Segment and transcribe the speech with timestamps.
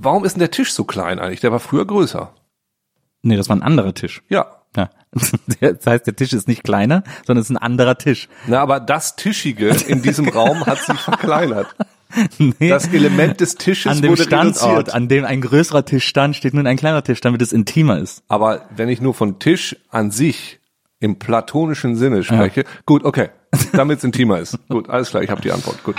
[0.00, 1.40] Warum ist denn der Tisch so klein eigentlich?
[1.40, 2.32] Der war früher größer.
[3.22, 4.22] Nee, das war ein anderer Tisch.
[4.28, 4.46] Ja.
[4.76, 4.90] Ja.
[5.60, 8.28] Das heißt, der Tisch ist nicht kleiner, sondern es ist ein anderer Tisch.
[8.46, 11.74] Na, aber das Tischige in diesem Raum hat sich verkleinert.
[12.38, 12.68] Nee.
[12.68, 14.94] Das Element des Tisches an dem wurde Standort, reduziert.
[14.94, 18.22] an dem ein größerer Tisch stand, steht nun ein kleiner Tisch, damit es intimer ist.
[18.28, 20.60] Aber wenn ich nur von Tisch an sich
[21.00, 23.30] im platonischen Sinne spreche, gut, okay,
[23.72, 24.58] damit es intimer ist.
[24.68, 25.82] Gut, alles klar, ich habe die Antwort.
[25.82, 25.96] Gut.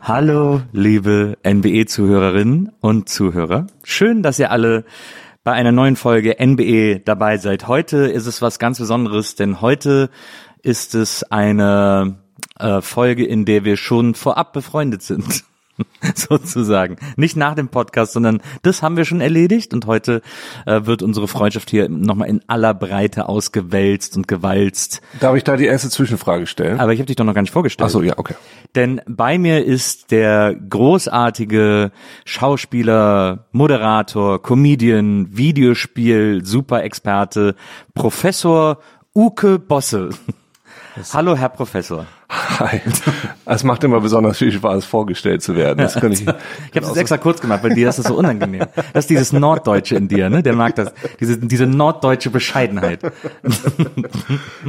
[0.00, 3.66] Hallo, liebe NBE-Zuhörerinnen und Zuhörer.
[3.82, 4.84] Schön, dass ihr alle
[5.42, 7.66] bei einer neuen Folge NBE dabei seid.
[7.66, 10.08] Heute ist es was ganz Besonderes, denn heute
[10.62, 12.20] ist es eine
[12.60, 15.49] äh, Folge, in der wir schon vorab befreundet sind.
[16.14, 16.96] Sozusagen.
[17.16, 20.22] Nicht nach dem Podcast, sondern das haben wir schon erledigt und heute
[20.66, 25.00] äh, wird unsere Freundschaft hier nochmal in aller Breite ausgewälzt und gewalzt.
[25.20, 26.80] Darf ich da die erste Zwischenfrage stellen?
[26.80, 27.86] Aber ich habe dich doch noch gar nicht vorgestellt.
[27.86, 28.34] Ach so, ja, okay.
[28.74, 31.90] Denn bei mir ist der großartige
[32.24, 37.54] Schauspieler, Moderator, Comedian, Videospiel, Superexperte,
[37.94, 38.78] Professor
[39.14, 40.10] Uke Bosse.
[41.12, 42.06] Hallo, Herr Professor.
[42.30, 42.80] Hi.
[43.44, 45.78] Es macht immer besonders viel Spaß, vorgestellt zu werden.
[45.78, 48.66] Das kann ich, Ich habe das extra kurz gemacht, weil dir ist das so unangenehm.
[48.92, 50.42] Das ist dieses Norddeutsche in dir, ne?
[50.42, 53.00] Der mag das, diese, diese norddeutsche Bescheidenheit.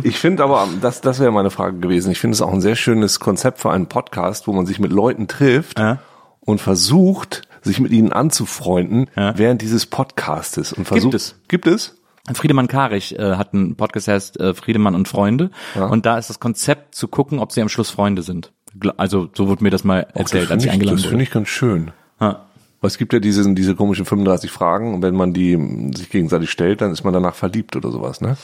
[0.04, 2.12] Ich finde aber, das, das wäre meine Frage gewesen.
[2.12, 4.92] Ich finde es auch ein sehr schönes Konzept für einen Podcast, wo man sich mit
[4.92, 6.00] Leuten trifft Ja.
[6.40, 9.38] und versucht, sich mit ihnen anzufreunden Ja.
[9.38, 10.74] während dieses Podcastes.
[10.74, 11.36] Und versucht, es.
[11.48, 12.01] Gibt es?
[12.34, 15.50] Friedemann Karich äh, hat einen Podcast, der heißt äh, Friedemann und Freunde.
[15.76, 18.52] Und da ist das Konzept zu gucken, ob sie am Schluss Freunde sind.
[18.98, 21.32] Also so wurde mir das mal erzählt, als finde ich ich, eingeladen das finde ich
[21.32, 21.92] ganz schön.
[22.20, 22.46] Ja.
[22.80, 26.10] Weil es gibt ja diese, diese komischen 35 Fragen und wenn man die mm, sich
[26.10, 28.38] gegenseitig stellt, dann ist man danach verliebt oder sowas, ne?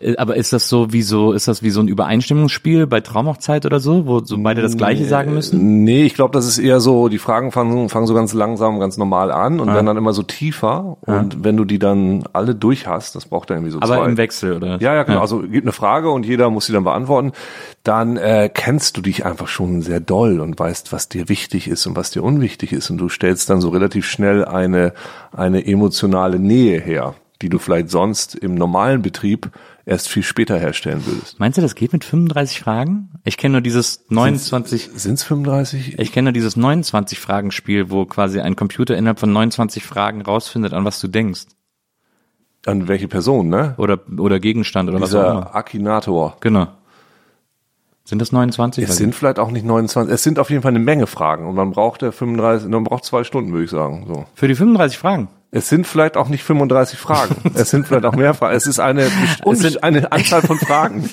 [0.00, 3.66] Äh, Aber ist das so wie so, ist das wie so ein Übereinstimmungsspiel bei Traumhochzeit
[3.66, 5.84] oder so, wo so beide das Gleiche sagen müssen?
[5.84, 8.96] Nee, ich glaube, das ist eher so, die Fragen fangen, fangen so ganz langsam, ganz
[8.96, 10.96] normal an und werden dann immer so tiefer.
[11.06, 14.08] Und wenn du die dann alle durch hast, das braucht dann irgendwie so Aber zwei.
[14.08, 14.80] im Wechsel, oder?
[14.80, 15.20] Ja, ja, genau.
[15.20, 17.32] Also gibt eine Frage und jeder muss sie dann beantworten.
[17.84, 21.86] Dann äh, kennst du dich einfach schon sehr doll und weißt, was dir wichtig ist
[21.86, 22.90] und was dir unwichtig ist.
[22.90, 24.92] Und du stellst dann so relativ schnell eine,
[25.32, 29.50] eine emotionale Nähe her, die du vielleicht sonst im normalen Betrieb
[29.90, 31.40] erst viel später herstellen würdest.
[31.40, 33.10] Meinst du, das geht mit 35 Fragen?
[33.24, 35.98] Ich kenne nur dieses 29, Sind's 35?
[35.98, 40.22] ich kenne nur dieses 29 Fragen Spiel, wo quasi ein Computer innerhalb von 29 Fragen
[40.22, 41.46] rausfindet, an was du denkst.
[42.66, 43.74] An welche Person, ne?
[43.78, 45.40] Oder, oder Gegenstand oder was auch immer.
[45.40, 46.36] Dieser Akinator.
[46.40, 46.68] Genau.
[48.04, 48.84] Sind das 29?
[48.84, 51.56] Es sind vielleicht auch nicht 29, es sind auf jeden Fall eine Menge Fragen und
[51.56, 54.04] man braucht ja 35, man braucht zwei Stunden, würde ich sagen.
[54.06, 54.24] So.
[54.34, 55.28] Für die 35 Fragen.
[55.52, 57.34] Es sind vielleicht auch nicht 35 Fragen.
[57.54, 58.54] Es sind vielleicht auch mehr Fragen.
[58.56, 59.10] Es ist eine,
[59.46, 61.10] es sind- eine Anzahl von Fragen.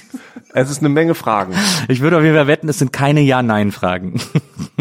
[0.54, 1.54] Es ist eine Menge Fragen.
[1.88, 4.20] Ich würde auf jeden Fall wetten, es sind keine Ja-Nein-Fragen.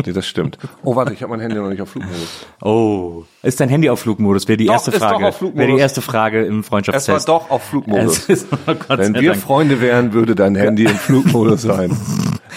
[0.04, 0.58] Nee, das stimmt.
[0.82, 2.44] Oh, warte, ich habe mein Handy noch nicht auf Flugmodus.
[2.60, 3.22] Oh.
[3.42, 4.46] Ist dein Handy auf Flugmodus?
[4.46, 5.26] Wäre die Doch, erste ist doch Frage.
[5.28, 5.58] auf Flugmodus.
[5.66, 7.28] Wäre die erste Frage im Es Freundschaftstest.
[7.28, 8.18] war doch auf Flugmodus.
[8.18, 9.42] Es ist, oh Gott Wenn wir Dank.
[9.42, 11.96] Freunde wären, würde dein Handy im Flugmodus sein.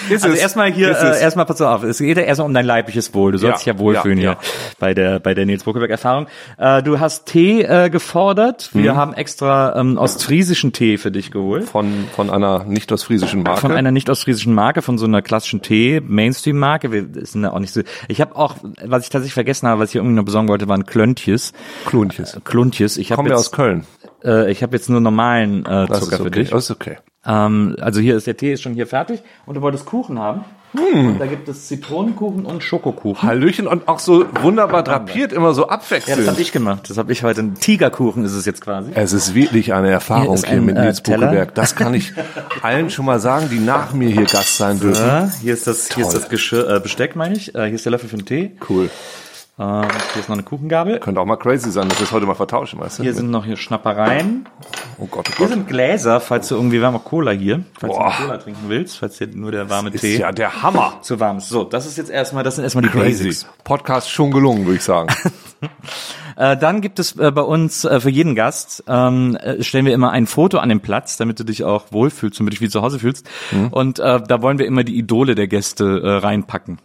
[0.10, 0.42] Ist Also es.
[0.42, 3.32] erstmal hier, äh, erstmal pass auf, es geht ja erstmal um dein leibliches Wohl.
[3.32, 4.38] Du sollst Ja, dich ja wohlfühlen ja, hier
[4.80, 6.28] bei der bei der Nils Buckelberg-Erfahrung.
[6.58, 8.70] Äh, du hast Tee äh, gefordert.
[8.74, 11.66] Wir haben extra ähm, ostfriesischen Tee für dich geholt.
[11.66, 13.62] von, von einer nicht ostfriesischen Marke.
[13.62, 16.92] Von einer nicht ostfriesischen Marke, von so einer klassischen Tee, Mainstream-Marke.
[16.92, 17.82] Wir sind ja auch nicht so.
[18.08, 20.86] Ich habe auch, was ich tatsächlich vergessen habe, was ich irgendwie noch besorgen wollte, waren
[20.86, 21.54] Klöntjes.
[21.86, 22.38] Klonches.
[22.44, 22.98] Kluntjes.
[22.98, 23.86] Ich habe Kommen wir aus jetzt, Köln.
[24.24, 26.30] Äh, ich habe jetzt nur normalen äh, Zucker für okay.
[26.32, 26.50] dich.
[26.50, 26.98] Das ist okay.
[27.26, 30.46] Ähm, also hier ist der Tee ist schon hier fertig und du wolltest Kuchen haben.
[30.72, 33.28] Und da gibt es Zitronenkuchen und Schokokuchen.
[33.28, 36.28] Hallöchen und auch so wunderbar drapiert, immer so Ja, das abwechselnd.
[36.28, 36.88] habe ich gemacht.
[36.90, 37.42] Das habe ich heute.
[37.42, 38.92] Ein Tigerkuchen ist es jetzt quasi.
[38.94, 41.02] es ist wirklich eine Erfahrung Hier ist hier, ein, mit äh, Nils.
[41.02, 41.56] Buckelberg.
[41.56, 42.14] Das kann ich
[42.62, 45.04] allen schon mal sagen, die nach mir hier Gast sein dürfen.
[45.04, 47.56] Ja, hier ist das, hier ist das Geschirr, äh, Besteck, meine ich.
[47.56, 48.52] Äh, hier ist der Löffel für den Tee.
[48.70, 48.92] Cool.
[49.60, 49.82] Äh,
[50.14, 51.00] hier ist noch eine Kuchengabel.
[51.00, 53.04] Könnte auch mal crazy sein, dass wir es heute mal vertauschen, weißt du?
[53.04, 54.48] Hier sind noch hier Schnappereien.
[54.98, 55.50] oh Gott, oh Hier Gott.
[55.50, 58.14] sind Gläser, falls du irgendwie, auch Cola hier, falls Boah.
[58.18, 61.00] du Cola trinken willst, falls dir nur der warme Ist Tee ja der Hammer.
[61.02, 61.50] zu warm ist.
[61.50, 63.26] So, das ist jetzt erstmal, das sind erstmal die Crazy.
[63.26, 63.48] Basics.
[63.66, 65.10] Podcast schon gelungen, würde ich sagen.
[66.40, 69.94] Äh, dann gibt es äh, bei uns äh, für jeden Gast, ähm, äh, stellen wir
[69.94, 72.70] immer ein Foto an den Platz, damit du dich auch wohlfühlst, damit du dich wie
[72.70, 73.30] zu Hause fühlst.
[73.72, 76.80] Und äh, da wollen wir immer die Idole der Gäste reinpacken.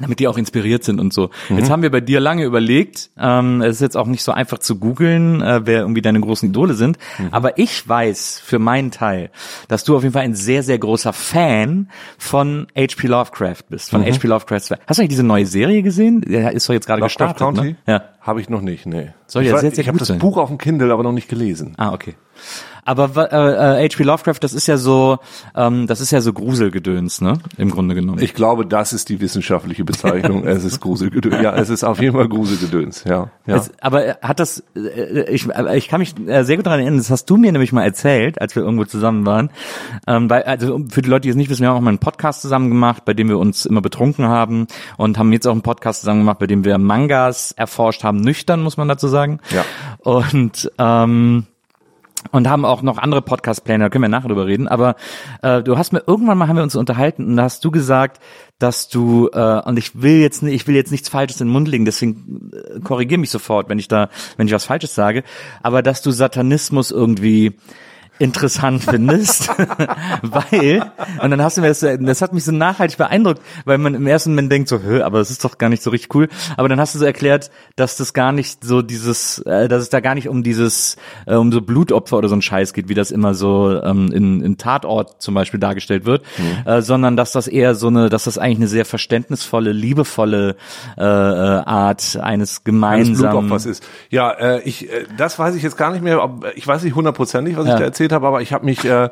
[0.00, 1.28] Damit die auch inspiriert sind und so.
[1.50, 4.58] Jetzt haben wir bei dir lange überlegt, ähm, es ist jetzt auch nicht so einfach
[4.58, 6.98] zu googeln, äh, wer irgendwie deine großen Idole sind,
[7.30, 9.30] aber ich weiß für meinen Teil,
[9.68, 13.06] dass du auf jeden Fall ein sehr, sehr großer Fan von H.P.
[13.06, 14.26] Lovecraft bist, von H.P.
[14.26, 14.60] Lovecraft.
[14.60, 16.20] Hast du eigentlich diese neue Serie gesehen?
[16.22, 17.70] Der ist doch jetzt gerade Lovecraft gestartet, County?
[17.70, 17.76] ne?
[17.86, 18.02] Ja.
[18.20, 19.12] Habe ich noch nicht, nee.
[19.26, 20.12] Soll ich sehr ich habe das.
[20.18, 21.74] Buch auf dem Kindle aber noch nicht gelesen.
[21.78, 22.14] Ah, okay.
[22.88, 24.02] Aber äh, äh, H.P.
[24.02, 25.18] Lovecraft, das ist ja so,
[25.54, 27.34] ähm, das ist ja so Gruselgedöns, ne?
[27.58, 28.22] Im Grunde genommen.
[28.22, 30.44] Ich glaube, das ist die wissenschaftliche Bezeichnung.
[30.46, 31.42] es ist Gruselgedöns.
[31.42, 33.04] Ja, es ist auf jeden Fall Gruselgedöns.
[33.04, 33.56] Ja, ja.
[33.56, 36.96] Es, aber äh, hat das, äh, ich, ich kann mich äh, sehr gut daran erinnern,
[36.96, 39.50] das hast du mir nämlich mal erzählt, als wir irgendwo zusammen waren.
[40.06, 41.98] Ähm, weil, also für die Leute, die es nicht wissen, wir haben auch mal einen
[41.98, 45.60] Podcast zusammen gemacht, bei dem wir uns immer betrunken haben und haben jetzt auch einen
[45.60, 49.40] Podcast zusammen gemacht, bei dem wir Mangas erforscht haben, nüchtern, muss man dazu sagen.
[49.50, 49.66] Ja.
[49.98, 51.44] Und ähm,
[52.32, 54.68] und haben auch noch andere Podcast-Pläne, da können wir nachher drüber reden.
[54.68, 54.96] Aber
[55.42, 58.20] äh, du hast mir irgendwann mal haben wir uns unterhalten und da hast du gesagt,
[58.58, 61.68] dass du äh, und ich will jetzt ich will jetzt nichts Falsches in den Mund
[61.68, 65.22] legen, deswegen äh, korrigier mich sofort, wenn ich da, wenn ich was Falsches sage,
[65.62, 67.56] aber dass du Satanismus irgendwie
[68.18, 69.48] interessant findest,
[70.22, 70.90] weil
[71.22, 74.06] und dann hast du mir das, das hat mich so nachhaltig beeindruckt, weil man im
[74.06, 76.68] ersten Moment denkt so, Hö, aber das ist doch gar nicht so richtig cool, aber
[76.68, 80.00] dann hast du so erklärt, dass das gar nicht so dieses, äh, dass es da
[80.00, 83.10] gar nicht um dieses, äh, um so Blutopfer oder so ein Scheiß geht, wie das
[83.10, 86.22] immer so ähm, in, in Tatort zum Beispiel dargestellt wird,
[86.64, 90.56] äh, sondern dass das eher so eine, dass das eigentlich eine sehr verständnisvolle, liebevolle
[90.96, 93.86] äh, äh, Art eines eines gemeinsamen Blutopfers ist.
[94.10, 96.22] Ja, äh, ich, äh, das weiß ich jetzt gar nicht mehr.
[96.22, 97.78] Ob, ich weiß nicht hundertprozentig, was ich Ja.
[97.78, 99.10] da erzählt habe, aber ich habe mich äh,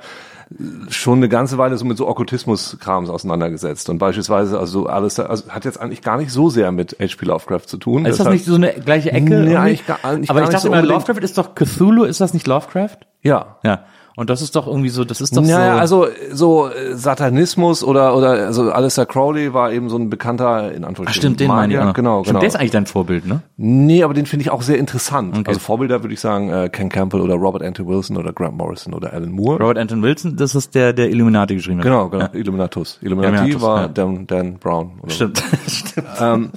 [0.88, 5.64] schon eine ganze Weile so mit so Okkultismus-Krams auseinandergesetzt und beispielsweise also alles, also hat
[5.64, 7.26] jetzt eigentlich gar nicht so sehr mit H.P.
[7.26, 8.04] Lovecraft zu tun.
[8.06, 9.40] Ist das Deshalb- nicht so eine gleiche Ecke?
[9.40, 10.82] Nee, eigentlich gar- eigentlich Aber gar ich dachte so immer.
[10.82, 12.98] Lovecraft ist doch Cthulhu, ist das nicht Lovecraft?
[13.22, 13.84] Ja, Ja.
[14.16, 16.04] Und das ist doch irgendwie so, das ist doch Naja, so.
[16.04, 20.84] also so äh, Satanismus oder oder also Alistair Crowley war eben so ein bekannter in
[20.84, 21.78] Ach, Anführungsstrichen stimmt, den meine ich.
[21.78, 21.92] Auch.
[21.92, 22.40] Genau, stimmt, genau.
[22.40, 23.42] der ist eigentlich dein Vorbild, ne?
[23.58, 25.36] Nee, aber den finde ich auch sehr interessant.
[25.36, 25.48] Okay.
[25.48, 28.94] Also Vorbilder würde ich sagen äh, Ken Campbell oder Robert Anton Wilson oder Grant Morrison
[28.94, 29.58] oder Alan Moore.
[29.60, 31.84] Robert Anton Wilson, das ist der, der Illuminati geschrieben hat.
[31.84, 32.28] Genau, genau.
[32.32, 32.98] Illuminatus.
[33.02, 33.88] Illuminati Illuminatus, war ja.
[33.88, 34.92] Dan, Dan Brown.
[35.02, 35.42] Oder Stimmt.
[35.66, 36.06] Stimmt.
[36.18, 36.50] Ähm,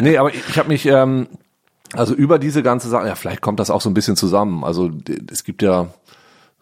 [0.00, 1.26] nee, aber ich, ich habe mich ähm,
[1.94, 4.64] also über diese ganze Sache, ja, vielleicht kommt das auch so ein bisschen zusammen.
[4.64, 4.90] Also
[5.30, 5.88] es gibt ja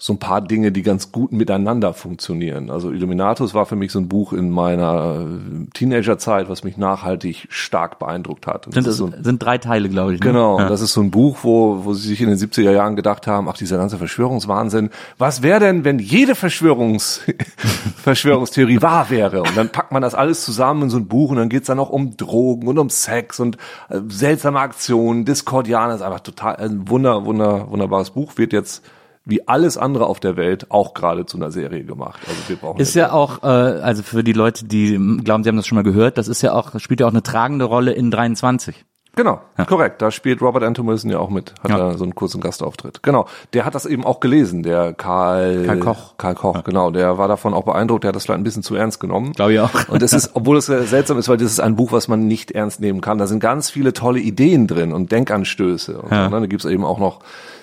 [0.02, 2.70] so ein paar Dinge, die ganz gut miteinander funktionieren.
[2.70, 7.46] Also Illuminatus war für mich so ein Buch in meiner äh, Teenagerzeit, was mich nachhaltig
[7.50, 8.66] stark beeindruckt hat.
[8.66, 10.20] Und Sind, das das so ein, sind drei Teile, glaube ich.
[10.20, 10.26] Ne?
[10.26, 10.70] Genau, Ja.
[10.70, 13.46] das ist so ein Buch, wo, wo sie sich in den 70er Jahren gedacht haben,
[13.46, 14.88] ach, dieser ganze Verschwörungswahnsinn,
[15.18, 17.20] was wäre denn, wenn jede Verschwörungs
[18.02, 19.42] Verschwörungstheorie wahr wäre?
[19.42, 21.78] Und dann packt man das alles zusammen in so ein Buch und dann geht's dann
[21.78, 23.56] auch um Drogen und um Sex und
[23.90, 28.82] äh, seltsame Aktionen, Discordianer, ist einfach total ein wunder, wunder, wunderbares Buch, wird jetzt
[29.24, 32.20] wie alles andere auf der Welt auch gerade zu einer Serie gemacht.
[32.28, 35.56] Also wir brauchen Ist ja auch, äh, also für die Leute, die glauben, sie haben
[35.56, 38.10] das schon mal gehört, das ist ja auch, spielt ja auch eine tragende Rolle in
[38.10, 38.84] 23.
[39.16, 40.00] Genau, korrekt.
[40.00, 41.52] Da spielt Robert Anton Wilson ja auch mit.
[41.64, 41.78] Hat Ja.
[41.78, 43.02] da so einen kurzen Gastauftritt.
[43.02, 43.26] Genau.
[43.52, 46.14] Der hat das eben auch gelesen, der Karl, Karl Koch.
[46.16, 46.92] Karl Koch, genau.
[46.92, 48.04] Der war davon auch beeindruckt.
[48.04, 49.32] Der hat das vielleicht ein bisschen zu ernst genommen.
[49.32, 49.88] Glaube ich auch.
[49.88, 52.52] Und es ist, obwohl es seltsam ist, weil das ist ein Buch, was man nicht
[52.52, 53.18] ernst nehmen kann.
[53.18, 56.00] Da sind ganz viele tolle Ideen drin und Denkanstöße.
[56.00, 56.28] Und Ja.
[56.28, 56.40] ne?
[56.40, 57.18] Da gibt's eben auch noch,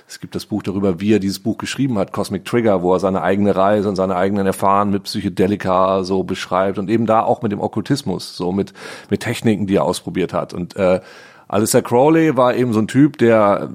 [0.08, 3.00] es gibt das Buch darüber, wie er dieses Buch geschrieben hat, Cosmic Trigger, wo er
[3.00, 7.42] seine eigene Reise und seine eigenen Erfahrungen mit Psychedelika so beschreibt und eben da auch
[7.42, 8.74] mit dem Okkultismus, so mit,
[9.10, 10.54] mit Techniken, die er ausprobiert hat.
[10.54, 11.02] Und äh,
[11.50, 13.70] Alistair Crowley war eben so ein Typ, der,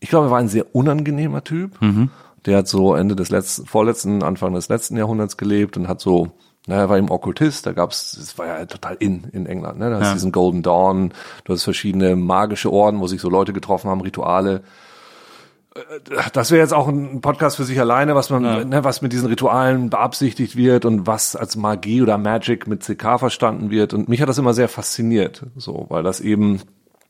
[0.00, 1.78] ich glaube, er war ein sehr unangenehmer Typ.
[2.44, 6.32] Der hat so Ende des letzten, vorletzten, Anfang des letzten Jahrhunderts gelebt und hat so,
[6.66, 9.90] naja, er war eben Okkultist, da gab's, das war ja total in, in England, ne?
[9.90, 10.12] Da hast Ja.
[10.14, 11.12] diesen Golden Dawn,
[11.44, 14.62] du hast verschiedene magische Orden, wo sich so Leute getroffen haben, Rituale.
[16.34, 19.28] Das wäre jetzt auch ein Podcast für sich alleine, was man, ne, was mit diesen
[19.28, 23.94] Ritualen beabsichtigt wird und was als Magie oder Magic mit CK verstanden wird.
[23.94, 26.60] Und mich hat das immer sehr fasziniert, so, weil das eben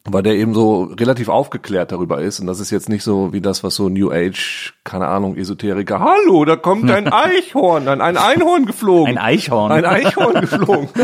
[0.04, 3.40] weil der eben so relativ aufgeklärt darüber ist und das ist jetzt nicht so wie
[3.40, 8.16] das, was so New Age, keine Ahnung, Esoteriker, hallo, da kommt ein Eichhorn, ein, ein
[8.16, 9.16] Einhorn geflogen.
[9.16, 9.70] Ein Eichhorn.
[9.70, 10.88] Ein Eichhorn geflogen.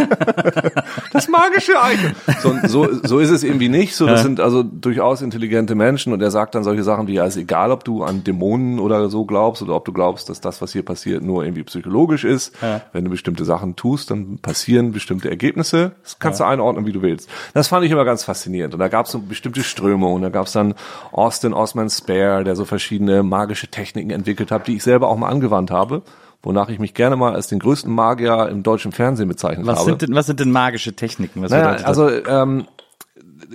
[1.13, 2.15] Das magische Eichhorn.
[2.41, 3.95] So, so, so ist es irgendwie nicht.
[3.95, 7.25] So, das sind also durchaus intelligente Menschen und er sagt dann solche Sachen wie, ja,
[7.25, 10.61] ist egal, ob du an Dämonen oder so glaubst oder ob du glaubst, dass das,
[10.61, 12.55] was hier passiert, nur irgendwie psychologisch ist.
[12.93, 15.93] Wenn du bestimmte Sachen tust, dann passieren bestimmte Ergebnisse.
[16.03, 17.29] Das kannst du einordnen, wie du willst.
[17.55, 18.75] Das fand ich immer ganz faszinierend.
[18.75, 20.23] Und da gab es so bestimmte Strömungen.
[20.23, 20.75] Da gab es dann
[21.13, 25.29] Austin Osman Spare, der so verschiedene magische Techniken entwickelt hat, die ich selber auch mal
[25.29, 26.03] angewandt habe.
[26.43, 29.91] Wonach ich mich gerne mal als den größten Magier im deutschen Fernsehen bezeichnet Was habe.
[29.91, 31.43] sind denn, was sind denn magische Techniken?
[31.43, 32.67] Was Naja, also ähm,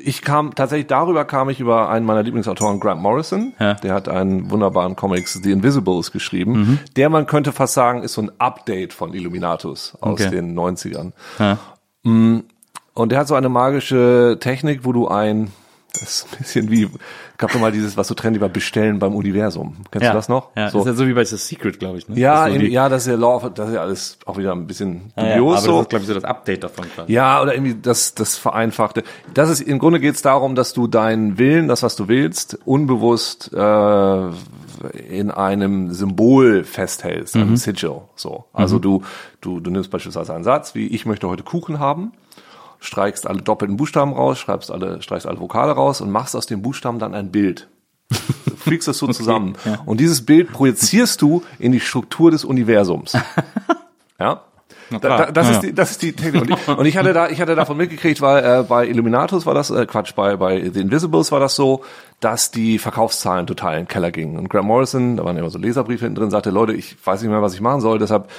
[0.03, 3.53] ich kam tatsächlich darüber kam ich über einen meiner Lieblingsautoren Grant Morrison.
[3.59, 3.75] Ja.
[3.75, 6.51] Der hat einen wunderbaren Comics The Invisibles geschrieben.
[6.53, 6.79] Mhm.
[6.95, 10.29] Der man könnte fast sagen ist so ein Update von Illuminatus aus Okay.
[10.29, 11.13] den 90ern.
[11.39, 11.57] Ja.
[12.93, 15.51] Und der hat so eine magische Technik, wo du ein
[15.93, 16.89] das ist ein bisschen wie
[17.37, 19.77] gab doch mal dieses was so trendy war bestellen beim Universum.
[19.91, 20.11] Kennst ja.
[20.11, 20.49] du das noch?
[20.55, 20.79] Ja, so.
[20.79, 22.09] ist ja so wie bei The Secret, glaube ich.
[22.09, 22.17] Ne?
[22.19, 24.17] ja, Das ist so in, ja, das ist ja Law, of- das ist ja alles
[24.25, 25.71] auch wieder ein bisschen ja, ja, dubios aber so.
[25.73, 27.13] das ist, glaube ich, so das Update davon quasi.
[27.13, 29.03] Ja, oder irgendwie das, das Vereinfachte.
[29.35, 32.57] Das ist, im Grunde geht es darum, dass du deinen Willen, das, was du willst,
[32.65, 34.27] unbewusst äh,
[35.09, 38.01] in einem Symbol festhältst, einem Sigil.
[38.15, 38.45] So.
[38.51, 39.03] Also du,
[39.41, 42.13] du, du nimmst beispielsweise einen Satz, wie ich möchte heute Kuchen haben,
[42.83, 46.61] streichst alle doppelten Buchstaben raus, schreibst alle, streichst alle Vokale raus und machst aus dem
[46.61, 47.69] Buchstaben dann ein Bild.
[48.09, 49.55] Du fügst das so zusammen.
[49.85, 53.17] Und dieses Bild projizierst du in die Struktur des Universums.
[54.19, 54.43] Ja?
[54.91, 56.43] Da, da, das, Ja, ist die, das ist die Technik.
[56.43, 59.55] Und ich, und ich hatte da, ich hatte davon mitgekriegt, weil äh, bei Illuminatus war
[59.55, 61.83] das, äh, Quatsch, bei, bei The Invisibles war das so,
[62.19, 64.37] dass die Verkaufszahlen total in den Keller gingen.
[64.37, 67.31] Und Graham Morrison, da waren immer so Leserbriefe hinten drin, sagte, Leute, ich weiß nicht
[67.31, 68.29] mehr, was ich machen soll, deshalb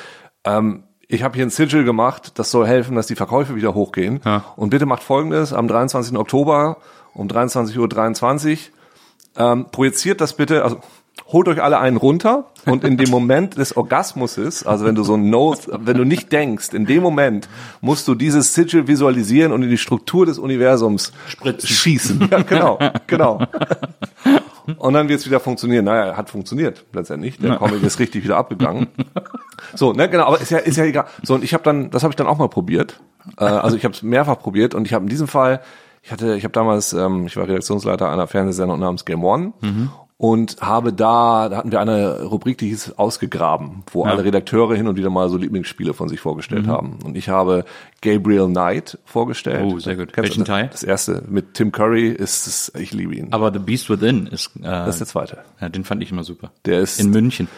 [0.45, 4.21] ähm, ich habe hier ein Sigil gemacht, das soll helfen, dass die Verkäufe wieder hochgehen.
[4.56, 6.16] Und bitte macht folgendes, am 23.
[6.16, 6.78] Oktober
[7.14, 8.59] um 23.23 Uhr
[9.37, 10.80] ähm, projiziert das bitte, also
[11.28, 15.14] holt euch alle einen runter und in dem Moment des Orgasmuses, also wenn du so
[15.14, 17.49] ein No, wenn du nicht denkst, in dem Moment
[17.80, 21.12] musst du dieses Sigil visualisieren und in die Struktur des Universums
[21.62, 22.28] schießen.
[22.30, 23.40] Ja, genau, genau.
[24.78, 25.85] Und dann wird es wieder funktionieren.
[25.85, 27.38] Naja, hat funktioniert letztendlich.
[27.38, 28.88] Der Comic ist richtig wieder abgegangen.
[29.75, 31.06] So, ne, genau, aber ist ja, ist ja egal.
[31.23, 33.00] So, und ich habe dann, das habe ich dann auch mal probiert.
[33.38, 35.62] Äh, also ich habe es mehrfach probiert und ich habe in diesem Fall,
[36.02, 39.52] ich hatte, ich habe damals, ähm, ich war Redaktionsleiter einer Fernsehsendung namens Game One
[40.16, 44.87] und habe da, da hatten wir eine Rubrik, die hieß Ausgegraben, wo alle Redakteure hin
[44.87, 46.99] und wieder mal so Lieblingsspiele von sich vorgestellt haben.
[47.04, 47.64] Und ich habe
[48.00, 49.64] Gabriel Knight vorgestellt.
[49.64, 50.12] Oh, sehr gut.
[50.12, 50.49] Kennst Welchen das?
[50.49, 50.68] Teil?
[50.71, 53.33] Das erste mit Tim Curry ist es, ich liebe ihn.
[53.33, 55.38] Aber The Beast Within ist, äh, das ist der zweite.
[55.61, 56.52] ja, den fand ich immer super.
[56.64, 57.49] Der ist In München.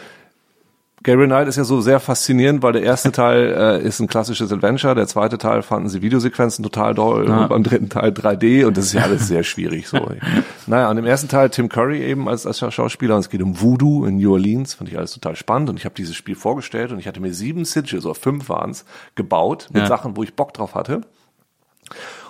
[1.07, 4.51] Gabriel Knight ist ja so sehr faszinierend, weil der erste Teil äh, ist ein klassisches
[4.51, 8.75] Adventure, der zweite Teil fanden sie Videosequenzen total toll und beim dritten Teil 3D und
[8.75, 10.11] das ist ja alles sehr schwierig so.
[10.67, 13.61] naja, und im ersten Teil Tim Curry eben als, als Schauspieler und es geht um
[13.61, 16.91] Voodoo in New Orleans, fand ich alles total spannend und ich habe dieses Spiel vorgestellt
[16.91, 18.83] und ich hatte mir sieben Sigils, oder fünf waren's,
[19.15, 19.87] gebaut mit Ja.
[19.87, 21.03] Sachen, wo ich Bock drauf hatte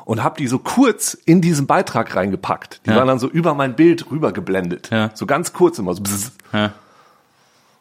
[0.05, 2.81] und habe die so kurz in diesen Beitrag reingepackt.
[2.85, 2.97] Die Ja.
[2.97, 4.91] waren dann so über mein Bild rübergeblendet.
[4.91, 5.09] Ja.
[5.15, 6.03] So ganz kurz immer so.
[6.03, 6.31] Bzzz.
[6.53, 6.73] Ja.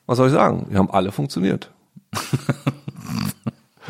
[0.07, 0.67] Was soll ich sagen?
[0.71, 1.71] Die haben alle funktioniert.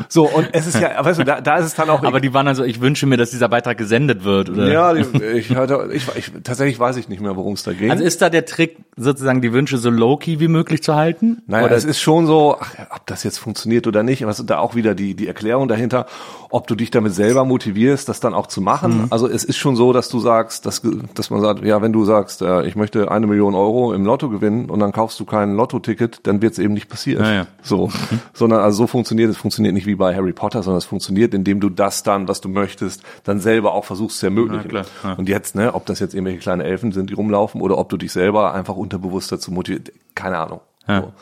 [0.09, 2.03] so, und es ist ja, weißt du, da, da ist es dann auch.
[2.03, 4.71] Aber die waren also, ich wünsche mir, dass dieser Beitrag gesendet wird, oder?
[4.71, 7.91] ja, die, ich hatte, ich, ich, tatsächlich weiß ich nicht mehr, worum es da ging.
[7.91, 11.43] Also ist da der Trick, sozusagen die Wünsche so low-key wie möglich zu halten?
[11.47, 14.59] Naja, Oder es ist schon so, ach, ob das jetzt funktioniert oder nicht, ist da
[14.59, 16.05] auch wieder die, die Erklärung dahinter,
[16.49, 19.03] ob du dich damit selber motivierst, das dann auch zu machen.
[19.03, 19.07] Mhm.
[19.09, 20.81] Also es ist schon so, dass du sagst, dass,
[21.13, 24.29] dass man sagt, ja, wenn du sagst, äh, ich möchte eine Million Euro im Lotto
[24.29, 27.25] gewinnen und dann kaufst du kein Lottoticket, dann wird es eben nicht passieren.
[27.25, 27.47] Ja, ja.
[27.61, 27.91] So,
[28.33, 31.59] sondern also so funktioniert es, funktioniert nicht wie bei Harry Potter, sondern es funktioniert, indem
[31.59, 34.69] du das dann, was du möchtest, dann selber auch versuchst zu ermöglichen.
[34.69, 35.13] Klar, ja.
[35.13, 37.97] Und jetzt, ne, ob das jetzt irgendwelche kleinen Elfen sind, die rumlaufen, oder ob du
[37.97, 40.59] dich selber einfach unterbewusst dazu motivierst, keine Ahnung.
[40.87, 41.01] Ja.
[41.01, 41.13] So.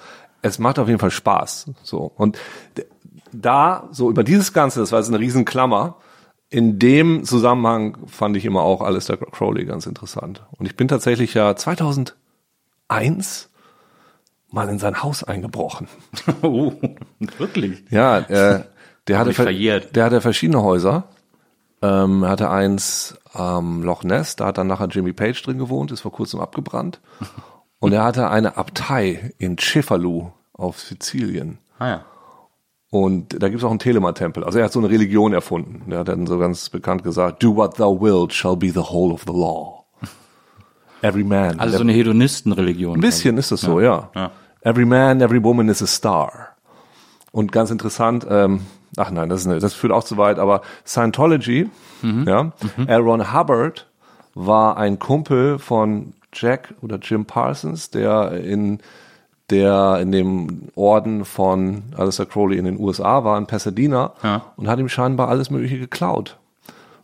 [0.41, 1.72] Es macht auf jeden Fall Spaß.
[1.84, 2.12] So.
[2.15, 2.38] Und
[3.31, 5.95] da, so über dieses Ganze, das war jetzt eine Riesenklammer,
[6.50, 10.43] in dem Zusammenhang fand ich immer auch Alistair Crowley ganz interessant.
[10.57, 13.50] Und ich bin tatsächlich ja 2001
[14.55, 15.88] mal in sein Haus eingebrochen.
[16.41, 16.71] oh,
[17.38, 17.83] wirklich?
[17.91, 18.63] Ja, äh,
[19.07, 19.95] der hatte, verjährt.
[19.95, 21.03] der hatte verschiedene Häuser.
[21.81, 25.91] Ähm, er hatte eins am Loch Ness, da hat dann nachher Jimmy Page drin gewohnt,
[25.91, 27.01] ist vor kurzem abgebrannt.
[27.79, 31.59] Und er hatte eine Abtei in Cefalù auf Sizilien.
[31.77, 32.05] Ah ja.
[32.89, 34.45] Und da gibt's auch einen Telema-Tempel.
[34.45, 35.89] Also er hat so eine Religion erfunden.
[35.89, 39.13] Der hat dann so ganz bekannt gesagt, do what thou wilt shall be the whole
[39.13, 39.83] of the law.
[41.01, 41.59] Every man.
[41.59, 42.95] Also so eine Hedonistenreligion.
[42.95, 44.09] Ein bisschen ist das so, ja.
[44.15, 44.31] Ja.
[44.65, 46.50] Every man, every woman is a star.
[47.31, 48.62] Und ganz interessant, ähm,
[48.98, 51.69] ach nein, das, ist eine, das führt auch zu weit, aber Scientology,
[52.01, 52.25] Mhm.
[52.27, 52.51] ja,
[52.88, 53.01] L.
[53.01, 53.88] Ron Hubbard
[54.34, 58.79] war ein Kumpel von Jack oder Jim Parsons, der in
[59.51, 64.41] der in dem Orden von Alistair Crowley in den USA war, in Pasadena, Ja.
[64.57, 66.38] und hat ihm scheinbar alles Mögliche geklaut.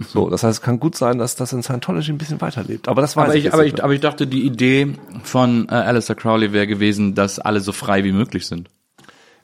[0.07, 2.87] So, das heißt, es kann gut sein, dass das in Scientology ein bisschen weiterlebt.
[2.87, 5.67] Aber das weiß Aber ich, ich, aber, nicht ich, aber ich dachte, die Idee von
[5.69, 8.69] äh, Alistair Crowley wäre gewesen, dass alle so frei wie möglich sind.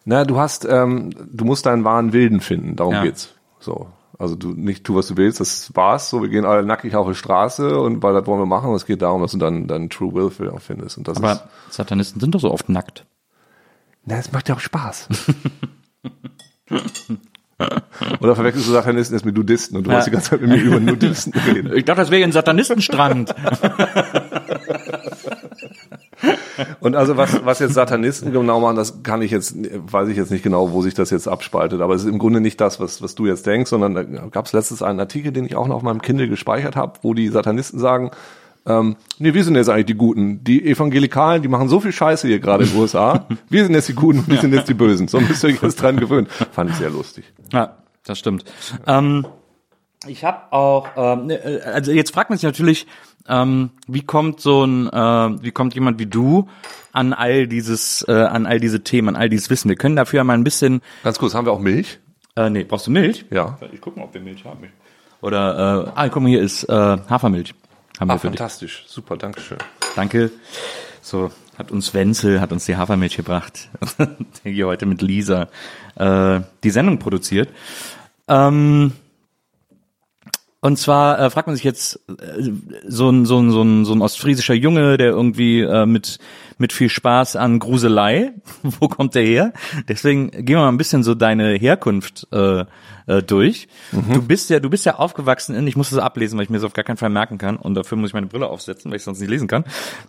[0.06, 3.04] Na, du hast, ähm, du musst deinen wahren Wilden finden, darum Ja.
[3.04, 3.34] geht's.
[3.60, 3.88] So.
[4.20, 6.10] Also du nicht tu, was du willst, das war's.
[6.10, 8.74] So, wir gehen alle nackig auf die Straße und weil das wollen wir machen.
[8.74, 10.98] Es geht darum, dass du dann deinen True Will findest.
[10.98, 13.06] Und das ist, Aber Satanisten sind doch so oft nackt.
[14.06, 15.08] na, es macht ja auch Spaß.
[18.22, 19.96] Oder verwechselst du Satanisten jetzt mit Nudisten und du Ja.
[19.96, 21.76] wolltest die ganze Zeit mit mir über Nudisten reden.
[21.76, 23.34] Ich dachte, das wäre ein Satanistenstrand.
[26.80, 29.56] Und also was, was jetzt Satanisten genau machen, das kann ich jetzt,
[29.92, 31.82] weiß ich jetzt nicht genau, wo sich das jetzt abspaltet.
[31.82, 34.46] Aber es ist im Grunde nicht das, was, was du jetzt denkst, sondern da gab
[34.46, 37.28] es letztens einen Artikel, den ich auch noch auf meinem Kindle gespeichert habe, wo die
[37.28, 38.12] Satanisten sagen,
[38.68, 40.44] ähm, nee, wir sind jetzt eigentlich die Guten.
[40.44, 43.26] Die Evangelikalen, die machen so viel Scheiße hier gerade in den USA.
[43.50, 45.08] Wir sind jetzt die Guten und die sind jetzt die Bösen.
[45.08, 46.28] So müsst ihr euch jetzt dran gewöhnen.
[46.52, 47.26] Fand ich sehr lustig.
[47.54, 48.44] Ja, das stimmt.
[48.86, 49.26] Ähm,
[50.06, 52.88] ich habe auch, ähm, ne, äh, also jetzt fragt man sich natürlich,
[53.28, 56.48] ähm, wie kommt so ein, äh, wie kommt jemand wie du
[56.92, 59.70] an all dieses, äh, an all diese Themen, an all dieses Wissen?
[59.70, 62.00] Wir können dafür ja mal ein bisschen, Ganz kurz, haben wir auch Milch?
[62.36, 63.26] äh, nee, brauchst du Milch?
[63.32, 63.58] Ja.
[63.72, 64.60] Ich gucke mal, ob wir Milch haben.
[65.22, 66.74] Oder, äh, ah, guck mal, hier ist äh,
[67.10, 67.54] Hafermilch.
[68.00, 68.86] Haben Ah, fantastisch.
[68.88, 69.58] Super, Dankeschön.
[69.96, 70.32] Danke.
[71.02, 75.48] So, hat uns Wenzel, hat uns die Hafermilch gebracht, der hier heute mit Lisa
[75.96, 77.50] äh, die Sendung produziert.
[78.28, 78.92] Ähm,
[80.60, 82.52] und zwar äh, fragt man sich jetzt äh,
[82.88, 86.20] so ein so ein so ein so ein ostfriesischer Junge, der irgendwie äh, mit
[86.58, 88.34] mit viel Spaß an Gruselei,
[88.64, 89.54] wo kommt der her?
[89.88, 92.66] Deswegen gehen wir mal ein bisschen so deine Herkunft äh,
[93.08, 93.68] äh, durch.
[93.92, 96.58] Du bist ja du bist ja aufgewachsen in, ich muss das ablesen, weil ich mir
[96.58, 98.98] das auf gar keinen Fall merken kann und dafür muss ich meine Brille aufsetzen, weil
[98.98, 99.64] ich sonst nicht lesen kann.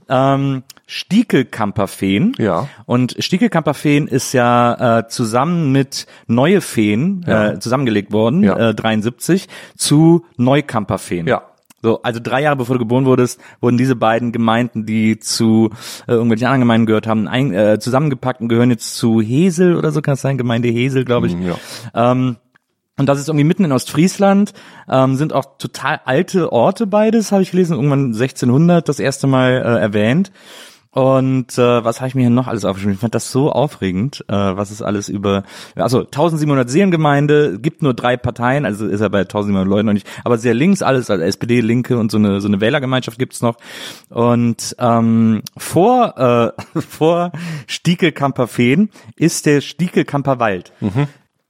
[0.08, 2.34] Ähm, Stiekelkamperfeen.
[2.38, 2.68] Ja.
[2.86, 7.52] Und Stiekelkamperfeen ist ja äh, zusammen mit Neue Feen Ja.
[7.52, 8.70] äh, zusammengelegt worden, Ja.
[8.70, 11.26] äh, 73, zu Neukamperfeen.
[11.26, 11.42] Ja.
[11.80, 15.70] So, also drei Jahre bevor du geboren wurdest, wurden diese beiden Gemeinden, die zu
[16.08, 19.92] äh, irgendwelchen anderen Gemeinden gehört haben, ein, äh, zusammengepackt und gehören jetzt zu Hesel oder
[19.92, 21.34] so kann es sein, Gemeinde Hesel, glaube ich.
[21.34, 22.10] Ja.
[22.12, 22.36] Ähm,
[22.98, 24.52] und das ist irgendwie mitten in Ostfriesland,
[24.88, 29.52] ähm, sind auch total alte Orte beides, habe ich gelesen, irgendwann 1600 das erste Mal
[29.52, 30.32] äh, erwähnt.
[30.98, 32.94] Und äh, was habe ich mir hier noch alles aufgeschrieben?
[32.94, 35.44] Ich fand das so aufregend, äh, was es alles über,
[35.76, 40.08] also 1700 Seelengemeinde, gibt nur drei Parteien, also ist er bei 1700 Leuten noch nicht,
[40.24, 43.58] aber sehr links alles, also SPD, Linke und so eine so eine Wählergemeinschaft gibt's noch.
[44.08, 47.30] Und ähm, vor äh, vor
[47.68, 50.72] Stiekelkamper-Feen ist der Stiekelkamper Wald.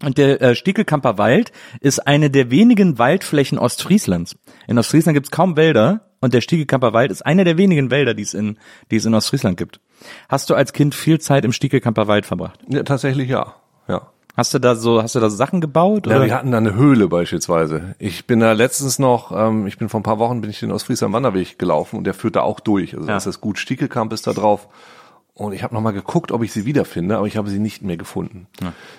[0.02, 4.36] Und der äh, Stiekelkamper Wald ist eine der wenigen Waldflächen Ostfrieslands.
[4.68, 8.22] In Ostfriesland gibt's kaum Wälder und der Stiekelkamper Wald ist einer der wenigen Wälder, die
[8.22, 8.58] es in,
[8.90, 9.80] die es in Ostfriesland gibt.
[10.28, 12.60] Hast du als Kind viel Zeit im Stiekelkamper Wald verbracht?
[12.68, 13.54] ja, tatsächlich ja.
[13.88, 14.08] Ja.
[14.36, 16.06] Hast du da so, hast du da Sachen gebaut?
[16.06, 16.26] Ja, oder?
[16.26, 17.96] wir hatten da eine Höhle beispielsweise.
[17.98, 20.70] Ich bin da letztens noch, ähm, ich bin vor ein paar Wochen bin ich den
[20.70, 22.94] Ostfriesland Wanderweg gelaufen und der führt da auch durch.
[22.94, 23.14] Also Ja.
[23.14, 24.68] das ist gut, Stiekelkamp ist da drauf.
[25.38, 27.80] Und ich habe noch mal geguckt, ob ich sie wiederfinde, aber ich habe sie nicht
[27.80, 28.48] mehr gefunden.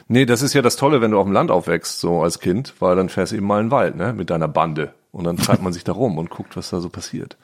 [0.07, 2.75] Nee, das ist ja das Tolle, wenn du auf dem Land aufwächst, so als Kind,
[2.79, 4.93] weil dann fährst du eben mal in den Wald, ne, mit deiner Bande.
[5.11, 7.35] Und dann treibt man sich da rum und guckt, was da so passiert.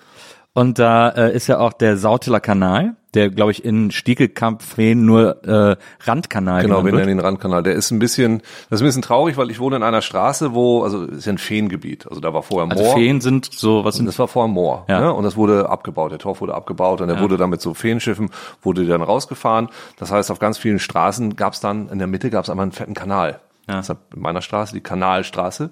[0.55, 5.43] Und da äh, ist ja auch der Sautiller Kanal, der, glaube ich, in Stiekelkamp-Feen nur
[5.43, 7.61] äh, Randkanal Genau, wir nennen den Randkanal.
[7.61, 8.39] Der ist ein bisschen,
[8.69, 11.33] das ist ein bisschen traurig, weil ich wohne in einer Straße, wo, also ist ja
[11.33, 12.07] ein Feengebiet.
[12.07, 12.85] Also da war vorher Moor.
[12.85, 14.85] Also Feen sind so, was sind das war vorher Moor.
[14.87, 15.01] Ja.
[15.01, 15.13] Ne?
[15.13, 16.13] Und das wurde abgebaut.
[16.13, 18.29] Der Torf wurde abgebaut und der wurde dann mit so Feenschiffen,
[18.61, 19.67] wurde dann rausgefahren.
[19.97, 22.63] Das heißt, auf ganz vielen Straßen gab es dann, in der Mitte gab es einmal
[22.63, 23.41] einen fetten Kanal.
[23.67, 23.75] Ja.
[23.77, 25.71] Deshalb in meiner Straße die Kanalstraße.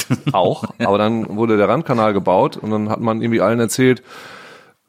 [0.32, 0.64] auch.
[0.78, 4.02] Aber dann wurde der Randkanal gebaut und dann hat man irgendwie allen erzählt,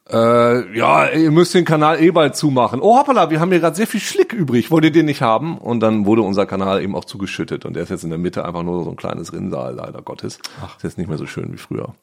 [0.10, 2.82] äh, ja, ihr müsst den Kanal eh bald zumachen.
[2.82, 4.70] Oh hoppala, wir haben hier gerade sehr viel Schlick übrig.
[4.70, 5.58] Wollt ihr den nicht haben?
[5.58, 7.64] Und dann wurde unser Kanal eben auch zugeschüttet.
[7.64, 10.40] Und der ist jetzt in der Mitte einfach nur so ein kleines Rinnsal, leider Gottes.
[10.76, 11.96] Ist jetzt nicht mehr so schön wie früher.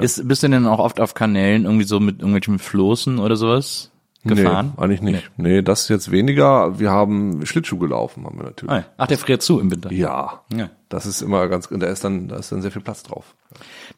[0.00, 3.92] Ist, bist du denn auch oft auf Kanälen irgendwie so mit irgendwelchen Floßen oder sowas
[4.24, 4.72] gefahren?
[4.76, 5.30] Nee, eigentlich nicht.
[5.36, 5.62] Nee.
[5.62, 6.78] das jetzt weniger.
[6.78, 8.72] Wir haben Schlittschuh gelaufen, haben wir natürlich.
[8.72, 8.84] Ah, ja.
[8.96, 9.92] Ach, der friert zu im Winter.
[9.92, 10.40] Ja.
[10.54, 10.70] Ja.
[10.88, 13.34] Das ist immer ganz, da ist dann, da ist dann sehr viel Platz drauf.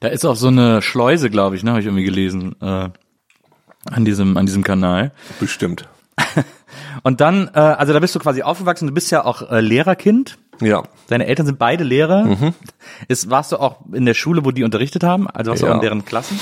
[0.00, 2.88] Da ist auch so eine Schleuse, glaube ich, ne, habe ich irgendwie gelesen, äh,
[3.90, 5.12] an diesem, an diesem Kanal.
[5.40, 5.88] Bestimmt.
[7.02, 10.38] Und dann, äh, also da bist du quasi aufgewachsen, du bist ja auch äh, Lehrerkind.
[10.60, 10.84] Ja.
[11.08, 12.52] Deine Eltern sind beide Lehrer.
[13.08, 15.28] Ist, warst du auch in der Schule, wo die unterrichtet haben?
[15.28, 15.72] Also warst du Ja.
[15.72, 16.38] auch in deren Klassen?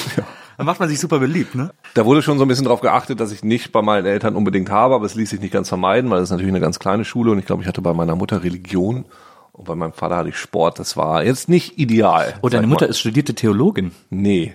[0.56, 1.70] Dann macht man sich super beliebt, ne?
[1.94, 4.70] Da wurde schon so ein bisschen drauf geachtet, dass ich nicht bei meinen Eltern unbedingt
[4.70, 7.04] habe, aber es ließ sich nicht ganz vermeiden, weil es ist natürlich eine ganz kleine
[7.04, 9.04] Schule und ich glaube, ich hatte bei meiner Mutter Religion
[9.52, 10.78] und bei meinem Vater hatte ich Sport.
[10.78, 12.34] Das war jetzt nicht ideal.
[12.42, 12.90] Oh, deine Mutter mal.
[12.90, 13.92] ist studierte Theologin.
[14.10, 14.54] Nee.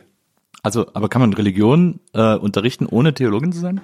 [0.62, 3.82] Also, aber kann man Religion äh, unterrichten, ohne Theologin zu sein?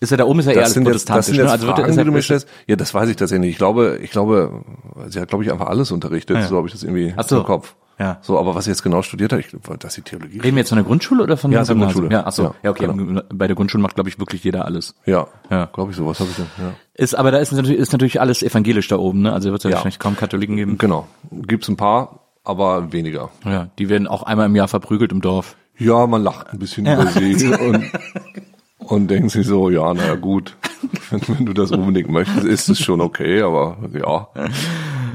[0.00, 1.44] Ist ja da oben ist ja eher Das alles sind, jetzt, das protestantisch.
[1.44, 1.50] ne?
[1.50, 2.46] Also wird, Fragen, ist die du mir ist-.
[2.66, 3.50] Ja, das weiß ich tatsächlich nicht.
[3.52, 4.62] Ich glaube, ich glaube,
[5.08, 6.36] sie hat, glaube ich, einfach alles unterrichtet.
[6.36, 6.46] Ah, ja.
[6.46, 7.38] So habe ich das irgendwie Ach so.
[7.38, 7.74] im Kopf.
[7.98, 8.18] Ja.
[8.20, 10.68] So, aber was sie jetzt genau studiert hat, ich, dass sie Theologie Reden wir jetzt
[10.68, 11.74] von der Grundschule oder von Ja, der?
[11.74, 12.10] Grundschule.
[12.10, 12.42] Ja, ach so.
[12.42, 12.86] Ja, Ja, okay.
[12.88, 13.22] genau.
[13.32, 14.94] Bei der Grundschule macht, glaube ich, wirklich jeder alles.
[15.06, 15.64] Ja, Ja.
[15.72, 16.46] glaube ich, sowas habe ich dann.
[16.58, 16.74] Ja.
[16.92, 19.32] Ist, aber da ist natürlich, ist natürlich alles evangelisch da oben, ne?
[19.32, 19.76] Also wird es ja, Ja.
[19.76, 20.76] wahrscheinlich kaum Katholiken geben.
[20.76, 21.06] Genau.
[21.30, 23.30] Gibt's ein paar, aber weniger.
[23.46, 25.56] Ja, die werden auch einmal im Jahr verprügelt im Dorf.
[25.78, 27.82] Ja, man lacht ein bisschen über sie und,
[28.90, 30.56] und denkt sich so, ja, naja, gut.
[31.10, 34.28] Wenn, du das unbedingt möchtest, ist es schon okay, aber ja.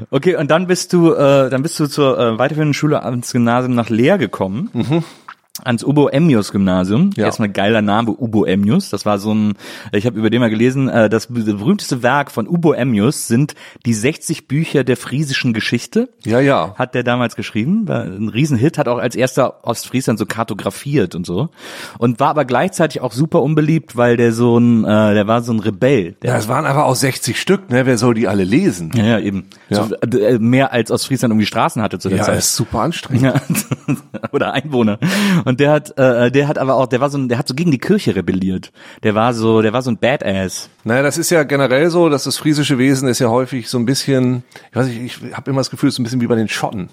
[0.10, 3.76] Okay, und dann bist du, äh, dann bist du zur äh, weiterführenden Schule ans Gymnasium
[3.76, 4.70] nach Leer gekommen.
[5.66, 7.10] Ans Ubo Emmius Gymnasium.
[7.18, 7.26] Ja.
[7.26, 8.90] Erstmal geiler Name, Ubo Emmius.
[8.90, 9.54] Das war so ein,
[9.92, 13.54] ich habe über den mal gelesen, äh, das berühmteste Werk von Ubo Emmius sind
[13.86, 16.08] die 60 Bücher der friesischen Geschichte.
[16.24, 16.74] Ja, ja.
[16.78, 21.26] Hat der damals geschrieben, war ein Riesenhit, hat auch als erster Ostfriesland so kartografiert und
[21.26, 21.50] so.
[22.00, 25.52] Und war aber gleichzeitig auch super unbeliebt, weil der so ein, äh, der war so
[25.52, 26.14] ein Rebell.
[26.22, 27.86] Der Ja, es waren einfach auch 60 Stück, ne?
[27.86, 28.92] Wer soll die alle lesen?
[28.96, 29.48] ja, ja, eben.
[29.68, 29.84] Ja.
[29.84, 32.38] So, äh, mehr als Ostfriesland irgendwie Straßen hatte zu der Ja, Zeit.
[32.38, 33.22] ist super anstrengend.
[33.22, 34.98] Ja, oder Einwohner.
[35.45, 37.54] Und der hat, äh, der hat aber auch, der war so, ein, der hat so
[37.56, 38.71] gegen die Kirche rebelliert.
[39.04, 40.69] Der war so, der war so ein Badass.
[40.84, 43.86] Naja, das ist ja generell so, dass das friesische Wesen ist ja häufig so ein
[43.86, 46.36] bisschen, ich weiß nicht, ich habe immer das Gefühl, es ist ein bisschen wie bei
[46.36, 46.89] den Schotten.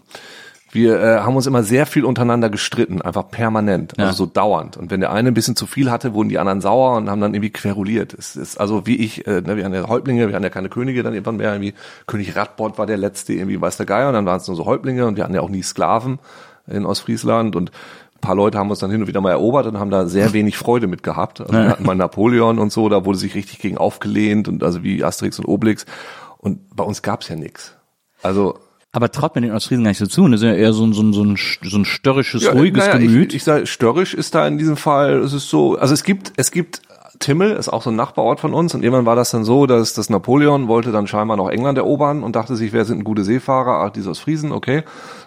[0.70, 4.12] Wir äh, haben uns immer sehr viel untereinander gestritten, einfach permanent, also Ja.
[4.12, 4.76] so dauernd.
[4.76, 7.22] Und wenn der eine ein bisschen zu viel hatte, wurden die anderen sauer und haben
[7.22, 8.12] dann irgendwie queruliert.
[8.12, 10.68] Es ist also wie ich, äh, ne, wir hatten ja Häuptlinge, wir hatten ja keine
[10.68, 11.72] Könige, dann irgendwann mehr irgendwie
[12.06, 14.66] König Radbot war der letzte, irgendwie weiß der Geier, und dann waren es nur so
[14.66, 16.18] Häuptlinge und wir hatten ja auch nie Sklaven
[16.66, 17.70] in Ostfriesland und
[18.18, 20.33] ein paar Leute haben uns dann hin und wieder mal erobert und haben da sehr
[20.33, 21.40] wenig Freude mit gehabt.
[21.40, 24.83] Also wir hatten mal Napoleon und so, da wurde sich richtig gegen aufgelehnt und also
[24.83, 25.87] wie Asterix und Obelix.
[26.38, 27.76] Und bei uns gab's ja nix.
[28.22, 28.59] Also
[28.90, 30.26] Aber traut mir den Ostfriesen gar nicht so zu.
[30.28, 32.87] Das ist ja eher so ein, so ein, so ein, so ein störrisches, Ja, ruhiges
[32.87, 33.31] naja, Gemüt.
[33.31, 36.33] Ich, ich sage, störrisch ist da in diesem Fall, es ist so, also es gibt,
[36.37, 36.83] es gibt
[37.18, 39.94] Timmel, ist auch so ein Nachbarort von uns und irgendwann war das dann so, dass
[39.94, 43.85] das Napoleon wollte dann scheinbar noch England erobern und dachte sich, wer sind gute Seefahrer?
[43.85, 44.83] Ach, die ist aus Friesen, okay.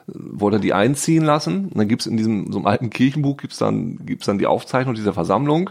[0.07, 1.65] Wollte die einziehen lassen.
[1.65, 4.95] Und dann gibt's in diesem, so einem alten Kirchenbuch gibt's dann, gibt's dann die Aufzeichnung
[4.95, 5.69] dieser Versammlung.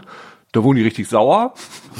[0.51, 1.53] Da wurden die richtig sauer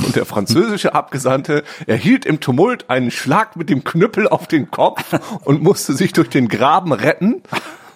[0.05, 5.17] und der französische Abgesandte erhielt im Tumult einen Schlag mit dem Knüppel auf den Kopf
[5.45, 7.43] und musste sich durch den Graben retten.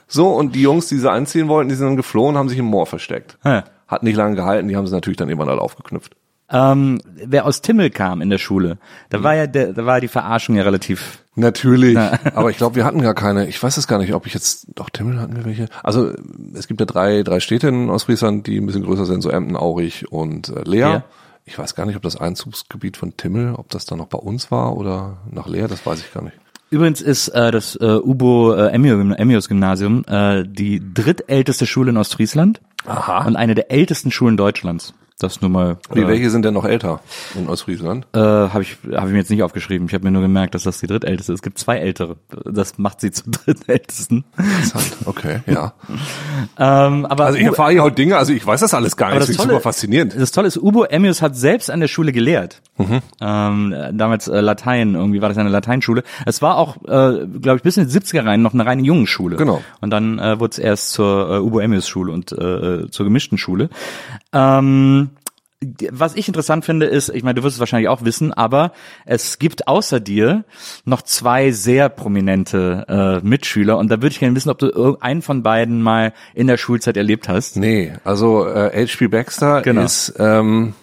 [0.07, 2.65] So, und die Jungs, die sie einziehen wollten, die sind dann geflohen, haben sich im
[2.65, 3.38] Moor versteckt.
[3.43, 3.65] Ja.
[3.88, 6.15] Hat nicht lange gehalten, die haben sie natürlich dann irgendwann alle aufgeknüpft.
[6.50, 8.78] Ähm, wer aus Timmel kam in der Schule,
[9.10, 11.24] da war ja, der, da war die Verarschung ja relativ.
[11.36, 11.98] Natürlich,
[12.36, 13.48] aber ich glaube, wir hatten gar keine.
[13.48, 15.69] Ich weiß es gar nicht, ob ich jetzt, doch Timmel hatten wir welche.
[15.82, 16.13] Also
[16.54, 19.56] es gibt ja drei, drei Städte in Ostfriesland, die ein bisschen größer sind, so Emden,
[19.56, 20.89] Aurich und äh, Leer.
[20.89, 21.04] Ja.
[21.45, 24.52] Ich weiß gar nicht, ob das Einzugsgebiet von Timmel, ob das dann noch bei uns
[24.52, 26.38] war oder nach Leer, das weiß ich gar nicht.
[26.69, 32.62] Übrigens ist äh, das äh, Ubo äh, Emmius Gymnasium äh, die drittälteste Schule in Ostfriesland
[32.86, 33.26] Aha.
[33.26, 34.93] und eine der ältesten Schulen Deutschlands.
[35.17, 35.78] Das nur mal.
[35.93, 36.99] Wie, äh, welche sind denn noch älter
[37.36, 38.06] in Ostfriesland?
[38.13, 39.88] Äh, habe ich, hab ich mir jetzt nicht aufgeschrieben.
[39.88, 41.39] Ich habe mir nur gemerkt, dass das die drittälteste ist.
[41.39, 42.17] Es gibt zwei ältere.
[42.43, 44.25] Das macht sie zum drittältesten.
[44.38, 44.97] Interessant.
[45.06, 45.73] Okay, ja.
[46.58, 49.19] Ähm, aber Also ich erfahre hier heute Dinge, also ich weiß das alles gar nicht.
[49.19, 50.15] Das das ist Tolle, super faszinierend.
[50.17, 52.62] Das Tolle ist, Ubo Emmius hat selbst an der Schule gelehrt.
[52.78, 52.99] Mhm.
[53.19, 56.04] Ähm, äh, damals äh, Latein, irgendwie war das eine Lateinschule.
[56.25, 59.36] Es war auch, äh, glaube ich, bis in die 70er rein noch eine reine Jungenschule.
[59.36, 59.62] Genau.
[59.82, 63.38] Und dann äh, wurde es erst zur äh, Ubo Emmius Schule und äh, zur gemischten
[63.38, 63.69] Schule.
[64.32, 65.10] Ähm,
[65.91, 68.71] was ich interessant finde, ist, ich meine, du wirst es wahrscheinlich auch wissen, aber
[69.05, 70.43] es gibt außer dir
[70.83, 72.85] noch zwei sehr prominente
[73.23, 76.47] äh, Mitschüler und da würde ich gerne wissen, ob du irgendeinen von beiden mal in
[76.47, 77.55] der Schulzeit erlebt hast.
[77.57, 79.07] Nee, also äh, H.P.
[79.07, 79.83] Baxter Genau.
[79.83, 80.73] ist, ähm,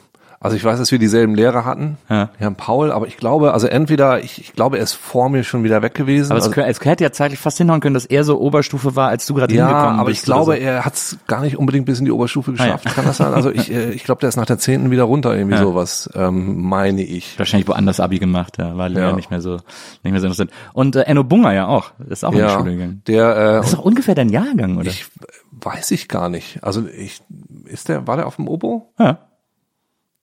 [0.43, 2.31] also ich weiß, dass wir dieselben Lehrer hatten, Ja.
[2.37, 5.65] Herrn Paul, aber ich glaube, also entweder, ich, ich glaube, er ist vor mir schon
[5.65, 6.31] wieder weg gewesen.
[6.33, 9.09] Aber es, also, es hätte ja zeitlich fast hinhauen können, dass er so Oberstufe war,
[9.09, 10.21] als du gerade ja, hingekommen aber bist.
[10.21, 10.61] ich glaube, so.
[10.61, 12.77] er hat es gar nicht unbedingt bis in die Oberstufe Ah, ja.
[12.77, 12.95] geschafft.
[12.97, 13.33] Kann das sein?
[13.35, 15.63] Also ich, äh, ich glaube, der ist nach der zehnten wieder runter, irgendwie Ja.
[15.63, 17.39] sowas, ähm, meine ich.
[17.39, 18.99] wahrscheinlich woanders Abi gemacht, ja, war ja.
[19.01, 19.13] Ja.
[19.17, 19.59] nicht mehr so
[20.03, 20.51] nicht mehr so interessant.
[20.73, 23.03] Und äh, Enno Bunger ja auch, ist auch in die Ja, Schule gegangen.
[23.07, 24.89] der, äh, Das ist doch ungefähr dein Jahrgang, oder?
[24.91, 25.07] ich
[25.53, 26.63] weiß ich gar nicht.
[26.65, 27.23] Also ich,
[27.67, 28.93] ist der, war der auf dem Obo?
[28.99, 29.19] ja.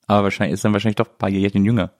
[0.09, 1.91] Aber wahrscheinlich ist dann wahrscheinlich doch ein paar Jährchen jünger.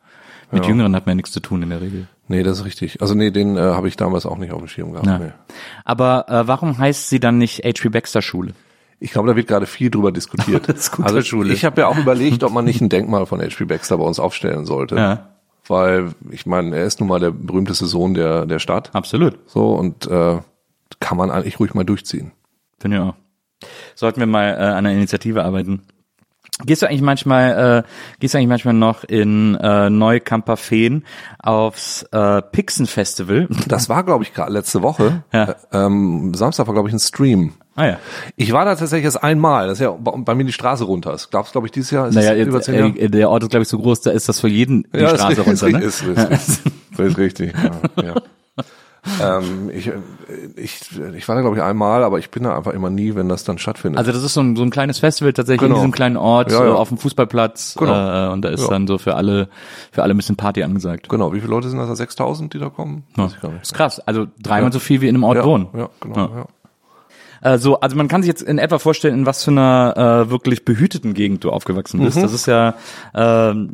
[0.51, 0.69] Mit Ja.
[0.69, 2.07] Jüngeren hat man ja nichts zu tun in der Regel.
[2.27, 3.01] Nee, das ist richtig.
[3.01, 5.05] Also nee, den äh, habe ich damals auch nicht auf dem Schirm gehabt.
[5.07, 5.19] Ja.
[5.19, 5.31] Nee.
[5.85, 7.89] Aber äh, warum heißt sie dann nicht H.P.
[7.89, 8.53] Baxter Schule?
[8.99, 10.67] Ich glaube, da wird gerade viel drüber diskutiert.
[11.03, 13.65] Also ich habe ja auch überlegt, ob man nicht ein Denkmal von H.P.
[13.65, 14.95] Baxter bei uns aufstellen sollte.
[14.95, 15.29] Ja.
[15.67, 18.89] Weil, ich meine, er ist nun mal der berühmteste Sohn der, der Stadt.
[18.93, 19.37] Absolut.
[19.45, 20.39] So, und äh,
[20.99, 22.31] kann man eigentlich ruhig mal durchziehen.
[22.79, 23.13] Finde ich auch.
[23.93, 25.83] Sollten wir mal äh, an einer Initiative arbeiten.
[26.65, 31.05] Gehst du eigentlich manchmal, äh, gehst du eigentlich manchmal noch in äh, Neukamperfehn
[31.41, 33.47] aufs äh, Pixen Festival?
[33.67, 35.23] Das war, glaube ich, gerade letzte Woche.
[35.31, 35.43] Ja.
[35.43, 37.53] Äh, ähm, Samstag war, glaube ich, ein Stream.
[37.75, 37.97] Ah ja.
[38.35, 39.67] Ich war da tatsächlich erst einmal.
[39.67, 41.11] Das ist ja bei bei mir die Straße runter.
[41.11, 42.09] Das gab's, glaube ich, dieses Jahr.
[42.09, 44.11] Ist Naja, das über jetzt, zehn äh, der Ort ist, glaube ich, so groß, da
[44.11, 45.85] ist das für jeden die Ja, Straße ist, runter, ne?
[45.85, 46.61] ist, ist, ist,
[46.97, 47.53] das ist richtig.
[47.97, 48.15] Ja, ja.
[49.21, 49.91] ähm, ich,
[50.55, 50.79] ich,
[51.15, 53.43] ich war da, glaube ich, einmal, aber ich bin da einfach immer nie, wenn das
[53.43, 53.97] dann stattfindet.
[53.99, 55.75] Also das ist so ein, so ein kleines Festival tatsächlich Genau.
[55.75, 56.69] in diesem kleinen Ort Ja, ja.
[56.71, 58.29] äh, auf dem Fußballplatz Genau.
[58.29, 58.69] äh, und da ist Ja.
[58.69, 59.49] dann so für alle
[59.91, 61.09] für alle ein bisschen Party angesagt.
[61.09, 61.97] genau, wie viele Leute sind das?
[61.97, 63.03] 6000, die da kommen?
[63.17, 63.37] Nicht.
[63.61, 65.67] ist krass, also dreimal so viel wie in einem Ort wohnen.
[65.75, 66.17] Ja, genau.
[66.17, 66.45] Ja.
[67.41, 70.29] Äh, so, also man kann sich jetzt in etwa vorstellen, in was für einer äh,
[70.31, 72.05] wirklich behüteten Gegend du aufgewachsen Mhm.
[72.05, 72.17] bist.
[72.21, 72.75] Das ist ja
[73.13, 73.19] äh,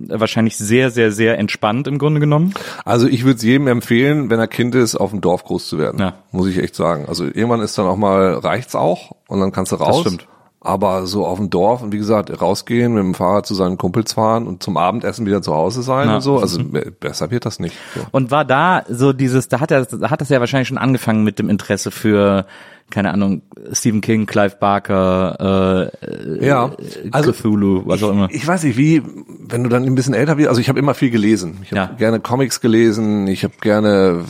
[0.09, 2.53] wahrscheinlich sehr, sehr, sehr entspannt im Grunde genommen.
[2.83, 5.77] Also ich würde es jedem empfehlen, wenn er Kind ist, auf dem Dorf groß zu
[5.77, 5.99] werden.
[5.99, 6.13] Ja.
[6.31, 7.05] Muss ich echt sagen.
[7.07, 10.01] Also irgendwann ist dann auch mal, reicht's auch und dann kannst du raus.
[10.01, 10.27] stimmt.
[10.65, 14.13] Aber so auf dem Dorf und wie gesagt, rausgehen, mit dem Fahrrad zu seinen Kumpels
[14.13, 16.15] fahren und zum Abendessen wieder zu Hause sein Ja.
[16.15, 16.39] und so.
[16.39, 17.75] Also be- besser wird das nicht.
[17.93, 18.01] So.
[18.11, 21.23] Und war da so dieses, da hat er, da hat das ja wahrscheinlich schon angefangen
[21.23, 22.47] mit dem Interesse für,
[22.89, 26.71] keine Ahnung, Stephen King, Clive Barker, äh, Ja,
[27.11, 28.27] also Cthulhu, was auch immer.
[28.31, 29.03] Ich weiß nicht, wie,
[29.47, 31.59] wenn du dann ein bisschen älter wirst, also ich habe immer viel gelesen.
[31.63, 31.97] Ich habe Ja.
[31.97, 34.23] gerne Comics gelesen, ich habe gerne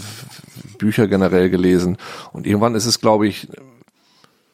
[0.77, 1.97] Bücher generell gelesen
[2.33, 3.47] und irgendwann ist es, glaube ich,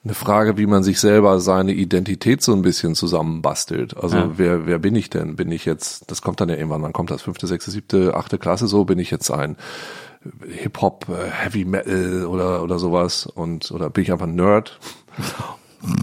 [0.03, 3.95] eine Frage, wie man sich selber seine Identität so ein bisschen zusammenbastelt.
[3.95, 4.31] Also Ja.
[4.35, 5.35] wer, wer bin ich denn?
[5.35, 7.21] Bin ich jetzt, das kommt dann ja irgendwann, wann kommt das?
[7.21, 8.83] Fünfte, sechste, siebte, achte Klasse so?
[8.85, 9.57] Bin ich jetzt ein
[10.47, 13.25] Hip-Hop, äh, Heavy Metal oder, oder sowas?
[13.27, 14.79] Und, oder bin ich einfach ein Nerd?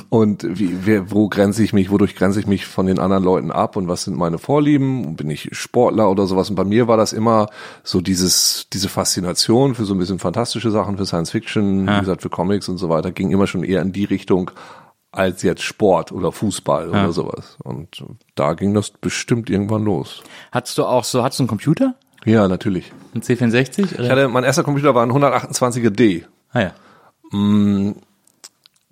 [0.08, 3.52] Und wie, wer, wo grenze ich mich, wodurch grenze ich mich von den anderen Leuten
[3.52, 5.14] ab und was sind meine Vorlieben?
[5.16, 6.50] Bin ich Sportler oder sowas?
[6.50, 7.46] Und bei mir war das immer
[7.84, 12.22] so dieses, diese Faszination für so ein bisschen fantastische Sachen, für Science Fiction, wie gesagt,
[12.22, 14.50] für Comics und so weiter, ging immer schon eher in die Richtung
[15.10, 17.56] als jetzt Sport oder Fußball oder sowas.
[17.62, 20.22] Und da ging das bestimmt irgendwann los.
[20.52, 21.94] Hattest du auch so, hattest du einen Computer?
[22.24, 22.92] Ja, natürlich.
[23.14, 24.00] Ein C64?
[24.00, 26.24] Ich hatte, mein erster Computer war ein 128er D.
[26.52, 26.72] ah ja.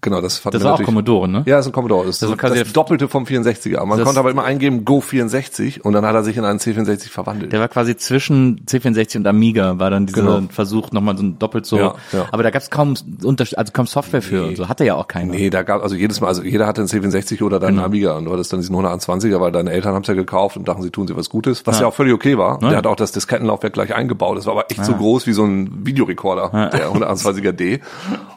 [0.07, 1.42] Genau, das fand Das war auch Commodore, ne?
[1.47, 2.07] Ja, ist ein Commodore.
[2.07, 3.85] Das ist Das das, quasi das Doppelte vom 64er.
[3.85, 6.61] Man Das- konnte aber immer eingeben Go 64 und dann hat er sich in einen
[6.61, 7.53] C64 verwandelt.
[7.53, 10.42] Der war quasi zwischen C64 und Amiga, war dann dieser Genau.
[10.51, 11.77] Versuch nochmal so ein doppelt so.
[11.77, 12.27] Ja, ja.
[12.31, 14.69] Aber da gab es kaum Unterschied, also kaum Software für und so.
[14.69, 15.33] Hatte ja auch keiner.
[15.33, 18.16] Nee, da gab also jedes Mal, also jeder hatte einen C64 oder dann einen Amiga
[18.16, 20.83] und du hattest dann diesen 120er, weil deine Eltern haben es ja gekauft und dachten,
[20.83, 22.59] sie tun sie was Gutes, was ja, auch völlig okay war.
[22.61, 24.38] Der hat auch das Diskettenlaufwerk gleich eingebaut.
[24.38, 27.81] Das war aber echt so groß wie so ein Videorekorder, der 128er D.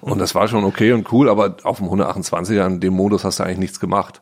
[0.02, 3.40] Und das war schon okay und cool, aber auf dem 128er in dem Modus hast
[3.40, 4.22] du eigentlich nichts gemacht.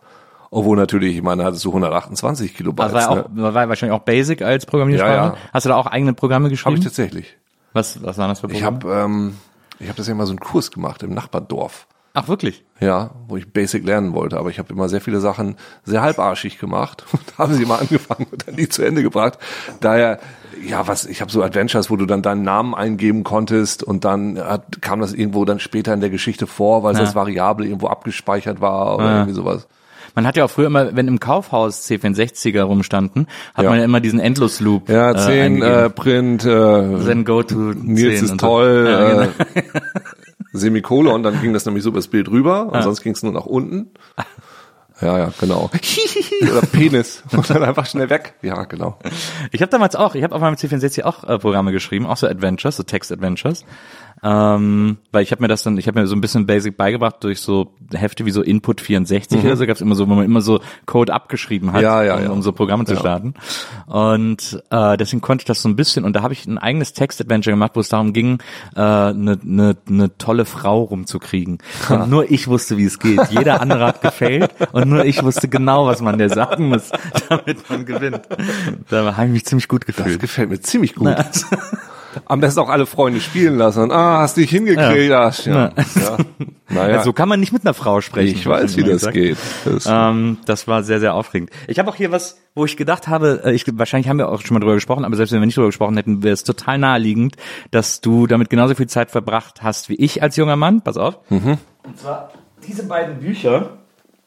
[0.50, 2.86] Obwohl natürlich, ich meine, da hattest du 128 Kilobyte.
[2.86, 3.54] Das war, ja auch, ne?
[3.54, 5.12] war wahrscheinlich auch Basic als Programmiersprache.
[5.13, 5.38] Ja, ja.
[5.54, 6.78] Hast du da auch eigene Programme Habe geschrieben?
[6.78, 7.38] ich tatsächlich.
[7.73, 8.80] was, was waren das für Ich Programme?
[8.86, 9.38] habe ähm,
[9.80, 11.88] ich hab das ja mal so einen Kurs gemacht im Nachbardorf.
[12.20, 12.64] Ach, wirklich?
[12.80, 16.58] Ja, wo ich Basic lernen wollte, aber ich habe immer sehr viele Sachen sehr halbarschig
[16.58, 19.38] gemacht und habe sie immer angefangen und dann nie zu Ende gebracht.
[19.82, 20.18] Daher,
[20.68, 24.40] ja, was, ich habe so Adventures, wo du dann deinen Namen eingeben konntest und dann
[24.40, 27.06] hat, kam das irgendwo dann später in der Geschichte vor, weil es Ja.
[27.06, 29.16] als Variable irgendwo abgespeichert war oder Ja.
[29.18, 29.68] irgendwie sowas.
[30.16, 33.70] Man hat ja auch früher immer, wenn im Kaufhaus C64er rumstanden, hat Ja.
[33.70, 34.90] man ja immer diesen Endlosloop.
[34.90, 35.92] Ja, 10 äh, eingegeben.
[35.94, 38.48] Print, äh, Then go to Nils 10 ist und so.
[38.48, 39.32] toll, Ja, genau.
[40.54, 43.34] Semikolon, dann ging das nämlich so über das Bild rüber und sonst ging es nur
[43.34, 43.92] nach unten.
[45.02, 45.70] Ja, ja, genau.
[46.42, 47.22] Oder Penis.
[47.32, 48.34] Und dann einfach schnell weg.
[48.42, 48.98] Ja, genau.
[49.52, 52.28] Ich habe damals auch, ich habe auf meinem C64 auch äh, Programme geschrieben, auch so
[52.28, 53.64] Adventures, so Text-Adventures.
[54.24, 57.18] Ähm, weil ich habe mir das dann, ich habe mir so ein bisschen Basic beigebracht
[57.22, 60.42] durch so Hefte wie so Input 64 oder so, gab's immer so, wo man immer
[60.42, 61.84] so Code abgeschrieben hat, Mhm.
[61.84, 62.30] Ja, ja, um, ja.
[62.32, 63.36] um so Programme zu starten.
[63.86, 66.94] Und äh, deswegen konnte ich das so ein bisschen und da habe ich ein eigenes
[66.94, 68.40] Text-Adventure gemacht, wo es darum ging,
[68.76, 71.60] eine äh, ne, ne, ne tolle Frau rumzukriegen.
[71.90, 73.20] Und nur ich wusste, wie es geht.
[73.30, 76.90] Jeder andere hat gefällt und nur ich wusste genau, was man der sagen muss,
[77.30, 78.22] damit man gewinnt.
[78.90, 80.20] Da habe ich mich ziemlich gut Das gefühlt.
[80.20, 81.16] gefällt mir ziemlich gut.
[82.26, 83.84] Am besten auch alle Freunde spielen lassen.
[83.84, 85.10] Und, ah, hast dich hingekriegt.
[85.10, 85.30] Ja.
[85.30, 85.72] Ja.
[85.76, 86.17] Ja.
[86.70, 88.36] Naja, Also so kann man nicht mit einer Frau sprechen.
[88.36, 89.38] ich weiß, wie das geht.
[89.63, 91.50] Das, Ähm, das war sehr, sehr aufregend.
[91.67, 94.41] Ich habe auch hier was, wo ich gedacht habe, äh, ich, wahrscheinlich haben wir auch
[94.41, 96.78] schon mal drüber gesprochen, aber selbst wenn wir nicht drüber gesprochen hätten, wäre es total
[96.78, 97.36] naheliegend,
[97.72, 100.82] dass du damit genauso viel Zeit verbracht hast wie ich als junger Mann.
[100.82, 101.20] Pass auf.
[101.30, 101.58] Mhm.
[101.84, 102.32] Und zwar
[102.67, 103.78] diese beiden Bücher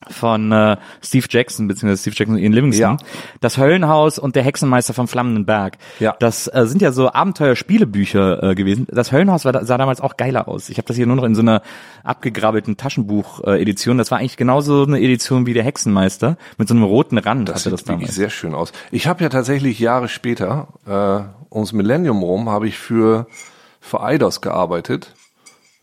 [0.08, 2.96] von äh, Steve Jackson, beziehungsweise Steve Jackson und Ian Livingston.
[2.98, 3.06] Ja.
[3.40, 5.76] Das Höllenhaus und der Hexenmeister vom Flammenden Berg.
[5.98, 6.16] Ja.
[6.18, 8.86] Das äh, sind ja so Abenteuerspielebücher äh, gewesen.
[8.90, 10.70] Das Höllenhaus war, sah damals auch geiler aus.
[10.70, 11.62] Ich habe das hier nur noch in so einer
[12.02, 13.98] abgegrabbelten Taschenbuch-Edition.
[13.98, 17.50] Das war eigentlich genauso eine Edition wie der Hexenmeister mit so einem roten Rand.
[17.50, 18.14] das sieht das damals.
[18.14, 18.72] sehr schön aus.
[18.90, 23.26] Ich habe ja tatsächlich Jahre später, äh, ums Millennium rum, habe ich für,
[23.80, 25.14] für Eidos gearbeitet.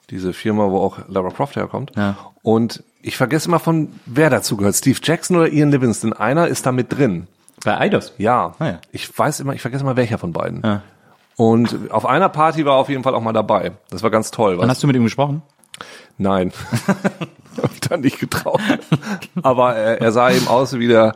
[0.09, 1.91] Diese Firma, wo auch Lara Croft herkommt.
[1.95, 2.15] Ja.
[2.41, 4.75] Und ich vergesse immer von, wer dazu gehört.
[4.75, 6.11] Steve Jackson oder Ian Livingston.
[6.13, 7.27] Einer ist da mit drin.
[7.63, 8.13] Bei Eidos.
[8.17, 8.55] Ja.
[8.59, 8.79] Ah, ja.
[8.91, 10.61] Ich weiß immer, ich vergesse immer welcher von beiden.
[10.63, 10.81] Ja.
[11.37, 13.71] Und auf einer Party war er auf jeden Fall auch mal dabei.
[13.89, 14.57] Das war ganz toll.
[14.57, 15.41] Was, hast du mit ihm gesprochen?
[16.17, 16.51] Nein.
[17.61, 18.59] Hab dann nicht getraut.
[19.41, 21.15] Aber äh, er sah eben aus wie der,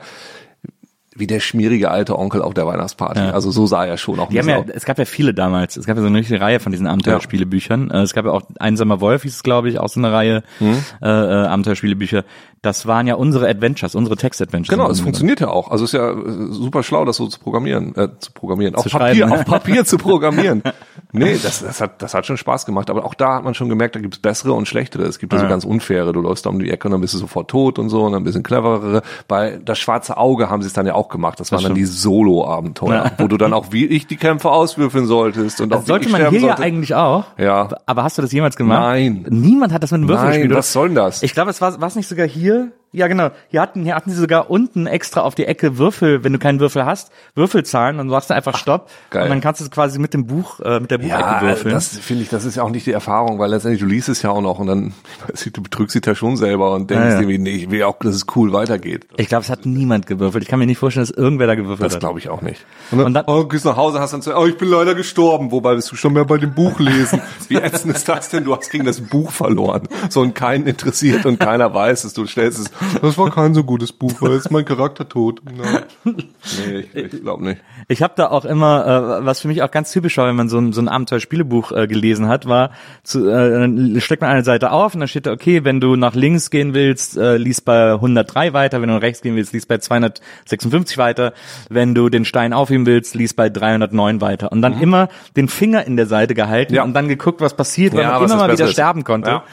[1.22, 3.20] wie der schmierige alte Onkel auf der Weihnachtsparty.
[3.22, 3.32] Ja.
[3.32, 5.78] Also so sah er schon auch Die haben ja, es gab ja viele damals.
[5.78, 7.92] Es gab ja so eine richtige Reihe von diesen Abenteuerspielebüchern.
[7.92, 10.44] Äh, Es gab ja auch Einsamer Wolf, hieß es, glaube ich, auch so eine Reihe
[10.58, 10.78] Hm?
[11.02, 12.24] äh, äh, Abenteuerspielebücher.
[12.64, 14.70] Das waren ja unsere Adventures, unsere Text-Adventures.
[14.70, 15.72] Genau, es funktioniert ja auch.
[15.72, 16.16] Also ist ja äh,
[16.52, 19.32] super schlau, das so zu programmieren, äh, zu programmieren, auf Zu Papier, schreiben.
[19.34, 20.64] auf Papier zu programmieren.
[21.14, 22.90] Nee, das, das hat, das hat schon Spaß gemacht.
[22.90, 25.04] Aber auch da hat man schon gemerkt, da gibt's bessere und schlechtere.
[25.04, 26.14] Es gibt ja so ganz unfaire.
[26.14, 28.14] Du läufst da um die Ecke und dann bist du sofort tot und so und
[28.14, 29.02] dann ein bisschen cleverere.
[29.28, 31.40] Bei das schwarze Auge haben sie es dann ja auch gemacht.
[31.40, 35.62] Das, waren dann die Solo-Abenteuer, wo du dann auch wie ich die Kämpfe auswürfeln solltest
[35.62, 36.64] und auch Das sollte wie ich man hier ja sollte.
[36.64, 37.26] eigentlich auch.
[37.38, 37.70] Ja.
[37.86, 38.80] Aber hast du das jemals gemacht?
[38.82, 39.26] Nein.
[39.30, 40.52] Niemand hat das mit einem Würfel Nein, gespielt.
[40.52, 40.58] oder?
[40.60, 41.22] was soll denn das?
[41.24, 42.72] Ich glaube, es war, war es nicht sogar hier?
[42.94, 43.30] Ja, genau.
[43.50, 46.60] Hier hatten, hier hatten sie sogar unten extra auf die Ecke Würfel, wenn du keinen
[46.60, 48.90] Würfel hast, Würfelzahlen, dann sagst du einfach Stopp.
[49.10, 49.24] geil.
[49.24, 51.74] Und dann kannst du es quasi mit dem Buch, äh, mit der Buchecke Ja, würfeln.
[51.74, 54.22] das finde ich, das ist ja auch nicht die Erfahrung, weil letztendlich du liest es
[54.22, 54.94] ja auch noch und dann,
[55.28, 57.20] weiß du betrügst dich ja schon selber und denkst Ja, ja.
[57.22, 59.08] irgendwie, nee, ich will auch, dass es cool weitergeht.
[59.18, 60.44] ich glaube, es hat niemand gewürfelt.
[60.44, 62.00] Ich kann mir nicht vorstellen, dass irgendwer da gewürfelt Das hat.
[62.02, 62.66] glaube ich auch nicht.
[62.92, 64.96] Und dann, Und dann- oh, gehst nach Hause, hast dann zu, oh, ich bin leider
[64.96, 65.52] gestorben.
[65.52, 67.22] Wobei bist du schon mehr bei dem Buch lesen.
[67.48, 68.44] Wie ätzend ist das denn?
[68.44, 69.88] Du hast gegen das Buch verloren.
[70.10, 72.14] So und keinen interessiert und keiner weiß es.
[72.14, 75.42] Du stellst es, das war kein so gutes Buch, weil jetzt ist mein Charakter tot.
[75.46, 75.84] Nein.
[76.04, 77.62] Nee, ich, ich glaube nicht.
[77.88, 80.50] Ich habe da auch immer, äh, was für mich auch ganz typisch war, wenn man
[80.50, 82.72] so ein, so ein Abenteuerspielebuch äh, gelesen hat, war,
[83.04, 85.96] zu, äh, dann steckt man eine Seite auf und dann steht da, okay, wenn du
[85.96, 89.54] nach links gehen willst, äh, lies bei 103 weiter, wenn du nach rechts gehen willst,
[89.54, 91.34] lies bei 256 weiter,
[91.70, 94.52] wenn du den Stein aufheben willst, lies bei 309 weiter.
[94.52, 96.76] Und dann immer den Finger in der Seite gehalten Mhm.
[96.78, 96.84] Ja.
[96.84, 98.72] und dann geguckt, was passiert, weil Ja, man immer mal wieder ist.
[98.74, 99.30] sterben konnte.
[99.30, 99.44] Ja.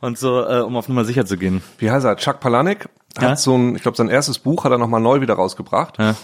[0.00, 1.62] Und so, äh, um auf Nummer sicher zu gehen.
[1.78, 2.16] Wie heißt er?
[2.16, 2.75] Chuck Palahniuk
[3.16, 3.36] hat Ja.
[3.36, 5.98] so ein, ich glaube, sein erstes Buch hat er nochmal neu wieder rausgebracht.
[5.98, 6.14] Ja.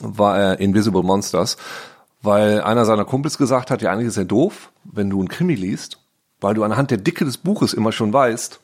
[0.00, 1.56] War er Invisible Monsters.
[2.22, 5.54] Weil einer seiner Kumpels gesagt hat, ja, eigentlich ist ja doof, wenn du ein Krimi
[5.54, 5.98] liest,
[6.40, 8.60] weil du anhand der Dicke des Buches immer schon weißt,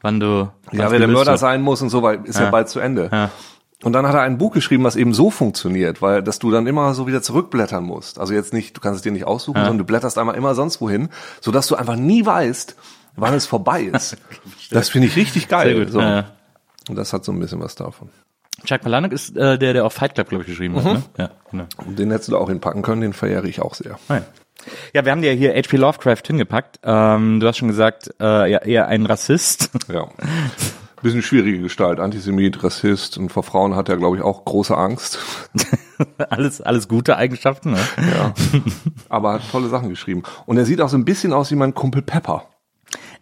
[0.00, 1.40] Wann du ja, wer der Mörder hast.
[1.40, 2.50] sein muss und so, weil ist ja, Ja.
[2.50, 3.08] bald zu Ende.
[3.12, 3.30] Ja.
[3.82, 6.66] Und dann hat er ein Buch geschrieben, was eben so funktioniert, weil dass du dann
[6.66, 8.18] immer so wieder zurückblättern musst.
[8.18, 10.80] Also jetzt nicht, du kannst es dir nicht aussuchen, sondern du blätterst einmal immer sonst
[10.80, 11.10] wohin,
[11.42, 12.74] sodass du einfach nie weißt,
[13.16, 14.16] wann es vorbei ist.
[14.70, 15.74] das finde ich richtig geil.
[15.74, 15.92] Sehr gut.
[15.92, 16.00] So.
[16.00, 16.24] Ja, ja.
[16.88, 18.10] Und das hat so ein bisschen was davon.
[18.64, 20.84] Chuck Palahniuk ist äh, der, der auch Fight Club, glaube ich, geschrieben hat.
[20.84, 21.02] Ne?
[21.18, 21.66] Ja, genau.
[21.84, 23.98] Und den hättest du auch hinpacken können, den verehre ich auch sehr.
[24.08, 24.22] Ah, ja.
[24.94, 25.76] Ja, wir haben dir hier H.P.
[25.76, 26.80] Lovecraft hingepackt.
[26.82, 29.70] Ähm, du hast schon gesagt, äh, ja, eher ein Rassist.
[29.92, 30.08] Ja.
[31.02, 35.18] Bisschen schwierige Gestalt, Antisemit, Rassist und vor Frauen hat er, glaube ich, auch große Angst.
[36.30, 37.72] alles, alles gute Eigenschaften.
[37.72, 37.78] Ne?
[37.98, 38.32] Ja.
[39.10, 40.22] Aber hat tolle Sachen geschrieben.
[40.46, 42.46] Und er sieht auch so ein bisschen aus wie mein Kumpel Pepper.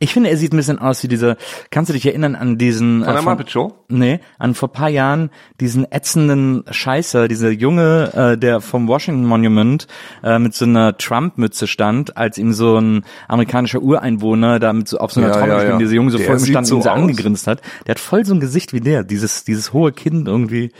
[0.03, 1.37] Ich finde, er sieht ein bisschen aus wie dieser,
[1.71, 3.05] kannst du dich erinnern an diesen...
[3.05, 3.73] Von der äh, Muppet Show?
[3.89, 9.87] Nee, an vor paar Jahren diesen ätzenden Scheißer, dieser Junge, äh, der vom Washington Monument
[10.25, 14.99] äh, mit so einer Trump-Mütze stand, als ihm so ein amerikanischer Ureinwohner da mit so
[14.99, 15.79] auf so einer Ja, Trommel ja, ja.
[15.79, 17.63] dieser Junge so Der vor ihm stand so und so angegrinst hat.
[17.87, 20.73] Der hat voll so ein Gesicht wie der, dieses, dieses hohe Kinn irgendwie,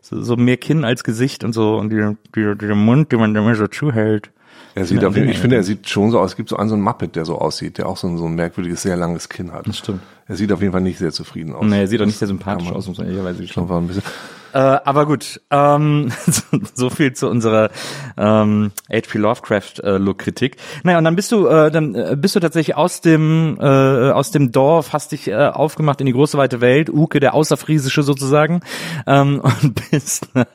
[0.00, 3.36] so, so mehr Kinn als Gesicht und so und dieser, dieser, dieser Mund, den man
[3.36, 4.30] immer so zuhält.
[4.74, 6.30] Er sieht auf jeden Fall, ich finde, er sieht schon so aus.
[6.30, 8.26] Es gibt so einen, so einen Muppet, der so aussieht, der auch so ein, so
[8.26, 9.66] ein merkwürdiges, sehr langes Kinn hat.
[9.66, 10.00] Das stimmt.
[10.26, 11.64] Er sieht auf jeden Fall nicht sehr zufrieden aus.
[11.64, 13.80] Nee, er sieht doch nicht sehr sympathisch Ja, aus, muss man ehrlicherweise Ich glaube, war
[13.80, 14.04] ein bisschen.
[14.52, 16.42] Äh, aber gut, ähm, so,
[16.74, 17.70] so viel zu unserer
[18.16, 19.18] ähm, H.P.
[19.18, 20.56] Lovecraft-Look-Kritik.
[20.82, 24.30] naja, und dann bist du, äh, dann äh, bist du tatsächlich aus dem äh, aus
[24.30, 28.60] dem Dorf, hast dich äh, aufgemacht in die große weite Welt, Uke, der Außerfriesische sozusagen,
[29.06, 30.46] ähm, und bist nach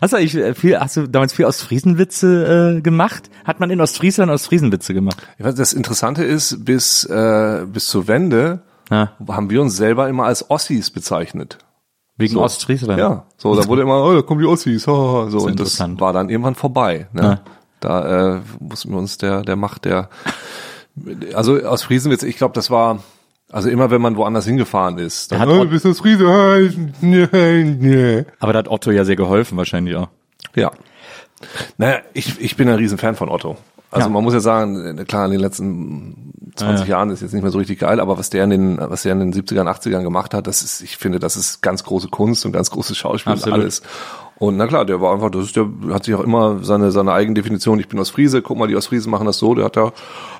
[0.00, 3.28] Hast du eigentlich äh, viel, hast du damals viel Ostfriesenwitze äh, gemacht?
[3.44, 5.16] Hat man in Ostfriesland Ostfriesenwitze gemacht?
[5.38, 9.12] Ich weiß, das Interessante ist, bis, äh, bis zur Wende Ja.
[9.28, 11.58] haben wir uns selber immer als Ossis bezeichnet.
[12.16, 12.42] Wegen So.
[12.42, 13.00] Ostfriesland?
[13.00, 16.12] Ja, so, da wurde immer, oh, da kommen die Ossis, ha, so, und das war
[16.12, 17.08] dann irgendwann vorbei.
[17.12, 17.22] Ne?
[17.22, 17.40] Ja.
[17.80, 20.08] Da äh, mussten wir uns der, der Macht der,
[21.34, 23.00] also aus Friesenwitz, ich glaube, das war,
[23.52, 26.26] also immer wenn man woanders hingefahren ist, dann, Hat oh, bist aus Friese.
[28.40, 30.08] Aber da hat Otto ja sehr geholfen wahrscheinlich auch.
[30.54, 30.70] Ja.
[31.76, 33.56] Naja, ich, ich bin ein Riesenfan von Otto.
[33.90, 34.12] Also Ja.
[34.12, 37.50] man muss ja sagen, äh, klar, in den letzten 20 Jahren ist jetzt nicht mehr
[37.50, 40.32] so richtig geil, aber was der in den, was der in den 70ern, 80ern gemacht
[40.32, 43.38] hat, das ist, ich finde, das ist ganz große Kunst und ganz großes Schauspiel und
[43.38, 43.60] Absolut.
[43.60, 43.82] alles.
[44.38, 47.12] Und na klar, der war einfach, das ist der, hat sich auch immer seine, seine
[47.12, 49.66] eigene Definition, ich bin aus Friese, guck mal, die aus Friesen machen das so, der
[49.66, 49.92] hat da,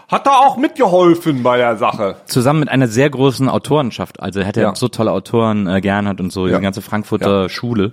[0.09, 2.17] hat da auch mitgeholfen bei der Sache.
[2.27, 4.21] zusammen mit einer sehr großen Autorenschaft.
[4.21, 4.69] Also er hätte ja.
[4.71, 4.75] Ja.
[4.75, 6.57] so tolle Autoren äh, Gernhardt und so, Ja.
[6.59, 7.49] die ganze Frankfurter Ja.
[7.49, 7.93] Schule.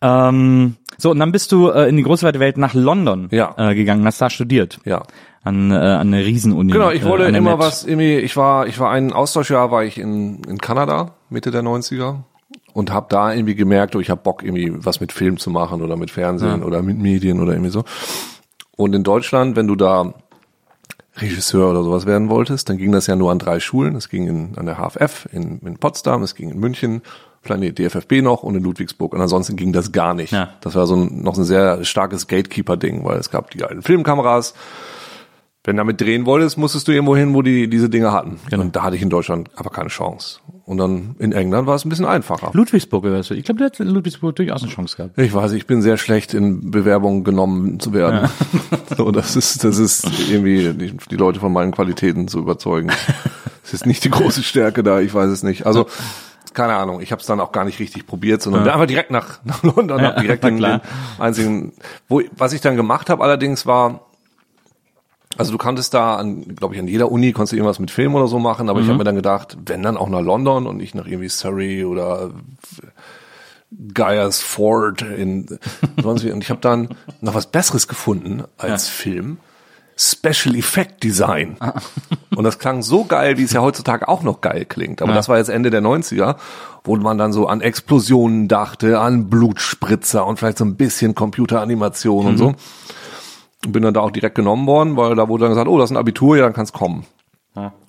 [0.00, 3.54] Ähm, so, und dann bist du äh, in die große weite Welt nach London Ja.
[3.56, 4.78] äh, gegangen, hast da studiert.
[4.84, 5.02] Ja.
[5.42, 6.72] An, äh, an der Riesenuni.
[6.72, 7.66] Genau, ich wollte äh, an der immer Met.
[7.66, 11.62] was, irgendwie, ich war, ich war ein Austauschjahr, war ich in, in Kanada, Mitte der
[11.62, 12.20] 90er
[12.74, 15.80] und habe da irgendwie gemerkt, oh, ich habe Bock irgendwie was mit Film zu machen
[15.80, 17.84] oder mit Fernsehen oder mit Medien oder irgendwie so.
[18.76, 20.12] Und in Deutschland, wenn du da
[21.16, 23.94] Regisseur oder sowas werden wolltest, dann ging das ja nur an drei Schulen.
[23.94, 27.02] Es ging in, an der HFF in, in Potsdam, es ging in München,
[27.42, 29.12] Planet DFFB noch und in Ludwigsburg.
[29.12, 30.32] Und ansonsten ging das gar nicht.
[30.32, 30.50] Ja.
[30.60, 34.54] Das war so ein, noch ein sehr starkes Gatekeeper-Ding, weil es gab die alten Filmkameras.
[35.66, 38.38] Wenn du damit drehen wolltest, musstest du irgendwo hin, wo die diese Dinge hatten.
[38.50, 38.62] Genau.
[38.64, 40.40] Und da hatte ich in Deutschland aber keine Chance.
[40.66, 42.50] Und dann in England war es ein bisschen einfacher.
[42.52, 45.18] Ludwigsburg, ich glaube, der hat in Ludwigsburg durchaus eine Chance gehabt.
[45.18, 48.28] Ich weiß, ich bin sehr schlecht in Bewerbungen genommen zu werden.
[48.96, 52.92] So, das ist, das ist irgendwie die, die Leute von meinen Qualitäten zu überzeugen.
[53.64, 55.66] Es ist nicht die große Stärke da, ich weiß es nicht.
[55.66, 55.86] Also
[56.52, 59.10] keine Ahnung, ich habe es dann auch gar nicht richtig probiert, sondern bin einfach direkt
[59.10, 60.80] nach, nach London, Ja, direkt den, den
[61.18, 61.72] einzigen.
[62.08, 64.06] Wo, was ich dann gemacht habe allerdings war,
[65.36, 68.14] also du kanntest da, an, glaube ich, an jeder Uni konntest du irgendwas mit Film
[68.14, 70.76] oder so machen, aber ich habe mir dann gedacht, wenn dann auch nach London und
[70.76, 72.30] nicht nach irgendwie Surrey oder
[73.92, 75.46] Guyers Ford in
[76.02, 76.32] sonst wie.
[76.32, 76.88] Und ich habe dann
[77.20, 79.38] noch was Besseres gefunden als Film.
[79.96, 81.56] Special Effect Design.
[82.34, 85.00] Und das klang so geil, wie es ja heutzutage auch noch geil klingt.
[85.02, 86.34] Aber das war jetzt Ende der 90er,
[86.82, 92.26] wo man dann so an Explosionen dachte, an Blutspritzer und vielleicht so ein bisschen Computeranimation
[92.26, 92.54] und so.
[93.64, 95.90] Und bin dann da auch direkt genommen worden, weil da wurde dann gesagt, oh, das
[95.90, 97.06] ist ein Abitur, ja, dann kann's kommen.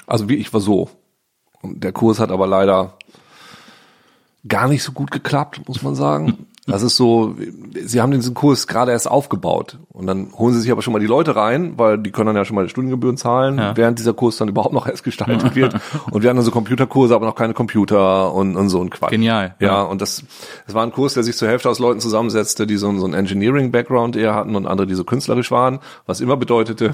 [0.07, 0.89] Also wie ich war so.
[1.61, 2.97] Und der Kurs hat aber leider
[4.47, 6.45] gar nicht so gut geklappt, muss man sagen.
[6.67, 7.35] Das ist so,
[7.85, 10.99] sie haben diesen Kurs gerade erst aufgebaut und dann holen sie sich aber schon mal
[10.99, 13.77] die Leute rein, weil die können dann ja schon mal die Studiengebühren zahlen, Ja.
[13.77, 15.75] während dieser Kurs dann überhaupt noch erst gestaltet wird.
[16.11, 19.11] Und wir hatten dann so Computerkurse, aber noch keine Computer und, und so ein Quatsch.
[19.11, 19.53] Genial.
[19.59, 19.81] Ja, Ja.
[19.83, 20.23] und das,
[20.65, 23.05] das war ein Kurs, der sich zur Hälfte aus Leuten zusammensetzte, die so, ein- so
[23.05, 26.93] einen Engineering-Background eher hatten und andere, die so künstlerisch waren, was immer bedeutete,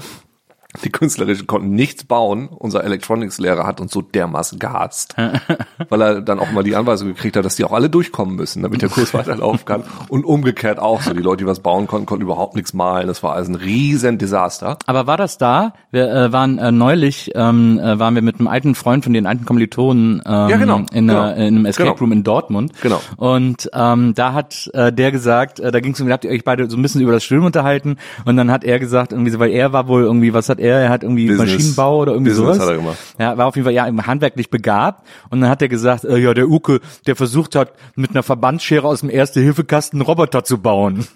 [0.84, 2.48] die Künstlerischen konnten nichts bauen.
[2.48, 5.14] Unser Electronics-Lehrer hat uns so dermaßen gehasst.
[5.88, 8.62] weil er dann auch mal die Anweisung gekriegt hat, dass die auch alle durchkommen müssen,
[8.62, 9.84] damit der Kurs weiterlaufen kann.
[10.08, 11.12] Und umgekehrt auch so.
[11.12, 13.06] Die Leute, die was bauen konnten, konnten überhaupt nichts malen.
[13.06, 14.78] Das war also ein riesen Desaster.
[14.86, 15.74] Aber war das da?
[15.90, 19.26] Wir äh, waren äh, neulich, ähm, äh, waren wir mit einem alten Freund von den
[19.26, 21.20] alten Kommilitonen ähm, Ja, genau, in, genau.
[21.20, 21.98] einer- in einem Escape Genau.
[22.00, 22.72] Room in Dortmund.
[22.80, 23.00] Genau.
[23.16, 26.44] Und ähm, da hat äh, der gesagt, äh, da ging es um, habt ihr euch
[26.44, 29.38] beide so ein bisschen über das Studium unterhalten und dann hat er gesagt, irgendwie so,
[29.38, 30.78] weil er war wohl irgendwie, was hat er?
[30.80, 31.52] Er hat irgendwie Business.
[31.52, 32.66] Maschinenbau oder irgendwie Business sowas.
[32.66, 32.98] hat er gemacht.
[33.18, 36.32] Ja, war auf jeden Fall ja handwerklich begabt und dann hat er gesagt, äh, ja,
[36.32, 41.06] der Uke, der versucht hat, mit einer Verbandsschere aus dem Erste-Hilfe-Kasten einen Roboter zu bauen.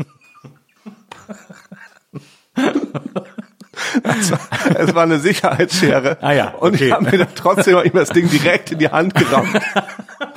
[4.75, 6.19] Es war eine Sicherheitsschere.
[6.21, 6.87] Ah ja, Und okay.
[6.87, 9.55] ich habe mir dann trotzdem ihm das Ding direkt in die Hand gerammt.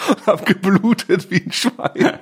[0.09, 2.19] und habe geblutet wie ein Schwein.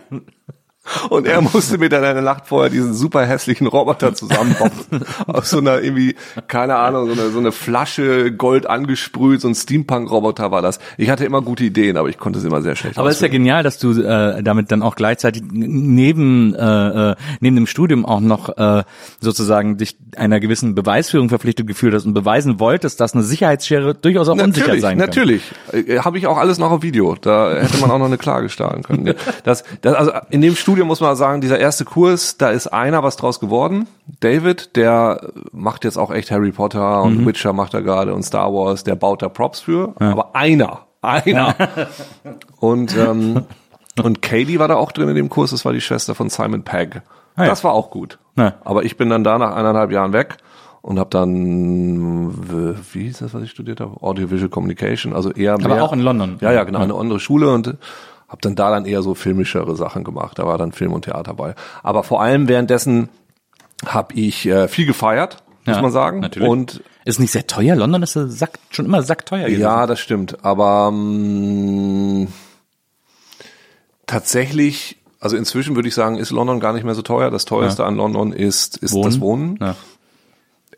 [1.09, 4.71] Und er musste mir dann eine Nacht vorher diesen super hässlichen Roboter zusammenbauen.
[5.27, 6.15] Aus so einer irgendwie,
[6.47, 10.79] keine Ahnung, so eine, so eine Flasche Gold angesprüht, so ein Steampunk-Roboter war das.
[10.97, 13.21] Ich hatte immer gute Ideen, aber ich konnte sie immer sehr schlecht Aber es ist
[13.21, 18.05] ja genial, dass du äh, damit dann auch gleichzeitig neben äh, äh, neben dem Studium
[18.05, 18.83] auch noch äh,
[19.19, 24.29] sozusagen dich einer gewissen Beweisführung verpflichtet gefühlt hast und beweisen wolltest, dass eine Sicherheitsschere durchaus
[24.29, 25.07] auch unsicher Natürlich, sein kann.
[25.07, 25.41] natürlich.
[25.71, 27.15] Äh, Habe ich auch alles noch auf Video.
[27.19, 29.13] Da hätte man auch noch eine Klage starten können.
[29.43, 33.03] Das, das, also in dem Studium muss man sagen, dieser erste Kurs, da ist einer
[33.03, 33.87] was draus geworden.
[34.19, 37.25] David, der macht jetzt auch echt Harry Potter und Mhm.
[37.27, 39.93] Witcher macht er gerade und Star Wars, der baut da Props für.
[39.99, 41.55] Aber einer, einer.
[42.59, 43.43] und ähm,
[44.03, 45.51] und Katie war da auch drin in dem Kurs.
[45.51, 47.01] Das war die Schwester von Simon Pegg.
[47.35, 47.49] Ah ja.
[47.49, 48.19] Das war auch gut.
[48.35, 48.53] Ja.
[48.63, 50.37] Aber ich bin dann da nach eineinhalb Jahren weg
[50.81, 54.01] und habe dann, wie hieß das, was ich studiert habe?
[54.01, 55.65] Audiovisual Communication, also eher mehr.
[55.71, 56.37] Aber auch in London.
[56.41, 57.75] Ja, ja, genau, eine andere Schule und
[58.27, 60.37] habe dann da dann eher so filmischere Sachen gemacht.
[60.39, 61.55] Da war dann Film und Theater bei.
[61.83, 63.09] Aber vor allem währenddessen
[63.85, 66.19] habe ich äh, viel gefeiert, muss Ja, man sagen.
[66.19, 66.49] natürlich.
[66.49, 67.75] Und Ist nicht sehr teuer.
[67.75, 69.61] London ist sack, schon immer sackteuer gewesen.
[69.61, 70.43] ja, das stimmt.
[70.43, 72.27] Aber mh,
[74.05, 77.31] tatsächlich, also inzwischen würde ich sagen, ist London gar nicht mehr so teuer.
[77.31, 79.57] Das teuerste an London ist, ist das Wohnen.
[79.61, 79.75] Ja.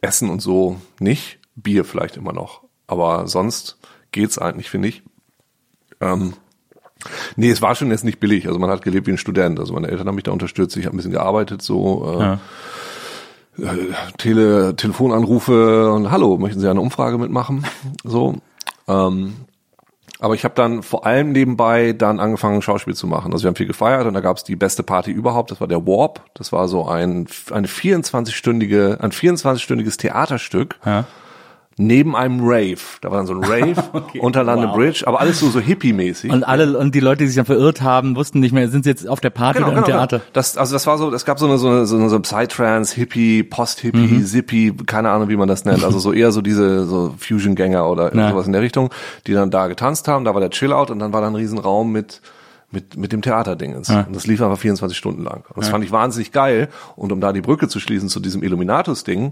[0.01, 1.39] Essen und so nicht.
[1.55, 2.61] Bier vielleicht immer noch.
[2.87, 3.77] Aber sonst
[4.11, 5.03] geht's eigentlich, finde ich.
[5.99, 6.33] Ähm,
[7.35, 8.47] nee, es war schon jetzt nicht billig.
[8.47, 9.59] Also man hat gelebt wie ein Student.
[9.59, 10.75] Also meine Eltern haben mich da unterstützt.
[10.77, 12.39] Ich habe ein bisschen gearbeitet, so äh, Ja.
[13.73, 13.77] äh,
[14.17, 17.65] Tele, Telefonanrufe und Hallo, möchten Sie eine Umfrage mitmachen?
[18.03, 18.35] So.
[18.87, 19.33] Ähm,
[20.21, 23.31] aber ich habe dann vor allem nebenbei dann angefangen, Schauspiel zu machen.
[23.31, 25.51] Also wir haben viel gefeiert und da gab es die beste Party überhaupt.
[25.51, 26.25] Das war der Warp.
[26.33, 30.77] Das war so ein eine 24-stündige, ein 24-stündiges Theaterstück.
[30.85, 31.05] Ja.
[31.81, 32.77] Neben einem Rave.
[32.99, 33.81] Da war dann so ein Rave
[34.19, 34.75] unter London Wow.
[34.75, 36.29] Bridge, aber alles so, so hippie-mäßig.
[36.29, 38.89] Und alle und die Leute, die sich dann verirrt haben, wussten nicht mehr, sind sie
[38.89, 40.17] jetzt auf der Party oder im Theater?
[40.19, 40.29] Genau.
[40.33, 43.43] Das, also das war so, es gab so eine, so eine, so eine, Psytrance, Hippie,
[43.43, 44.25] Post-Hippie, Mhm.
[44.25, 45.83] Zippy, keine Ahnung, wie man das nennt.
[45.85, 48.31] Also so eher so diese so Fusion-Gänger oder Ja.
[48.31, 48.89] sowas in der Richtung,
[49.25, 50.25] die dann da getanzt haben.
[50.25, 52.21] Da war der Chill-Out und dann war da ein Riesenraum mit
[52.71, 53.87] mit, mit dem Theaterdingens.
[53.87, 54.01] Ja.
[54.01, 55.43] Und das lief einfach 24 Stunden lang.
[55.55, 56.67] Und das fand ich wahnsinnig geil.
[56.95, 59.31] Und um da die Brücke zu schließen zu diesem Illuminatus-Ding,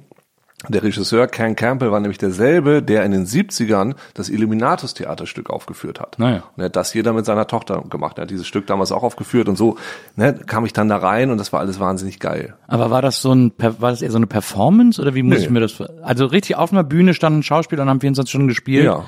[0.67, 5.99] Der Regisseur Ken Campbell war nämlich derselbe, der in den 70ern das Illuminatus Theaterstück aufgeführt
[5.99, 6.17] hat.
[6.17, 6.43] Naja.
[6.55, 8.17] Und er hat das hier dann mit seiner Tochter gemacht.
[8.17, 9.77] Er hat dieses Stück damals auch aufgeführt und so
[10.15, 12.55] ne, kam ich dann da rein und das war alles wahnsinnig geil.
[12.65, 15.43] Aber war das so ein, war das eher so eine Performance oder wie muss Nee.
[15.43, 18.85] ich mir das, also richtig auf einer Bühne standen Schauspieler und haben 24 Stunden gespielt?
[18.85, 19.05] Ja.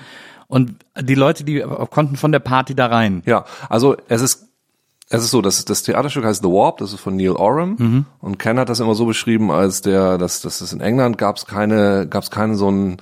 [0.48, 3.24] Und die Leute, die konnten von der Party da rein.
[3.26, 4.49] Ja, also es ist
[5.10, 8.38] es ist so, das, das Theaterstück heißt The Warp, das ist von Neil Oram und
[8.38, 11.46] Ken hat das immer so beschrieben, als der, dass das ist in England gab es
[11.46, 12.98] keine, gab es keinen so ein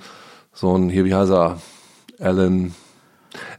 [0.52, 1.58] so ein hier wie heißt er,
[2.18, 2.74] Alan.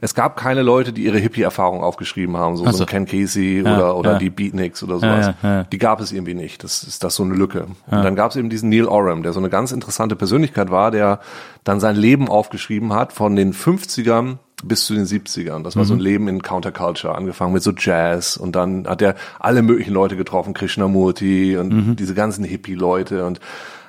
[0.00, 2.86] Es gab keine Leute, die ihre Hippie-Erfahrung aufgeschrieben haben, so, so so.
[2.86, 4.18] Ken Casey Ja, oder oder ja.
[4.18, 5.30] die Beatniks oder sowas.
[5.42, 5.62] Ja.
[5.62, 6.64] Die gab es irgendwie nicht.
[6.64, 7.68] Das ist das so eine Lücke.
[7.86, 10.90] Und dann gab es eben diesen Neil Oram, der so eine ganz interessante Persönlichkeit war,
[10.90, 11.20] der
[11.62, 15.62] dann sein Leben aufgeschrieben hat von den 50ern bis zu den 70ern.
[15.62, 19.14] Das war so ein Leben in Counterculture, angefangen mit so Jazz und dann hat er
[19.38, 23.40] alle möglichen Leute getroffen, Krishnamurti und diese ganzen Hippie-Leute und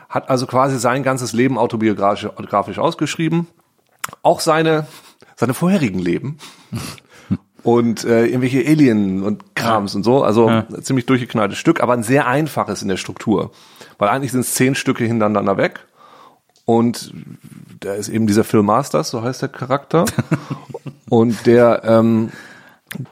[0.10, 3.48] hat also quasi sein ganzes Leben autobiografisch ausgeschrieben.
[4.24, 4.88] Auch seine,
[5.36, 6.38] seine vorherigen Leben.
[7.64, 10.24] und äh, irgendwelche Alien und Krams und so.
[10.24, 13.52] Also ein ziemlich durchgeknalltes Stück, aber ein sehr einfaches in der Struktur.
[13.98, 15.86] Weil eigentlich sind es zehn Stücke hintereinander weg.
[16.66, 17.14] Und
[17.80, 20.06] da ist eben dieser Phil Masters, so heißt der Charakter.
[21.10, 22.32] und der, ähm,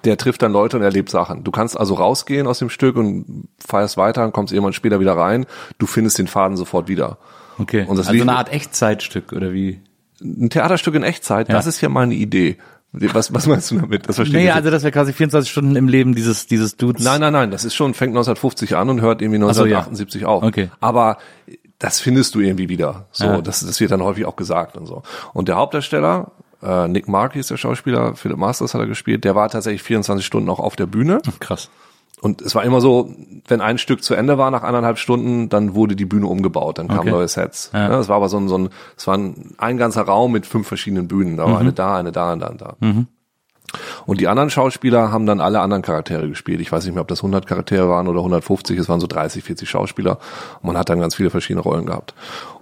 [0.04, 1.44] der trifft dann Leute und erlebt Sachen.
[1.44, 5.14] Du kannst also rausgehen aus dem Stück und feierst weiter und kommst irgendwann später wieder
[5.18, 5.46] rein.
[5.78, 7.18] Du findest den Faden sofort wieder.
[7.58, 7.86] Okay.
[7.88, 9.82] Und das also eine Art Echtzeitstück oder wie?
[10.22, 12.58] Ein Theaterstück in Echtzeit, das ist ja mal eine Idee.
[12.92, 14.10] Was, was meinst du damit?
[14.10, 17.04] Das verstehe Nee, ich also das wäre quasi 24 Stunden im Leben dieses, dieses Dudes.
[17.04, 19.80] Nein, nein, nein, das ist schon, fängt 1950 an und hört irgendwie Ach so, ja.
[19.80, 20.42] 1978 auf.
[20.42, 20.72] Okay.
[20.80, 21.20] Aber
[21.80, 23.08] das findest du irgendwie wieder.
[23.12, 23.42] So, Ja.
[23.42, 25.02] das, das wird dann häufig auch gesagt und so.
[25.34, 29.34] Und der Hauptdarsteller, äh, Nick Markey ist der Schauspieler, Philip Masters hat er gespielt, der
[29.36, 31.22] war tatsächlich 24 Stunden auch auf der Bühne.
[31.40, 31.70] Krass.
[32.22, 33.14] Und es war immer so,
[33.48, 36.90] wenn ein Stück zu Ende war nach anderthalb Stunden, dann wurde die Bühne umgebaut, dann
[36.90, 37.12] kamen Okay.
[37.12, 37.72] neue Sets.
[37.74, 37.92] Ja.
[37.92, 40.46] Ja, es war aber so ein, so ein, es war ein, ein ganzer Raum mit
[40.46, 41.38] fünf verschiedenen Bühnen.
[41.38, 41.56] Da war Mhm.
[41.60, 42.76] eine da, eine da, eine da, und da.
[44.06, 46.62] Und die anderen Schauspieler haben dann alle anderen Charaktere gespielt.
[46.62, 48.78] Ich weiß nicht mehr, ob das 100 Charaktere waren oder 150.
[48.78, 50.20] Es waren so 30, 40 Schauspieler.
[50.62, 52.14] Und man hat dann ganz viele verschiedene Rollen gehabt.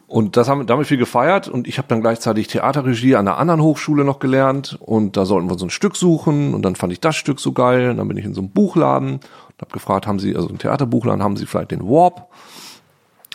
[0.07, 1.47] Und das haben damit viel gefeiert.
[1.47, 4.77] Und ich habe dann gleichzeitig Theaterregie an einer anderen Hochschule noch gelernt.
[4.79, 6.53] Und da sollten wir so ein Stück suchen.
[6.53, 7.89] Und dann fand ich das Stück so geil.
[7.89, 10.59] Und dann bin ich in so einem Buchladen und habe gefragt, haben Sie, also ein
[10.59, 12.27] Theaterbuchladen, haben Sie vielleicht den Warp?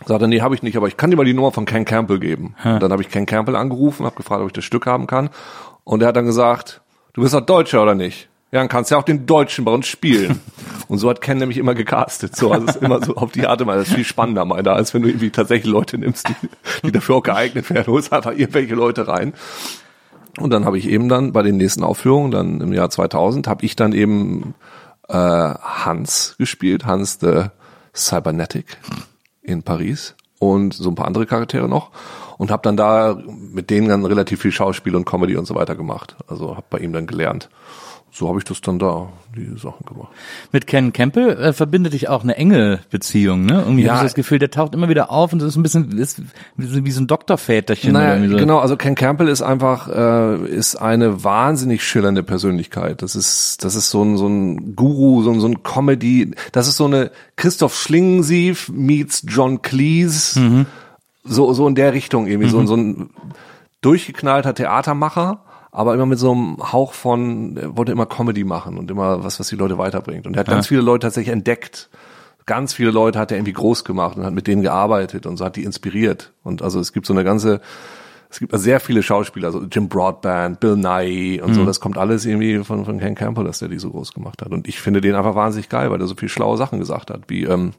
[0.07, 1.85] Sagt er, nee, habe ich nicht, aber ich kann dir mal die Nummer von Ken
[1.85, 2.55] Campbell geben.
[2.65, 5.31] Und dann habe ich Ken Campbell angerufen, habe gefragt, ob ich das Stück haben kann.
[5.85, 6.82] Und er hat dann gesagt,
[7.13, 8.29] du bist doch Deutscher oder nicht?
[8.53, 10.41] Ja, dann kannst du ja auch den Deutschen bei uns spielen.
[10.89, 12.37] Und so hat Ken nämlich immer gecastet.
[12.37, 13.79] So, also es ist immer so auf die Art und Weise.
[13.79, 16.35] Das ist viel spannender, meiner, als wenn du irgendwie tatsächlich Leute nimmst, die,
[16.85, 17.87] die dafür auch geeignet werden.
[17.87, 19.33] Holst einfach irgendwelche Leute rein.
[20.39, 23.65] Und dann habe ich eben dann bei den nächsten Aufführungen, dann im Jahr 2000, habe
[23.65, 24.55] ich dann eben
[25.09, 27.45] äh, Hans gespielt, Hans the
[27.95, 28.77] Cybernetic
[29.43, 31.91] in Paris und so ein paar andere Charaktere noch
[32.37, 33.17] und habe dann da
[33.53, 36.17] mit denen dann relativ viel Schauspiel und Comedy und so weiter gemacht.
[36.27, 37.49] Also habe bei ihm dann gelernt.
[38.15, 40.09] So habe ich das dann da, die Sachen gemacht.
[40.53, 43.63] Mit Ken Campbell äh, verbindet dich auch eine enge Beziehung, ne?
[43.63, 43.93] Irgendwie Ja.
[43.95, 46.21] habe ich das Gefühl, der taucht immer wieder auf und das ist ein bisschen ist
[46.57, 48.37] wie so ein Doktorväterchen oder Naja, irgendwie so.
[48.37, 53.01] genau, also Ken Campbell ist einfach, äh, ist eine wahnsinnig schillernde Persönlichkeit.
[53.01, 56.69] Das ist, das ist so ein, so ein Guru, so ein, so ein Comedy, das
[56.69, 60.67] ist so eine Christoph Schlingensief meets John Cleese,
[61.25, 63.09] so, so in der Richtung irgendwie, so, so ein
[63.81, 65.41] durchgeknallter Theatermacher,
[65.73, 69.41] aber immer mit so einem Hauch von, er wollte immer Comedy machen und immer was,
[69.41, 70.27] was die Leute weiterbringt.
[70.27, 71.89] Und er hat ganz viele Leute tatsächlich entdeckt.
[72.45, 75.45] Ganz viele Leute hat er irgendwie groß gemacht und hat mit denen gearbeitet und so
[75.47, 76.33] hat die inspiriert.
[76.43, 77.63] Und also es gibt so eine ganze,
[78.29, 82.27] es gibt sehr viele Schauspieler, also Jim Broadband, Bill Nye und so, das kommt alles
[82.27, 84.53] irgendwie von, von Ken Campbell, dass der die so groß gemacht hat.
[84.53, 87.23] Und ich finde den einfach wahnsinnig geil, weil er so viel schlaue Sachen gesagt hat,
[87.29, 87.73] wie ähm,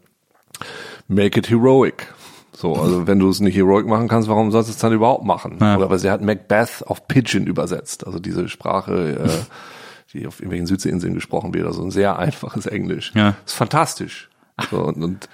[1.07, 2.11] Make it heroic.
[2.55, 5.25] So, also wenn du es nicht heroic machen kannst, warum sollst du es dann überhaupt
[5.25, 5.57] machen?
[5.59, 5.75] Ja.
[5.77, 10.67] Oder weil sie hat Macbeth auf Pidgin übersetzt, also diese Sprache, äh, die auf irgendwelchen
[10.67, 13.11] Südseeinseln gesprochen wird, also ein sehr einfaches Englisch.
[13.15, 13.35] Ja.
[13.45, 14.29] ist fantastisch.
[14.69, 15.29] So, und, und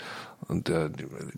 [0.48, 0.90] und äh,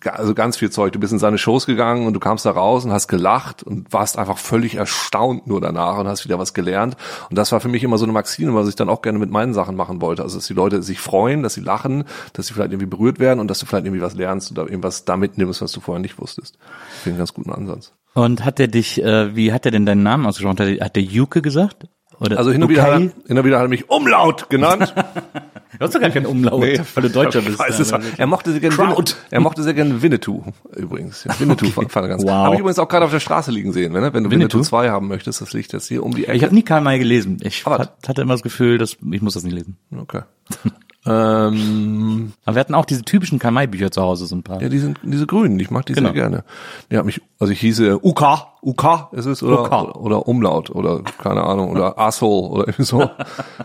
[0.05, 0.93] also ganz viel Zeug.
[0.93, 3.91] Du bist in seine Shows gegangen und du kamst da raus und hast gelacht und
[3.91, 6.95] warst einfach völlig erstaunt nur danach und hast wieder was gelernt.
[7.29, 9.31] Und das war für mich immer so eine Maxime, was ich dann auch gerne mit
[9.31, 10.23] meinen Sachen machen wollte.
[10.23, 13.39] Also dass die Leute sich freuen, dass sie lachen, dass sie vielleicht irgendwie berührt werden
[13.39, 16.19] und dass du vielleicht irgendwie was lernst oder irgendwas da mitnimmst, was du vorher nicht
[16.19, 16.57] wusstest.
[16.95, 17.93] Ich finde einen ganz guten Ansatz.
[18.13, 20.59] Und hat der dich, äh, wie hat er denn deinen Namen ausgesprochen?
[20.59, 21.87] Hat der, hat der Juke gesagt?
[22.19, 24.93] Oder Also hin und, wieder, hat er, hin und wieder hat er mich Umlaut genannt.
[25.79, 27.57] Du hast doch gar keinen Umlaut, weil du Deutscher bist.
[27.57, 28.95] Weiß es, er mochte sehr gerne
[29.29, 30.43] er mochte sehr gerne Winnetou
[30.75, 31.23] übrigens.
[31.23, 32.29] Ja, Winnetou fand, fand er ganz Wow.
[32.31, 34.01] Habe ich übrigens auch gerade auf der Straße liegen sehen, ne?
[34.13, 34.57] Wenn du Winnetou?
[34.57, 36.35] Winnetou 2 haben möchtest, das liegt jetzt hier um die Ecke.
[36.37, 37.37] Ich habe nie Karl May gelesen.
[37.41, 39.77] Ich Aber- hat, hatte immer das Gefühl, dass ich muss das nicht lesen.
[39.97, 40.21] okay.
[41.03, 44.61] Ähm, Aber wir hatten auch diese typischen Kamai-Bücher zu Hause, so ein paar.
[44.61, 46.09] ja, die sind diese grünen, ich mag die Genau.
[46.09, 46.43] sehr gerne.
[46.91, 48.21] Die hat mich, also ich hieße UK,
[48.61, 49.95] UK ist es oder, UK.
[49.95, 53.09] oder, Umlaut oder keine Ahnung oder Asshole oder irgendwie so.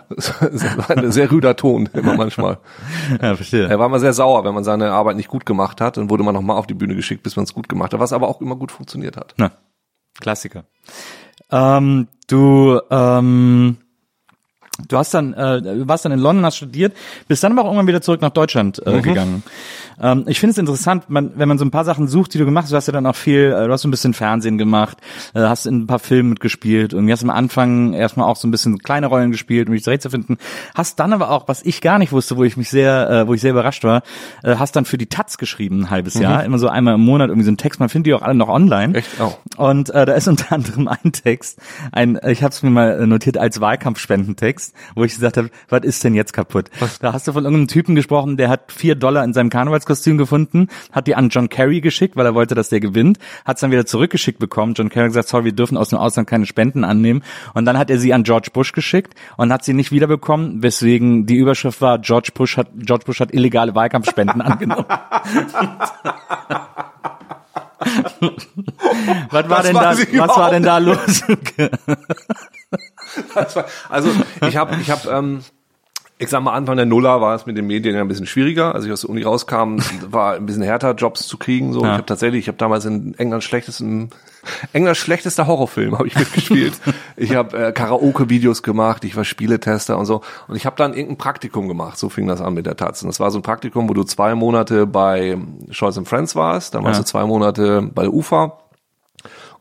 [0.09, 2.59] Das ist ein sehr rüder Ton immer manchmal.
[3.23, 3.69] Ja, verstehe.
[3.69, 6.25] Er war mal sehr sauer, wenn man seine Arbeit nicht gut gemacht hat, dann wurde
[6.25, 8.41] man nochmal auf die Bühne geschickt, bis man es gut gemacht hat, was aber auch
[8.41, 9.35] immer gut funktioniert hat.
[9.37, 9.51] Na,
[10.21, 10.65] Klassiker.
[11.51, 13.77] Ähm, du, ähm,
[14.89, 16.97] du hast dann, äh, du warst dann in London, hast studiert,
[17.29, 19.43] bist dann aber auch irgendwann wieder zurück nach Deutschland äh, gegangen.
[20.01, 22.45] Ähm, ich finde es interessant, man, wenn man so ein paar Sachen sucht, die du
[22.45, 24.59] gemacht hast, du hast ja dann auch viel, äh, du hast so ein bisschen Fernsehen
[24.59, 24.99] gemacht,
[25.35, 28.51] äh, hast in ein paar Filmen mitgespielt und hast am Anfang erstmal auch so ein
[28.51, 30.39] bisschen kleine Rollen gespielt, um dich zurechtzufinden.
[30.75, 33.35] Hast dann aber auch, was ich gar nicht wusste, wo ich mich sehr, äh, wo
[33.35, 34.03] ich sehr überrascht war,
[34.43, 37.29] äh, hast dann für die Taz geschrieben ein halbes Jahr, immer so einmal im Monat
[37.29, 38.95] irgendwie so ein Text, man findet die auch alle noch online.
[38.95, 39.09] Echt?
[39.21, 39.35] Oh.
[39.57, 41.61] Und äh, da ist unter anderem ein Text,
[41.93, 46.05] ein, ich habe es mir mal notiert als Wahlkampfspendentext, wo ich gesagt habe, was ist
[46.05, 46.71] denn jetzt kaputt?
[47.01, 49.51] Da hast du von irgendeinem Typen gesprochen, der hat vier Dollar in seinem
[49.87, 53.57] Karnevalskostüm gefunden, hat die an John Kerry geschickt, weil er wollte, dass der gewinnt, hat
[53.57, 54.75] es dann wieder zurückgeschickt bekommen.
[54.75, 57.23] John Kerry hat gesagt, sorry, wir dürfen aus dem Ausland keine Spenden annehmen.
[57.55, 61.27] Und dann hat er sie an George Bush geschickt und hat sie nicht wiederbekommen, weswegen
[61.27, 64.85] die Überschrift war, George Bush hat, George Bush hat illegale Wahlkampfspenden angenommen.
[69.31, 71.23] was war Das denn da, was war denn da los?
[73.35, 74.11] War- Also
[74.49, 75.41] ich habe, ich habe, ähm,
[76.19, 78.75] ich sag mal Anfang der Nuller war es mit den Medien ja ein bisschen schwieriger.
[78.75, 79.79] Als ich aus der Uni rauskam,
[80.11, 81.73] war ein bisschen härter, Jobs zu kriegen.
[81.73, 84.11] So, ich habe tatsächlich, ich habe damals in England schlechtesten,
[84.73, 86.75] Englands schlechtester Horrorfilm habe ich mitgespielt.
[87.17, 90.23] ich habe äh, Karaoke-Videos gemacht, ich war Spieletester und so.
[90.49, 91.99] Und ich habe dann irgendein Praktikum gemacht.
[91.99, 93.03] So fing das an mit der Taz.
[93.03, 95.37] Und das war so ein Praktikum, wo du zwei Monate bei
[95.71, 97.03] Scholz Friends warst, dann warst Ja.
[97.03, 98.59] du zwei Monate bei der UFA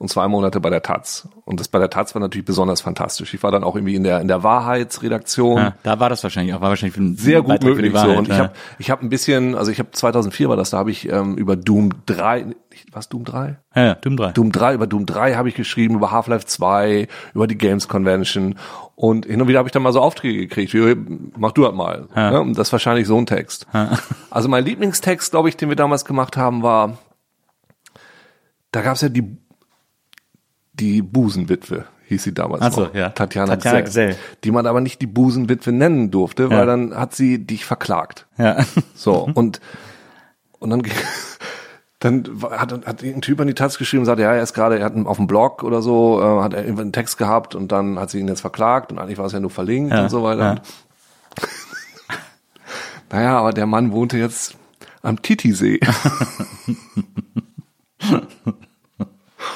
[0.05, 1.27] und zwei Monate bei der Taz.
[1.45, 3.33] Und das bei der Taz war natürlich besonders fantastisch.
[3.33, 5.57] Ich war dann auch irgendwie in der in der Wahrheitsredaktion.
[5.57, 7.97] Ja, da war das wahrscheinlich auch, war wahrscheinlich ein Sehr gut Beitrag möglich so.
[7.97, 8.43] Wahrheit, Und ich ja.
[8.43, 11.35] habe ich hab ein bisschen, also ich habe 2004 war das, da habe ich ähm,
[11.37, 12.55] über Doom 3,
[12.91, 13.57] was Doom 3?
[13.75, 14.31] ja, ja, Doom 3.
[14.33, 18.55] Doom 3, über Doom 3 habe ich geschrieben, über Half-Life 2, über die Games Convention
[18.95, 20.95] und hin und wieder habe ich dann mal so Aufträge gekriegt, wie,
[21.37, 22.07] mach du halt mal.
[22.15, 22.37] Ja.
[22.39, 23.67] und das ist wahrscheinlich so ein Text.
[24.29, 26.97] Also mein Lieblingstext, glaube ich, den wir damals gemacht haben, war,
[28.71, 29.37] da gab es ja die,
[30.79, 32.93] die Busenwitwe, hieß sie damals Ach so, noch.
[32.95, 33.09] ja.
[33.09, 34.15] Tatjana, Tatjana Gsell, Gsell.
[34.43, 36.65] Die man aber nicht die Busenwitwe nennen durfte, weil Ja.
[36.65, 38.27] dann hat sie dich verklagt.
[38.37, 38.57] Ja.
[38.93, 39.59] So, und,
[40.59, 40.83] und dann,
[41.99, 44.79] dann hat, hat ein Typ an die Taz geschrieben und sagte, ja, er ist gerade,
[44.79, 47.71] er hat auf dem Blog oder so, äh, hat er irgendwann einen Text gehabt und
[47.71, 50.09] dann hat sie ihn jetzt verklagt und eigentlich war es ja nur verlinkt Ja, und
[50.09, 50.41] so weiter.
[50.41, 50.49] ja.
[50.51, 50.61] Und,
[53.11, 54.55] naja, aber der Mann wohnte jetzt
[55.01, 55.79] am Titisee.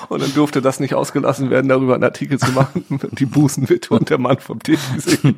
[0.09, 4.09] Und dann durfte das nicht ausgelassen werden, darüber einen Artikel zu machen, die Busenwitwe und
[4.09, 5.35] der Mann vom Titisee.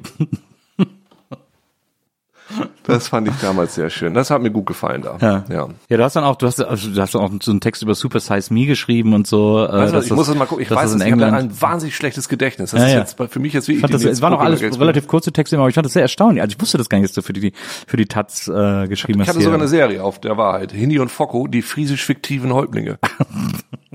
[2.84, 4.14] Das fand ich damals sehr schön.
[4.14, 5.18] Das hat mir gut gefallen da.
[5.22, 5.46] Ja.
[5.50, 5.70] ja.
[5.88, 7.96] Ja, du hast dann auch, du hast, also, du hast auch so einen Text über
[7.96, 9.64] Super Size Me geschrieben und so.
[9.66, 10.64] Äh, dass ich muss das mal gucken.
[10.64, 12.72] Ich weiß das es, ich habe ein wahnsinnig schlechtes Gedächtnis.
[12.72, 13.00] Das Ja, ist ja.
[13.00, 15.58] jetzt für mich jetzt wie Ich fand das, es waren auch alles relativ kurze Texte,
[15.58, 16.42] aber ich fand das sehr erstaunlich.
[16.42, 17.54] Also ich wusste das gar nicht, dass du für die,
[17.88, 19.36] für die Taz äh, geschrieben Ich hast.
[19.36, 19.62] hatte sogar hier.
[19.62, 20.74] eine Serie auf der Wahrheit.
[20.74, 22.98] Hindi und Focko, die friesisch-fiktiven Häuptlinge.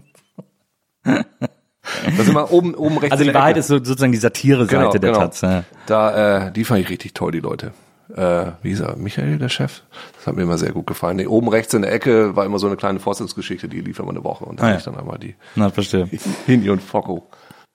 [2.16, 3.60] Das immer oben, oben rechts also die Wahrheit Ecke.
[3.60, 5.18] ist so, sozusagen die Satire-Seite Genau, der genau.
[5.18, 5.40] Taz.
[5.42, 5.62] Ja.
[5.86, 7.72] Da, äh, die fand ich richtig toll, die Leute.
[8.14, 8.96] Äh, wie hieß er?
[8.96, 9.82] Michael, der Chef?
[10.16, 11.16] Das hat mir immer sehr gut gefallen.
[11.16, 14.10] Nee, oben rechts in der Ecke war immer so eine kleine Fortsetzungsgeschichte, die lief immer
[14.10, 14.44] eine Woche.
[14.44, 14.78] Und da Ah, hatte ja.
[14.78, 16.08] ich dann einmal die Na, verstehe.
[16.46, 17.28] Hindi und Focko.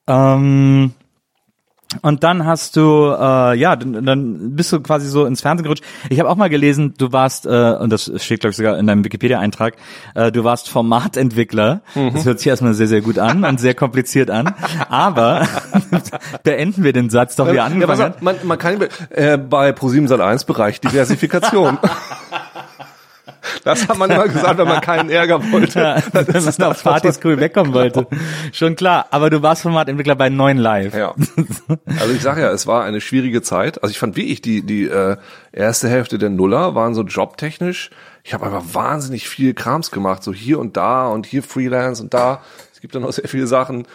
[0.07, 0.93] Ähm,
[2.01, 5.83] und dann hast du, äh, ja, dann, dann bist du quasi so ins Fernsehen gerutscht.
[6.09, 8.87] Ich habe auch mal gelesen, du warst, äh, und das steht glaube ich sogar in
[8.87, 9.75] deinem Wikipedia-Eintrag,
[10.15, 11.81] äh, du warst Formatentwickler.
[12.13, 14.53] Das hört sich erstmal sehr, sehr gut an und sehr kompliziert an.
[14.89, 15.47] Aber
[16.43, 19.71] beenden wir den Satz doch, wie er Ja, angefangen auf, man, man kann äh, bei
[19.71, 21.77] Pro7 Sat1 Bereich Diversifikation.
[23.63, 26.03] Das hat man immer gesagt, wenn man keinen Ärger wollte.
[26.13, 28.07] Das Wenn ist man auf Partys cool wegkommen wollte.
[28.51, 29.07] Schon klar.
[29.11, 30.95] Aber du warst Formatentwickler bei 9 Live.
[30.95, 31.13] Ja.
[31.99, 33.81] Also ich sage ja, es war eine schwierige Zeit.
[33.81, 35.17] Also ich fand wirklich die die äh,
[35.51, 37.89] erste Hälfte der Nuller waren so jobtechnisch.
[38.23, 42.13] Ich habe einfach wahnsinnig viel Krams gemacht, so hier und da und hier Freelance und
[42.13, 42.41] da.
[42.73, 43.87] Es gibt dann auch sehr viele Sachen,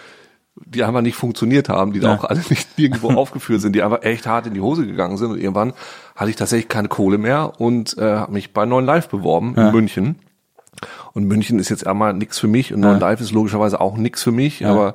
[0.64, 2.18] die einfach nicht funktioniert haben, die da Ja.
[2.18, 5.32] auch alle nicht nirgendwo aufgeführt sind, die einfach echt hart in die Hose gegangen sind.
[5.32, 5.72] Und irgendwann
[6.14, 9.70] hatte ich tatsächlich keine Kohle mehr und äh, habe mich bei 9 Live beworben in
[9.72, 10.16] München.
[11.12, 14.22] Und München ist jetzt einmal nix für mich und 9 Live ist logischerweise auch nix
[14.22, 14.94] für mich, aber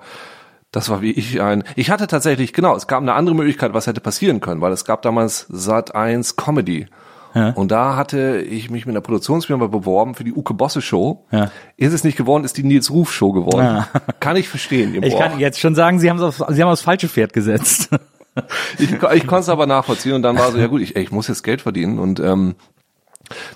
[0.71, 1.63] das war wie ich ein.
[1.75, 4.85] Ich hatte tatsächlich, genau, es gab eine andere Möglichkeit, was hätte passieren können, weil es
[4.85, 6.85] gab damals Sat 1 Comedy.
[7.33, 11.25] Und da hatte ich mich mit einer Produktionsfirma beworben für die Uke Bosse Show.
[11.31, 11.51] Ja.
[11.77, 13.85] Ist es nicht geworden, ist die Nils Ruf Show geworden.
[14.19, 15.01] Kann ich verstehen.
[15.03, 17.89] Ich kann jetzt schon sagen, sie haben auf, sie haben aufs falsche Pferd gesetzt.
[18.77, 21.11] ich, ich konnte es aber nachvollziehen und dann war so, ja gut, ich, ey, ich
[21.11, 22.55] muss jetzt Geld verdienen und ähm,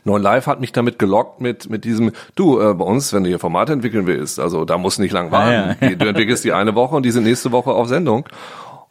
[0.03, 3.29] Neun Live hat mich damit gelockt mit mit diesem du äh, bei uns, wenn du
[3.29, 5.75] hier Formate entwickeln willst, also da muss nicht lang warten.
[5.81, 5.95] Ja, ja.
[5.95, 8.27] Du entwickelst die eine Woche und die sind nächste Woche auf Sendung.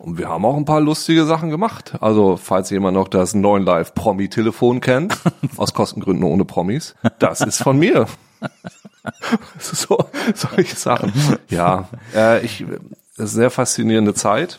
[0.04, 1.94] Und wir haben auch ein paar lustige Sachen gemacht.
[1.98, 5.16] Also, falls jemand noch das neuen Live Promi Telefon kennt,
[5.56, 8.06] aus Kostengründen ohne Promis, das ist von mir.
[9.58, 9.96] so,
[10.34, 11.10] solche Sachen.
[11.48, 12.66] Ja, äh, ich,
[13.16, 14.58] sehr faszinierende Zeit.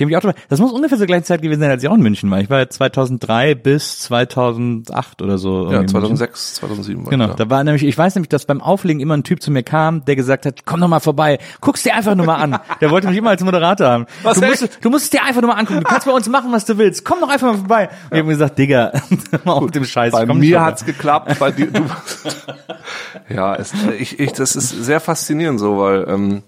[0.00, 0.34] Die haben die Autobahn.
[0.48, 2.40] Das muss ungefähr zur gleichen Zeit gewesen sein, als ich auch in München war.
[2.40, 5.64] Ich war ja 2003 bis 2008 oder so.
[5.64, 5.88] Ja, in München.
[5.90, 7.44] 2006, 2007 war Genau, ich da.
[7.44, 10.04] da war nämlich, ich weiß nämlich, dass beim Auflegen immer ein Typ zu mir kam,
[10.06, 12.58] der gesagt hat, komm doch mal vorbei, guck's dir einfach nur mal an.
[12.80, 14.06] Der wollte mich immer als Moderator haben.
[14.22, 15.80] Was, du, musst, du musst es dir einfach nur mal angucken.
[15.80, 17.04] Du kannst bei uns machen, was du willst.
[17.04, 17.88] Komm doch einfach mal vorbei.
[17.88, 18.92] Und ich habe mir gesagt, Digga,
[19.44, 20.12] mal auf dem Scheiß.
[20.12, 21.84] Bei mir hat's geklappt, bei dir, du,
[23.34, 26.42] ja, es, ich, ich, das ist sehr faszinierend so, weil, ähm,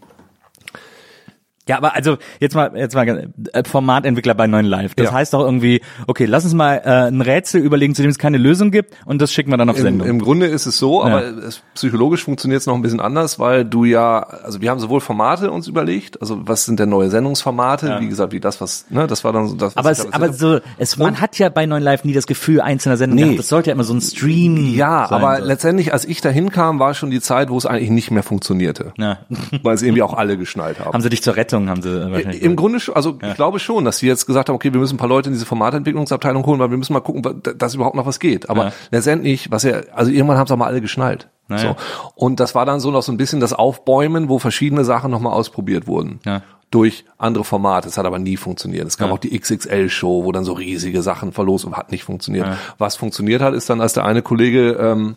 [1.68, 3.06] Ja, aber also jetzt mal jetzt mal
[3.52, 4.94] äh, Formatentwickler bei neuen Live.
[4.96, 5.12] Das Ja.
[5.12, 8.36] heißt doch irgendwie, okay, lass uns mal äh, ein Rätsel überlegen, zu dem es keine
[8.38, 10.08] Lösung gibt und das schicken wir dann auf Im, Sendung.
[10.08, 11.06] Im Grunde ist es so, Ja.
[11.06, 14.80] aber es, psychologisch funktioniert es noch ein bisschen anders, weil du ja, also wir haben
[14.80, 18.86] sowohl Formate uns überlegt, also was sind denn neue Sendungsformate, wie gesagt, wie das, was,
[18.90, 21.48] ne, das war dann so das, was aber es, aber so, es, man hat ja
[21.48, 23.22] bei neuen Live nie das Gefühl einzelner Sendungen.
[23.22, 23.30] Nee.
[23.34, 23.38] gehabt.
[23.38, 24.56] Das sollte ja immer so ein Stream.
[24.74, 25.44] Ja, sein, aber so.
[25.46, 28.92] letztendlich, als ich da hinkam, war schon die Zeit, wo es eigentlich nicht mehr funktionierte.
[28.98, 29.18] Ja.
[29.62, 30.92] Weil es irgendwie auch alle geschnallt haben.
[30.92, 32.42] Haben sie dich zur Rettung, haben sie äh, wahrscheinlich.
[32.42, 34.94] Im Grunde schon, also ich glaube schon, dass sie jetzt gesagt haben, okay, wir müssen
[34.94, 38.06] ein paar Leute in diese Formatentwicklungsabteilung holen, weil wir müssen mal gucken, dass überhaupt noch
[38.06, 38.48] was geht.
[38.50, 38.72] Aber Ja.
[38.90, 41.28] letztendlich, was ja, also irgendwann haben es auch mal alle geschnallt.
[41.48, 41.76] Naja.
[41.76, 42.12] So.
[42.14, 45.32] Und das war dann so noch so ein bisschen das Aufbäumen, wo verschiedene Sachen nochmal
[45.32, 46.20] ausprobiert wurden.
[46.24, 46.42] Ja.
[46.70, 47.88] Durch andere Formate.
[47.88, 48.86] Es hat aber nie funktioniert.
[48.86, 49.14] Es gab Ja.
[49.14, 52.46] auch die XXL-Show, wo dann so riesige Sachen verlost und hat nicht funktioniert.
[52.78, 55.16] Was funktioniert hat, ist dann, als der eine Kollege ähm,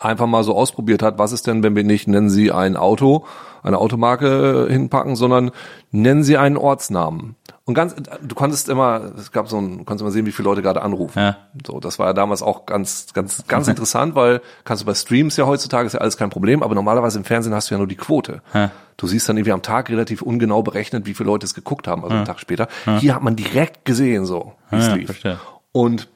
[0.00, 3.24] einfach mal so ausprobiert hat, was ist denn, wenn wir nicht, nennen Sie ein Auto,
[3.62, 5.50] eine Automarke äh, hinpacken, sondern
[5.90, 7.36] nennen Sie einen Ortsnamen.
[7.64, 10.48] Und ganz, du konntest immer, es gab so ein, du konntest immer sehen, wie viele
[10.48, 11.16] Leute gerade anrufen.
[11.18, 11.36] Ja.
[11.64, 15.36] So, das war ja damals auch ganz, ganz, ganz interessant, weil kannst du bei Streams
[15.36, 17.86] ja heutzutage ist ja alles kein Problem, aber normalerweise im Fernsehen hast du ja nur
[17.86, 18.42] die Quote.
[18.52, 18.72] Ja.
[18.96, 22.02] Du siehst dann irgendwie am Tag relativ ungenau berechnet, wie viele Leute es geguckt haben,
[22.02, 22.66] also einen Tag später.
[22.98, 25.06] Hier hat man direkt gesehen, so, wie es Ja, lief.
[25.06, 25.38] verstehe.
[25.70, 26.08] Und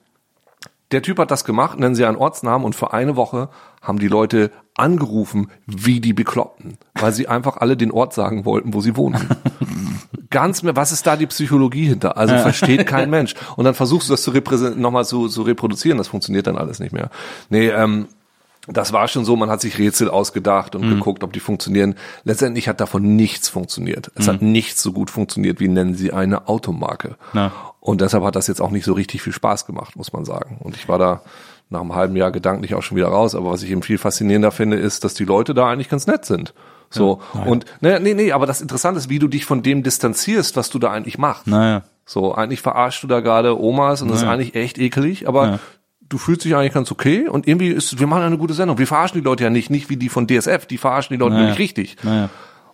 [0.93, 3.49] der Typ hat das gemacht, nennen sie einen Ortsnamen und für eine Woche
[3.83, 8.75] haben die Leute angerufen wie die Bekloppten, weil sie einfach alle den Ort sagen wollten,
[8.75, 9.29] wo sie wohnen.
[10.31, 12.17] Ganz mehr, was ist da die Psychologie hinter?
[12.17, 13.35] Also versteht kein Mensch.
[13.57, 16.79] Und dann versuchst du das zu repräsentieren, nochmal zu, zu reproduzieren, das funktioniert dann alles
[16.79, 17.11] nicht mehr.
[17.49, 18.09] Nee, ähm,
[18.69, 21.95] das war schon so, man hat sich Rätsel ausgedacht und geguckt, ob die funktionieren.
[22.25, 24.11] Letztendlich hat davon nichts funktioniert.
[24.17, 27.17] Es hat nichts so gut funktioniert, wie nennen sie eine Automarke.
[27.33, 27.53] Na.
[27.87, 30.59] Und deshalb hat das jetzt auch nicht so richtig viel Spaß gemacht, muss man sagen.
[30.59, 31.23] Und ich war da
[31.71, 33.37] nach einem halben Jahr gedanklich auch schon wieder raus.
[33.37, 36.25] Aber was ich eben viel faszinierender finde, ist, dass die Leute da eigentlich ganz nett
[36.25, 36.53] sind.
[36.91, 37.21] So.
[37.45, 40.69] Und, ne, nee, nee, aber das Interessante ist, wie du dich von dem distanzierst, was
[40.69, 41.47] du da eigentlich machst.
[41.47, 41.85] Naja.
[42.05, 45.61] So, eigentlich verarschst du da gerade Omas und das ist eigentlich echt ekelig, aber
[46.09, 48.79] du fühlst dich eigentlich ganz okay und irgendwie ist, wir machen eine gute Sendung.
[48.79, 51.35] Wir verarschen die Leute ja nicht, nicht wie die von DSF, die verarschen die Leute
[51.35, 51.45] Naja.
[51.45, 51.97] nämlich richtig.
[52.03, 52.31] Naja.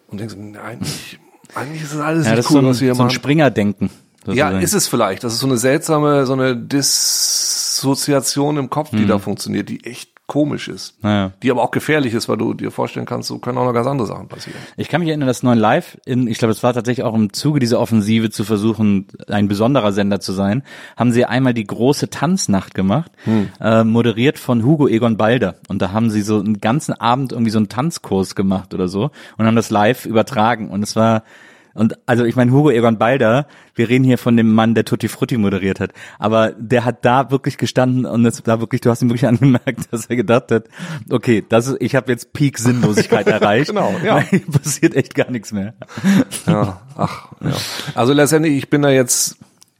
[0.08, 1.18] Und denkst, nein, eigentlich,
[1.54, 3.02] eigentlich ist das alles Ja, nicht das cool, ist so was wir ein, hier so
[3.02, 3.90] ein machen.
[4.22, 4.38] Springerdenken.
[4.38, 4.64] Ja, sozusagen.
[4.64, 5.24] ist es vielleicht.
[5.24, 10.10] Das ist so eine seltsame, so eine Dissoziation im Kopf, die da funktioniert, die echt
[10.28, 11.02] komisch ist.
[11.02, 11.10] Mhm.
[11.10, 11.32] Naja.
[11.42, 13.86] Die aber auch gefährlich ist, weil du dir vorstellen kannst, so können auch noch ganz
[13.86, 14.56] andere Sachen passieren.
[14.78, 17.34] Ich kann mich erinnern, dass Neuen Live, in, ich glaube, es war tatsächlich auch im
[17.34, 20.62] Zuge dieser Offensive zu versuchen, ein besonderer Sender zu sein,
[20.96, 23.10] haben sie einmal die große Tanznacht gemacht,
[23.60, 25.56] äh, moderiert von Hugo Egon Balder.
[25.68, 29.10] Und da haben sie so einen ganzen Abend irgendwie so einen Tanzkurs gemacht oder so
[29.36, 30.70] und haben das live übertragen.
[30.70, 31.24] Und es war,
[31.74, 35.08] und also ich meine, Hugo Egon Balder, wir reden hier von dem Mann, der Tutti
[35.08, 39.02] Frutti moderiert hat, aber der hat da wirklich gestanden und es da wirklich, du hast
[39.02, 40.64] ihm wirklich angemerkt, dass er gedacht hat,
[41.10, 43.68] okay, das ist, ich habe jetzt Peak Sinnlosigkeit erreicht.
[43.68, 44.20] Genau, ja.
[44.20, 45.74] Hier passiert echt gar nichts mehr.
[46.46, 47.52] Ja, ach, ja.
[47.94, 49.36] Also letztendlich, ich bin da jetzt,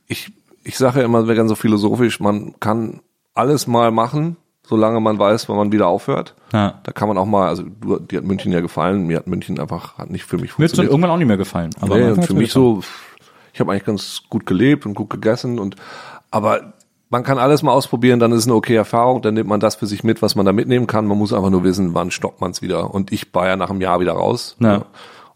[0.06, 0.32] ich,
[0.64, 3.00] ich sage ja immer ganz so philosophisch, man kann
[3.34, 4.36] alles mal machen,
[4.72, 6.34] solange man weiß, wann man wieder aufhört.
[6.52, 6.80] Ja.
[6.82, 9.60] Da kann man auch mal, also du, dir hat München ja gefallen, mir hat München
[9.60, 10.90] einfach, hat nicht für mich Mir hat's dann funktioniert.
[10.92, 11.70] irgendwann auch nicht mehr gefallen.
[11.80, 12.80] Aber Nee, für mir mich gefallen.
[12.80, 12.82] so,
[13.52, 15.76] ich habe eigentlich ganz gut gelebt und gut gegessen und
[16.30, 16.72] aber
[17.10, 19.74] man kann alles mal ausprobieren, dann ist es eine okay Erfahrung, dann nimmt man das
[19.74, 21.06] für sich mit, was man da mitnehmen kann.
[21.06, 22.94] Man muss einfach nur wissen, wann stoppt man es wieder.
[22.94, 24.56] Und ich war ja nach einem Jahr wieder raus.
[24.60, 24.86] Ja.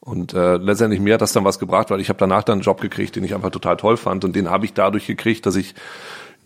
[0.01, 2.63] Und äh, letztendlich mir hat das dann was gebracht, weil ich habe danach dann einen
[2.63, 4.25] Job gekriegt, den ich einfach total toll fand.
[4.25, 5.75] Und den habe ich dadurch gekriegt, dass ich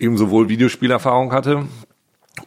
[0.00, 1.66] eben sowohl Videospielerfahrung hatte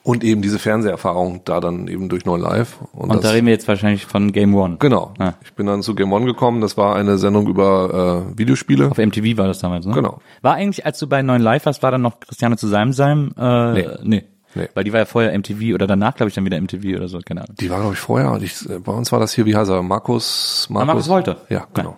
[0.02, 2.78] und eben diese Fernseherfahrung da dann eben durch Neuen Live.
[2.94, 4.78] Und da reden wir jetzt wahrscheinlich von Game One.
[4.80, 5.14] Genau.
[5.20, 5.34] Ah.
[5.44, 6.62] Ich bin dann zu Game One gekommen.
[6.62, 8.90] Das war eine Sendung über äh, Videospiele.
[8.92, 9.94] Auf MTV war das damals, ne?
[9.94, 10.20] Genau.
[10.42, 13.34] War eigentlich, als du bei Neuen Live warst, war dann noch Christiane zu seinem Seim?
[13.38, 13.88] Äh, Nee.
[14.04, 14.24] nee.
[14.56, 14.70] Nee.
[14.76, 17.20] Weil die war ja vorher MTV oder danach, glaube ich, dann wieder MTV oder so,
[17.26, 17.56] keine Ahnung.
[17.60, 18.32] Die war, glaube ich, vorher.
[18.32, 19.82] Und ich, äh, bei uns war das hier, wie heißt er?
[19.82, 21.38] Markus, Markus, Markus Wolter.
[21.50, 21.98] Ja, genau.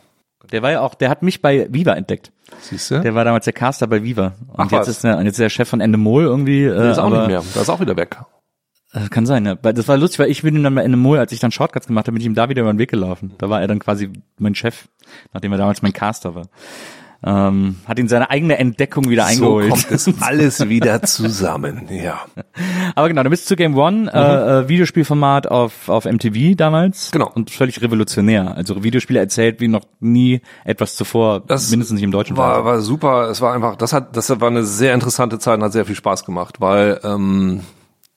[0.51, 2.31] Der war ja auch, der hat mich bei Viva entdeckt.
[2.61, 3.01] Siehst du?
[3.01, 4.33] Der war damals der Caster bei Viva.
[4.47, 4.87] Und Ach jetzt was.
[4.89, 6.63] ist er, und jetzt ist er Chef von Endemol irgendwie.
[6.65, 7.43] Äh, Der ist auch aber, nicht mehr.
[7.53, 8.17] Da ist auch wieder weg.
[8.93, 9.57] Äh, Kann sein, ja.
[9.61, 11.87] Weil Das war lustig, weil ich bin ihm dann bei Endemol, als ich dann Shortcuts
[11.87, 13.33] gemacht habe, bin ich ihm da wieder über den Weg gelaufen.
[13.39, 14.87] Da war er dann quasi mein Chef,
[15.33, 16.47] nachdem er damals mein Caster war.
[17.23, 19.75] Ähm, hat ihn seine eigene Entdeckung wieder eingeholt.
[19.75, 21.87] So kommt es alles wieder zusammen.
[21.89, 22.21] Ja.
[22.95, 27.11] Aber genau, du bist zu Game One, äh, äh, Videospielformat auf, auf MTV damals.
[27.11, 27.31] Genau.
[27.33, 28.55] Und völlig revolutionär.
[28.55, 32.81] Also Videospiele erzählt wie noch nie etwas zuvor, Das mindestens nicht im deutschen war, war
[32.81, 33.29] super.
[33.29, 35.95] Es war einfach, das hat, das war eine sehr interessante Zeit und hat sehr viel
[35.95, 37.61] Spaß gemacht, weil ähm,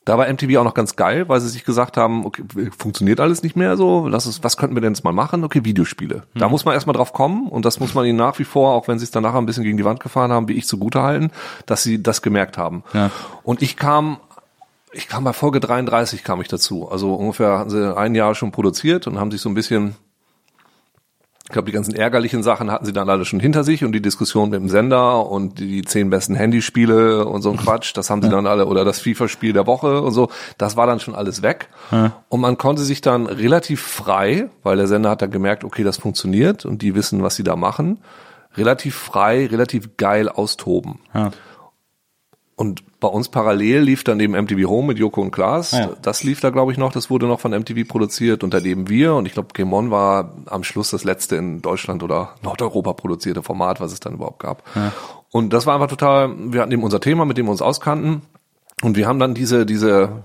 [0.08, 2.42] da war MTV auch noch ganz geil, weil sie sich gesagt haben, okay,
[2.76, 5.44] funktioniert alles nicht mehr so, lass es, was könnten wir denn jetzt mal machen?
[5.44, 6.22] Okay, Videospiele.
[6.34, 8.88] Da muss man erstmal drauf kommen und das muss man ihnen nach wie vor, auch
[8.88, 11.02] wenn sie es dann nachher ein bisschen gegen die Wand gefahren haben, wie ich zugute
[11.02, 11.30] halten,
[11.66, 12.84] dass sie das gemerkt haben.
[12.94, 13.10] Ja.
[13.42, 14.18] Und ich kam
[14.92, 16.90] ich kam bei Folge 33 kam ich dazu.
[16.90, 19.94] Also ungefähr haben sie ein Jahr schon produziert und haben sich so ein bisschen
[21.48, 24.02] ich glaube, die ganzen ärgerlichen Sachen hatten sie dann alle schon hinter sich und die
[24.02, 28.20] Diskussion mit dem Sender und die zehn besten Handyspiele und so ein Quatsch, das haben
[28.20, 30.28] sie dann alle, oder das FIFA-Spiel der Woche und so,
[30.58, 31.70] das war dann schon alles weg.
[32.28, 35.96] Und man konnte sich dann relativ frei, weil der Sender hat dann gemerkt, okay, das
[35.96, 37.96] funktioniert und die wissen, was sie da machen,
[38.54, 40.98] relativ frei, relativ geil austoben.
[41.14, 41.30] Ja.
[42.58, 45.70] Und bei uns parallel lief dann eben MTV Home mit Joko und Klaas.
[45.70, 45.90] Ja.
[46.02, 46.90] Das lief da, glaube ich, noch.
[46.90, 49.14] Das wurde noch von MTV produziert und daneben wir.
[49.14, 53.44] Und ich glaube, Game On war am Schluss das letzte in Deutschland oder Nordeuropa produzierte
[53.44, 54.64] Format, was es dann überhaupt gab.
[55.30, 58.22] Und das war einfach total, wir hatten eben unser Thema, mit dem wir uns auskannten.
[58.82, 60.24] Und wir haben dann diese, diese,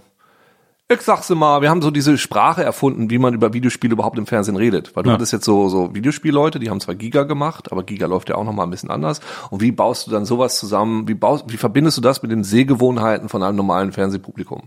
[0.94, 4.26] ich sag's immer, wir haben so diese Sprache erfunden, wie man über Videospiele überhaupt im
[4.26, 4.96] Fernsehen redet.
[4.96, 5.16] Weil du Ja.
[5.16, 8.44] hattest jetzt so, so Videospielleute, die haben zwar Giga gemacht, aber Giga läuft ja auch
[8.44, 9.22] nochmal ein bisschen anders.
[9.50, 11.08] Und wie baust du dann sowas zusammen?
[11.08, 14.64] Wie baust, wie verbindest du das mit den Sehgewohnheiten von einem normalen Fernsehpublikum?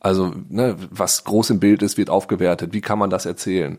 [0.00, 2.72] Also, ne, was groß im Bild ist, wird aufgewertet.
[2.72, 3.78] Wie kann man das erzählen?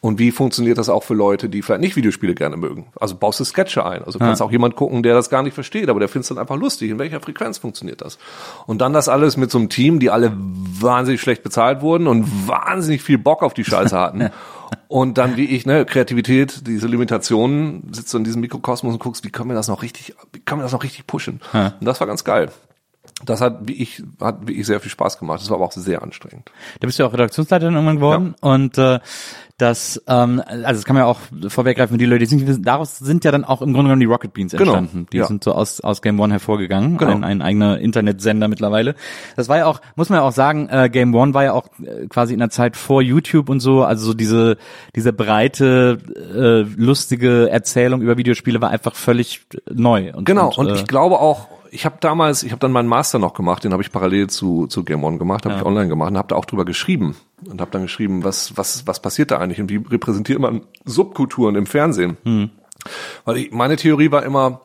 [0.00, 2.86] Und wie funktioniert das auch für Leute, die vielleicht nicht Videospiele gerne mögen?
[3.00, 4.04] Also baust du Sketche ein.
[4.04, 6.38] Also kannst auch jemand gucken, der das gar nicht versteht, aber der findet es dann
[6.38, 6.90] einfach lustig.
[6.90, 8.18] In welcher Frequenz funktioniert das?
[8.66, 12.48] Und dann das alles mit so einem Team, die alle wahnsinnig schlecht bezahlt wurden und
[12.48, 14.30] wahnsinnig viel Bock auf die Scheiße hatten.
[14.88, 19.22] Und dann wie ich, ne, Kreativität, diese Limitationen, sitzt du in diesem Mikrokosmos und guckst,
[19.22, 21.40] wie können wir das noch richtig, wie können wir das noch richtig pushen?
[21.78, 22.50] Und das war ganz geil.
[23.24, 25.40] Das hat, wie ich, hat wie ich sehr viel Spaß gemacht.
[25.40, 26.50] Das war aber auch sehr anstrengend.
[26.80, 29.00] Da bist du ja auch Redaktionsleiterin irgendwann geworden und äh,
[29.58, 32.46] das, ähm, also das kann man ja auch vorweggreifen für die Leute, die es nicht
[32.48, 35.06] wissen, daraus sind ja dann auch im Grunde genommen die Rocket Beans Genau, entstanden.
[35.12, 35.26] Die ja.
[35.26, 37.12] sind so aus, aus Game One hervorgegangen, Genau.
[37.12, 38.96] ein, ein eigener Internetsender mittlerweile.
[39.36, 41.66] Das war ja auch, muss man ja auch sagen, äh, Game One war ja auch
[41.80, 44.56] äh, quasi in der Zeit vor YouTube und so, also so diese,
[44.96, 45.98] diese breite,
[46.34, 50.12] äh, lustige Erzählung über Videospiele war einfach völlig neu.
[50.12, 53.18] Und, Genau, und, äh, ich glaube auch, ich habe damals, ich habe dann meinen Master
[53.18, 56.10] noch gemacht, den habe ich parallel zu, zu Game On gemacht, habe ich online gemacht
[56.10, 57.16] und habe da auch drüber geschrieben
[57.48, 61.54] und habe dann geschrieben, was, was, was passiert da eigentlich und wie repräsentiert man Subkulturen
[61.56, 62.18] im Fernsehen?
[63.24, 64.60] Weil ich, meine Theorie war immer,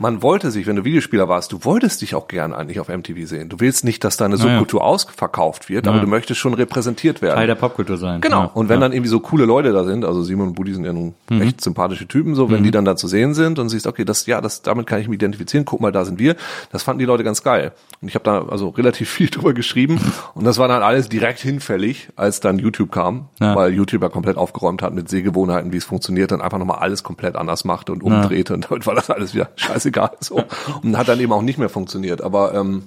[0.00, 3.28] man wollte sich, wenn du Videospieler warst, du wolltest dich auch gern eigentlich auf MTV
[3.28, 3.48] sehen.
[3.48, 7.36] Du willst nicht, dass deine Subkultur ausverkauft wird, aber du möchtest schon repräsentiert werden.
[7.36, 8.20] Teil der Popkultur sein.
[8.20, 8.40] Genau.
[8.42, 8.50] Ja.
[8.54, 10.92] Und wenn dann irgendwie so coole Leute da sind, also Simon und Buddy sind ja
[10.92, 11.42] nun Mhm.
[11.42, 14.26] echt sympathische Typen, so, wenn die dann da zu sehen sind und siehst, okay, das,
[14.26, 16.34] ja, das, damit kann ich mich identifizieren, guck mal, da sind wir.
[16.72, 17.72] Das fanden die Leute ganz geil.
[18.02, 20.00] Und ich habe da also relativ viel drüber geschrieben
[20.34, 23.54] und das war dann alles direkt hinfällig, als dann YouTube kam, Ja.
[23.54, 27.04] weil YouTube ja komplett aufgeräumt hat mit Sehgewohnheiten, wie es funktioniert, dann einfach nochmal alles
[27.04, 29.50] komplett anders machte und umdrehte und damit war das alles wieder
[29.92, 30.42] scheißegal, so.
[30.82, 32.84] Und hat dann eben auch nicht mehr funktioniert, aber, ähm,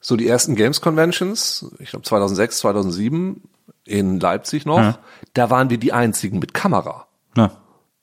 [0.00, 3.42] so die ersten Games Conventions, ich glaube 2006, 2007
[3.84, 4.98] in Leipzig noch, Ja.
[5.34, 7.06] da waren wir die einzigen mit Kamera.
[7.34, 7.50] Na.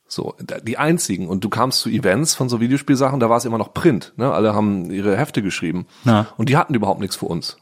[0.08, 1.28] So, die einzigen.
[1.28, 4.14] Und du kamst zu Events von so Videospielsachen, da war es immer noch Print.
[4.18, 4.32] Ne?
[4.32, 5.88] Alle haben ihre Hefte geschrieben.
[6.04, 6.28] Ja.
[6.38, 7.58] Und die hatten überhaupt nichts für uns.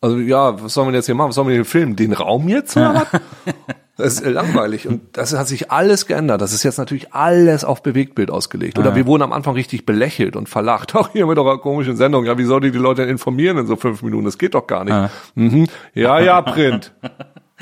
[0.00, 1.28] Also ja, was sollen wir jetzt hier machen?
[1.28, 1.94] Was sollen wir hier filmen?
[1.96, 3.20] Den Raum jetzt oder was?
[3.96, 4.86] Das ist langweilig.
[4.86, 6.42] Und das hat sich alles geändert.
[6.42, 8.78] Das ist jetzt natürlich alles auf Bewegtbild ausgelegt.
[8.78, 10.94] Oder wir wurden am Anfang richtig belächelt und verlacht.
[10.96, 12.26] Ach, hier mit eurer komischen Sendung.
[12.26, 14.26] Ja, wie soll die die Leute informieren in so fünf Minuten?
[14.26, 15.10] Das geht doch gar nicht.
[15.34, 15.66] Mhm.
[15.94, 16.92] Ja, ja, Print.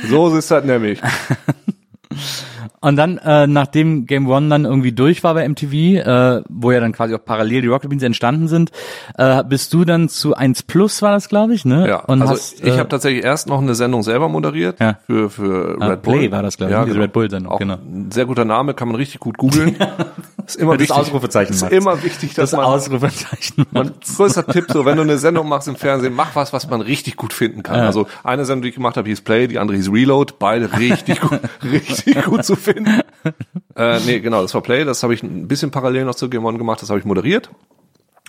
[0.09, 1.01] So ist das nämlich.
[2.81, 6.81] Und dann, äh, nachdem Game One dann irgendwie durch war bei MTV, äh, wo ja
[6.81, 8.71] dann quasi auch parallel die Rocket Beans entstanden sind,
[9.19, 11.89] äh, bist du dann zu 1 Plus war das, glaube ich, ne?
[11.89, 14.99] Ja, Und also hast, ich äh, habe tatsächlich erst noch eine Sendung selber moderiert Ja.
[15.07, 16.19] für für Ah, Red Bull.
[16.19, 17.03] Play war das, glaub ich, ja, diese genau.
[17.05, 17.75] Red Bull-Sendung, Auch genau.
[17.75, 19.77] Ein sehr guter Name, kann man richtig gut googeln.
[20.47, 20.97] ist immer Das wichtig.
[20.97, 23.67] Ausrufezeichen Ist immer wichtig, dass das man, Ausrufezeichen.
[23.73, 26.81] man größter Tipp, so wenn du eine Sendung machst im Fernsehen, mach was, was man
[26.81, 27.79] richtig gut finden kann.
[27.79, 27.87] Ja.
[27.87, 31.21] Also eine Sendung, die ich gemacht habe, hieß Play, die andere hieß Reload, beide richtig
[31.21, 33.01] gut, richtig gut zu finden.
[33.77, 36.45] Äh, nee, genau, das war Play, das habe ich ein bisschen parallel noch zu Game
[36.45, 37.51] One gemacht, das habe ich moderiert.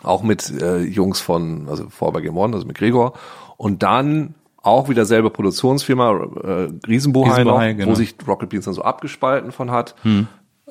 [0.02, 3.14] Auch mit äh, Jungs von, also vor bei Game One, also mit Gregor.
[3.58, 6.12] Und dann auch wieder selbe Produktionsfirma,
[6.44, 7.92] äh, Riesenbohai noch, genau.
[7.92, 9.96] wo sich Rocket Beans dann so abgespalten von hat.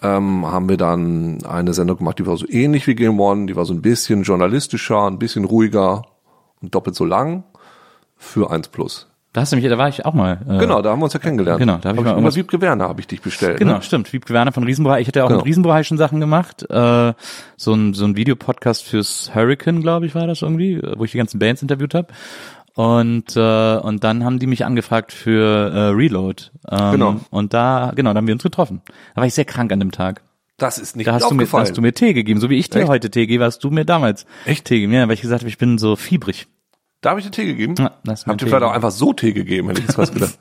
[0.03, 3.57] ähm, haben wir dann eine Sendung gemacht, die war so ähnlich wie Game One, die
[3.57, 6.03] war so ein bisschen journalistischer, ein bisschen ruhiger
[6.61, 7.45] und doppelt so lang
[8.17, 9.09] für 1 Plus.
[9.35, 10.39] Da hast du mich, da war ich auch mal.
[10.49, 11.59] Äh, Genau, da haben wir uns ja kennengelernt.
[11.59, 13.59] Genau, da hab ich mal über irgendwas- Wiebke Werner habe ich dich bestellt.
[13.59, 13.83] Genau, Ne?
[13.83, 14.13] stimmt.
[14.13, 15.01] Wiebke Werner von Riesenbrei.
[15.01, 15.41] Ich hatte ja auch Genau.
[15.41, 16.63] mit Riesenbrei schon Sachen gemacht.
[16.71, 17.13] Äh,
[17.57, 21.11] so ein, so ein Videopodcast fürs Hurricane, glaube ich, war das irgendwie, äh, wo ich
[21.11, 22.09] die ganzen Bands interviewt habe.
[22.75, 26.45] Und, äh, und dann haben die mich angefragt für äh, Reload.
[26.71, 27.17] Ähm, Genau.
[27.31, 28.83] Und da, genau, da haben wir uns getroffen.
[29.15, 30.23] Da war ich sehr krank an dem Tag.
[30.59, 31.63] Das ist nicht Da hast du, mir, da aufgefallen.
[31.67, 32.39] hast du mir Tee gegeben.
[32.41, 32.89] So wie ich dir Echt?
[32.89, 34.65] heute Tee gebe, hast du mir damals Echt?
[34.67, 34.93] Tee gegeben.
[34.93, 36.47] Ja, weil ich gesagt habe, ich bin so fiebrig.
[37.05, 37.75] Da habe ich dir Tee gegeben.
[37.79, 39.81] Ja, da hast du mir Habt ihr Tee vielleicht auch einfach so Tee gegeben, hätte
[39.81, 40.39] ich jetzt was gedacht.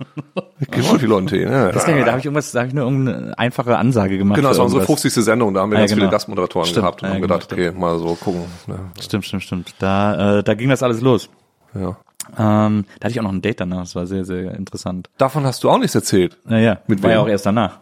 [0.72, 1.46] Gebe auch die Leute Tee.
[1.46, 4.38] Das kann ich, da habe ich irgendwas, da habe ich nur irgendeine einfache Ansage gemacht.
[4.38, 5.02] Genau, das war unsere irgendwas.
[5.02, 5.24] 50.
[5.26, 6.02] Sendung, da haben wir Ja, ganz genau.
[6.04, 6.84] viele Gastmoderatoren Stimmt.
[6.84, 8.44] gehabt und Ja, haben genau, gedacht, okay, mal so gucken.
[8.68, 8.80] Ne?
[9.02, 9.76] Stimmt, stimmt, stimmt.
[9.80, 11.30] Da, äh, da ging das alles los.
[11.76, 11.98] Ja.
[12.38, 15.10] Ähm, da hatte ich auch noch ein Date danach, das war sehr, sehr interessant.
[15.18, 16.38] Davon hast du auch nichts erzählt.
[16.46, 17.16] Naja, Mit war wem?
[17.18, 17.80] ja auch erst danach.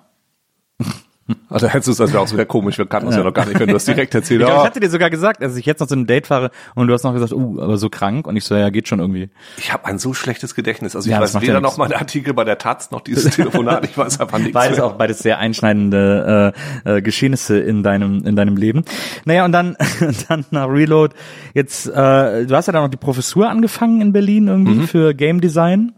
[1.50, 3.34] Also hättest du es, das wäre auch so sehr komisch, wir kannten uns ja noch
[3.34, 5.56] gar nicht, wenn du das direkt erzählt Ich, glaub, ich hatte dir sogar gesagt, dass
[5.56, 7.90] ich jetzt noch zu einem Date fahre und du hast noch gesagt, uh, aber so
[7.90, 9.30] krank und ich so, ja, geht schon irgendwie.
[9.58, 10.96] Ich habe ein so schlechtes Gedächtnis.
[10.96, 13.30] Also ich Ja, weiß weder ja noch mal den Artikel bei der Taz, noch dieses
[13.36, 14.86] Telefonat, ich weiß einfach nichts Beides mehr.
[14.86, 16.54] auch, beides sehr einschneidende
[16.86, 18.84] äh, äh, Geschehnisse in deinem in deinem Leben.
[19.26, 19.76] Naja, und dann
[20.30, 21.16] dann nach Reload.
[21.54, 24.88] Jetzt, äh, du hast ja dann noch die Professur angefangen in Berlin irgendwie Mhm.
[24.88, 25.94] für Game Design.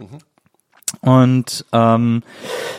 [1.01, 2.21] Und ähm,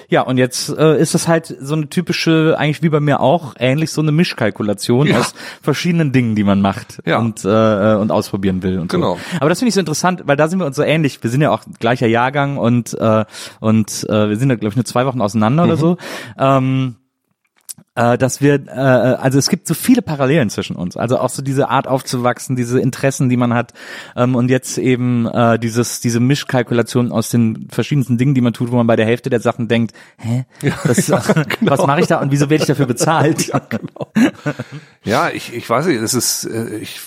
[0.09, 3.55] ja, und jetzt äh, ist das halt so eine typische, eigentlich wie bei mir auch,
[3.59, 5.19] ähnlich so eine Mischkalkulation Ja.
[5.21, 7.19] aus verschiedenen Dingen, die man macht Ja.
[7.19, 9.15] und äh, und ausprobieren will und Genau.
[9.17, 9.21] so.
[9.41, 11.23] Aber das finde ich so interessant, weil da sind wir uns so ähnlich.
[11.23, 13.25] Wir sind ja auch gleicher Jahrgang und äh,
[13.61, 15.97] und äh, wir sind ja glaube ich nur zwei Wochen auseinander oder so.
[16.39, 16.97] Ähm,
[17.95, 20.97] äh, dass wir, äh, also es gibt so viele Parallelen zwischen uns.
[20.97, 23.73] Also auch so diese Art aufzuwachsen, diese Interessen, die man hat
[24.17, 28.71] ähm, und jetzt eben äh, dieses diese Mischkalkulation aus den verschiedensten Dingen, die man tut,
[28.71, 30.45] wo man bei der Hälfte der Sachen denkt, hä,
[30.85, 31.11] das,
[31.61, 33.53] was mache ich da und wieso werde ich dafür bezahlt?
[35.05, 37.01] Ja, ich, ich weiß nicht, es ist, äh, ich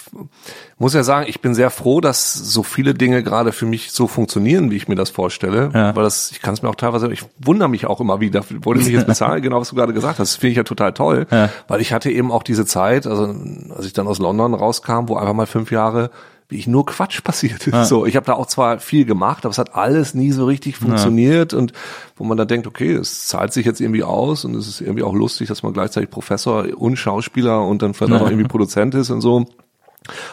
[0.78, 4.08] muss ja sagen, ich bin sehr froh, dass so viele Dinge gerade für mich so
[4.08, 5.72] funktionieren, wie ich mir das vorstelle.
[5.74, 5.96] Ja.
[5.96, 8.84] Weil das, ich kann es mir auch teilweise, ich wundere mich auch immer wieder, wollte
[8.84, 10.34] mich jetzt bezahlen, genau was du gerade gesagt hast.
[10.34, 11.28] Das finde ich ja total toll.
[11.32, 11.50] Ja.
[11.68, 13.36] Weil ich hatte eben auch diese Zeit, also
[13.76, 16.10] als ich dann aus London rauskam, wo einfach mal fünf Jahre
[16.50, 17.90] wie ich nur Quatsch passiert ist.
[17.90, 20.78] So, ich habe da auch zwar viel gemacht, aber es hat alles nie so richtig
[20.78, 21.74] funktioniert und
[22.16, 25.04] wo man dann denkt, okay, es zahlt sich jetzt irgendwie aus und es ist irgendwie
[25.04, 28.96] auch lustig, dass man gleichzeitig Professor und Schauspieler und dann vielleicht auch noch irgendwie Produzent
[28.96, 29.46] ist und so.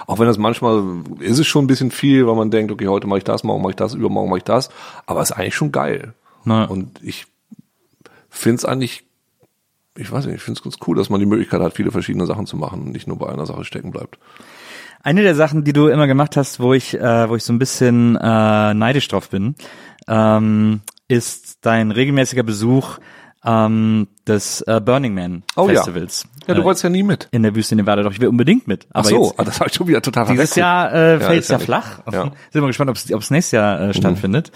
[0.06, 0.84] Auch wenn das manchmal
[1.18, 3.62] ist es schon ein bisschen viel, weil man denkt, okay, heute mache ich das, morgen
[3.62, 4.68] mache ich das, übermorgen mache ich das,
[5.06, 6.14] aber es ist eigentlich schon geil.
[6.66, 7.26] Und ich
[8.30, 9.04] finde es eigentlich,
[9.96, 12.26] ich weiß nicht, ich finde es ganz cool, dass man die Möglichkeit hat, viele verschiedene
[12.26, 14.18] Sachen zu machen und nicht nur bei einer Sache stecken bleibt.
[15.02, 17.58] Eine der Sachen, die du immer gemacht hast, wo ich, äh, wo ich so ein
[17.58, 19.54] bisschen äh, neidisch drauf bin,
[20.08, 22.98] ähm, ist dein regelmäßiger Besuch
[23.46, 25.74] ähm, des äh, Burning Man Oh ja.
[25.74, 26.24] Festivals.
[26.46, 27.28] Ja, du äh, wolltest ja nie mit.
[27.30, 28.02] in der Wüste Nevada.
[28.02, 28.86] Doch ich will unbedingt mit.
[28.92, 30.62] Ach Aber so, jetzt, ah, das habe ich schon wieder total dieses verwechselt.
[30.62, 31.98] Jahr äh, Ja, fällt es ja, ja flach.
[32.10, 32.24] Ja.
[32.26, 32.30] Mhm.
[32.50, 34.50] Sind wir gespannt, ob es nächstes Jahr äh, stattfindet.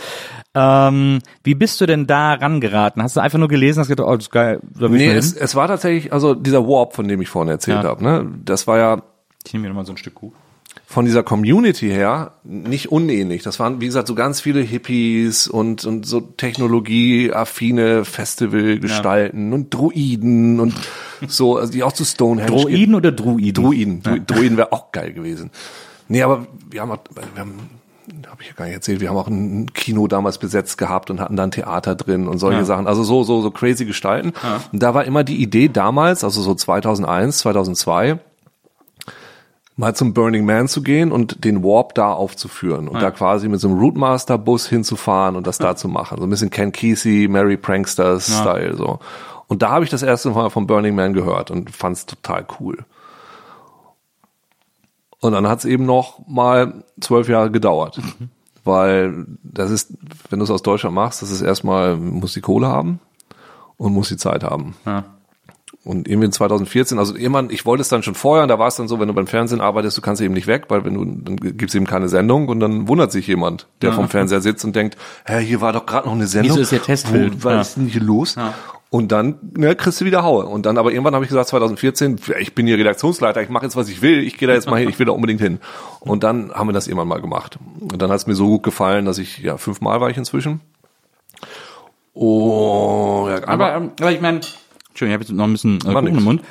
[0.55, 3.03] Ähm, wie bist du denn da rangeraten?
[3.03, 5.55] Hast du einfach nur gelesen, hast gedacht, oh, das ist geil, da Nee, es, es
[5.55, 7.91] war tatsächlich, also dieser Warp, von dem ich vorhin erzählt Ja.
[7.91, 9.03] habe, ne, das war ja
[9.47, 10.33] Ich nehme mir nochmal so ein Stück Kuh.
[10.91, 13.43] Von dieser Community her nicht unähnlich.
[13.43, 20.61] Das waren, wie gesagt, so ganz viele Hippies und, und so technologieaffine Festivalgestalten und Druiden
[20.61, 20.75] und
[21.27, 22.51] so, also die auch zu Stonehenge.
[22.51, 23.53] Droiden oder Druiden?
[23.63, 24.03] Druiden.
[24.03, 25.51] Dru Druiden wäre auch geil gewesen.
[26.09, 27.55] Nee, aber wir haben, auch- wir haben
[28.31, 31.21] habe ich ja gar nicht erzählt, wir haben auch ein Kino damals besetzt gehabt und
[31.21, 32.65] hatten da ein Theater drin und solche Ja.
[32.65, 32.87] Sachen.
[32.87, 34.33] Also so, so, so crazy Gestalten.
[34.73, 38.19] Und da war immer die Idee damals, also so 2001, 2002,
[39.79, 43.61] mal zum Burning Man zu gehen und den Warp da aufzuführen und da quasi mit
[43.61, 46.19] so einem Routemaster-Bus hinzufahren und das da zu machen.
[46.19, 48.99] So ein bisschen Ken Kesey, Mary Pranksters-Style, so.
[49.47, 52.45] Und da habe ich das erste Mal vom Burning Man gehört und fand es total
[52.59, 52.85] cool.
[55.21, 58.01] Und dann hat es eben noch mal zwölf Jahre gedauert.
[58.65, 59.95] Weil das ist,
[60.29, 62.99] wenn du es aus Deutschland machst, das ist erstmal, muss die Kohle haben
[63.77, 64.75] und muss die Zeit haben.
[64.85, 65.05] Ja.
[65.85, 68.67] Und irgendwie in 2014, also irgendwann, ich wollte es dann schon vorher, und da war
[68.69, 70.95] es dann so, wenn du beim Fernsehen arbeitest, du kannst eben nicht weg, weil wenn
[70.95, 74.65] du, dann gibt's eben keine Sendung und dann wundert sich jemand, der vom Fernseher sitzt
[74.65, 76.51] und denkt, hä, hier war doch gerade noch eine Sendung.
[76.57, 77.35] Wieso ist hier Testfilm?
[77.43, 77.61] Wo, was Ja.
[77.63, 78.37] ist denn hier los?
[78.91, 80.47] Und dann ne, kriegst du wieder Haue.
[80.47, 83.77] Und dann aber irgendwann habe ich gesagt, 2014, ich bin hier Redaktionsleiter, ich mache jetzt,
[83.77, 85.59] was ich will, ich gehe da jetzt mal hin, ich will da unbedingt hin.
[86.01, 87.59] Und dann haben wir das irgendwann mal gemacht.
[87.81, 90.61] Und dann hat es mir so gut gefallen, dass ich, ja, fünfmal war ich inzwischen.
[92.15, 94.41] Oh, ja, Aber, aber ich meine,
[94.99, 96.19] Entschuldigung, ich habe jetzt noch ein bisschen äh, Kuchen nix.
[96.19, 96.43] im Mund.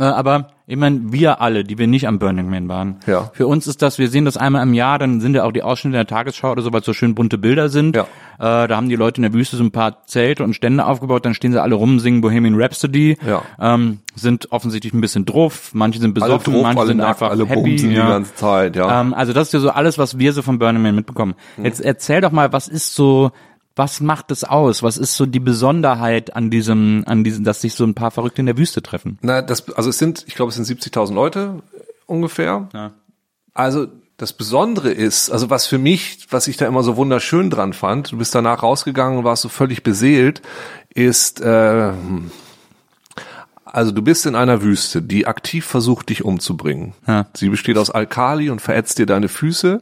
[0.00, 3.30] Äh, aber ich meine, wir alle, die wir nicht am Burning Man waren, Ja.
[3.32, 5.62] für uns ist das, wir sehen das einmal im Jahr, dann sind ja auch die
[5.62, 7.96] Ausschnitte der Tagesschau oder so, weil es so schön bunte Bilder sind.
[7.96, 8.02] Ja.
[8.38, 11.24] Äh, da haben die Leute in der Wüste so ein paar Zelte und Stände aufgebaut,
[11.24, 13.42] dann stehen sie alle rum, singen Bohemian Rhapsody, Ja.
[13.58, 17.08] ähm, sind offensichtlich ein bisschen drauf, manche sind Alle besoffen, drauf, manche alle sind nackt,
[17.10, 17.76] einfach alle happy.
[17.76, 17.88] ja.
[17.88, 19.00] die ganze Zeit, ja.
[19.00, 21.34] Ähm, also das ist ja so alles, was wir so von Burning Man mitbekommen.
[21.56, 21.64] Mhm.
[21.64, 23.32] Jetzt erzähl doch mal, was ist so,
[23.78, 24.82] was macht es aus?
[24.82, 28.42] Was ist so die Besonderheit an diesem, an diesem, dass sich so ein paar Verrückte
[28.42, 29.18] in der Wüste treffen?
[29.22, 32.68] Na, das, also es sind, ich glaube, es sind 70.000 Leute äh, ungefähr.
[32.74, 32.92] Ja.
[33.54, 37.72] Also das Besondere ist, also was für mich, was ich da immer so wunderschön dran
[37.72, 40.42] fand, du bist danach rausgegangen und warst so völlig beseelt,
[40.92, 41.92] ist, äh,
[43.64, 46.94] also du bist in einer Wüste, die aktiv versucht, dich umzubringen.
[47.06, 47.26] Ja.
[47.34, 49.80] Sie besteht aus Alkali und verätzt dir deine Füße.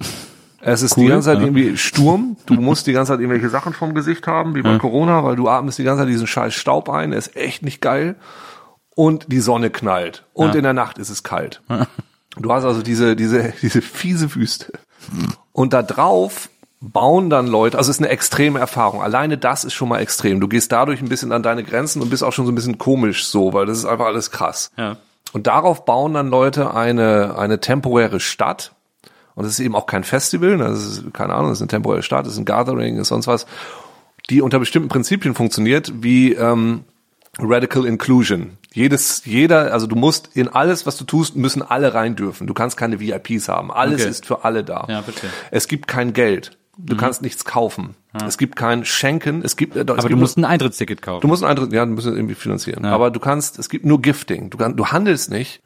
[0.66, 1.44] Es ist Cool, die ganze Zeit ja.
[1.44, 2.36] irgendwie Sturm.
[2.46, 5.48] Du musst die ganze Zeit irgendwelche Sachen vom Gesicht haben, wie bei Corona, weil du
[5.48, 7.10] atmest die ganze Zeit diesen scheiß Staub ein.
[7.10, 8.16] Der ist echt nicht geil.
[8.96, 10.24] Und die Sonne knallt.
[10.32, 11.62] Und in der Nacht ist es kalt.
[12.36, 14.72] Du hast also diese, diese, diese fiese Wüste.
[15.52, 16.50] Und da drauf
[16.80, 19.02] bauen dann Leute, also es ist eine extreme Erfahrung.
[19.02, 20.40] Alleine das ist schon mal extrem.
[20.40, 22.78] Du gehst dadurch ein bisschen an deine Grenzen und bist auch schon so ein bisschen
[22.78, 24.70] komisch so, weil das ist einfach alles krass.
[24.76, 24.96] Ja.
[25.32, 28.72] Und darauf bauen dann Leute eine, eine temporäre Stadt.
[29.36, 30.64] Und es ist eben auch kein Festival, ne?
[30.64, 33.28] das ist, keine Ahnung, das ist eine temporäre Stadt, das ist ein Gathering, ist sonst
[33.28, 33.46] was,
[34.30, 36.82] die unter bestimmten Prinzipien funktioniert, wie ähm,
[37.38, 38.56] Radical Inclusion.
[38.72, 42.46] Jedes, jeder, also du musst in alles, was du tust, müssen alle rein dürfen.
[42.46, 43.70] Du kannst keine VIPs haben.
[43.70, 44.10] Alles Okay.
[44.10, 44.86] ist für alle da.
[44.88, 45.30] Ja, verstehe.
[45.50, 46.56] Es gibt kein Geld.
[46.78, 47.94] Du kannst nichts kaufen.
[48.26, 49.40] Es gibt kein Schenken.
[49.42, 51.22] Es gibt, äh, es Aber gibt du nur- musst ein Eintrittsticket kaufen.
[51.22, 52.84] Du musst einen Eintritt, ja, du musst es irgendwie finanzieren.
[52.84, 54.50] Aber du kannst, es gibt nur Gifting.
[54.50, 55.62] Du, kann, du handelst nicht,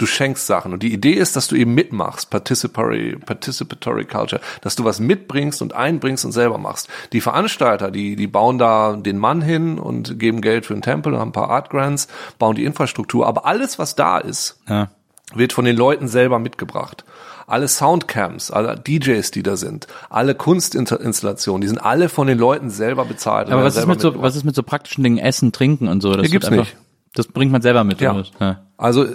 [0.00, 0.72] du schenkst Sachen.
[0.72, 5.60] Und die Idee ist, dass du eben mitmachst, Participatory, Participatory Culture, dass du was mitbringst
[5.60, 6.88] und einbringst und selber machst.
[7.12, 11.18] Die Veranstalter, die, die bauen da den Mann hin und geben Geld für einen Tempel,
[11.18, 13.26] haben ein paar Art Grants, bauen die Infrastruktur.
[13.26, 14.88] Aber alles, was da ist, ja.
[15.34, 17.04] wird von den Leuten selber mitgebracht.
[17.46, 22.70] Alle Soundcams, alle DJs, die da sind, alle Kunstinstallationen, die sind alle von den Leuten
[22.70, 23.48] selber bezahlt.
[23.48, 26.00] und Aber was ist mit so, was ist mit so praktischen Dingen, Essen, Trinken und
[26.00, 26.14] so?
[26.14, 26.76] Das gibt's nicht.
[27.14, 28.00] Das bringt man selber mit.
[28.00, 28.22] Ja.
[28.38, 28.60] ja.
[28.76, 29.06] Also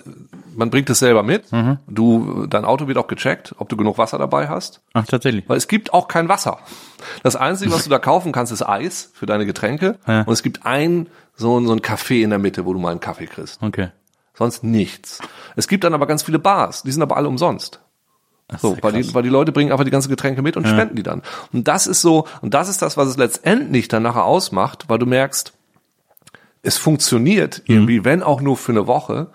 [0.56, 1.46] man bringt es selber mit.
[1.88, 5.48] Du, dein Auto wird auch gecheckt, ob du genug Wasser dabei hast, Ach, tatsächlich.
[5.48, 6.60] weil es gibt auch kein Wasser.
[7.24, 9.98] Das Einzige, was du da kaufen kannst, ist Eis für deine Getränke.
[10.08, 10.22] Ja.
[10.22, 12.91] Und es gibt ein so, ein so ein Café in der Mitte, wo du mal
[12.91, 13.62] einen Kaffee kriegst.
[13.62, 13.89] Okay.
[14.34, 15.20] Sonst nichts.
[15.56, 17.80] Es gibt dann aber ganz viele Bars, die sind aber alle umsonst.
[18.60, 20.68] So, ist ja weil die, weil die Leute bringen einfach die ganzen Getränke mit und
[20.68, 21.24] spenden die dann.
[21.52, 25.00] Und das ist so, und das ist das, was es letztendlich dann nachher ausmacht, weil
[25.00, 25.54] du merkst,
[26.66, 27.74] es funktioniert Mhm.
[27.76, 29.28] irgendwie, wenn auch nur für eine Woche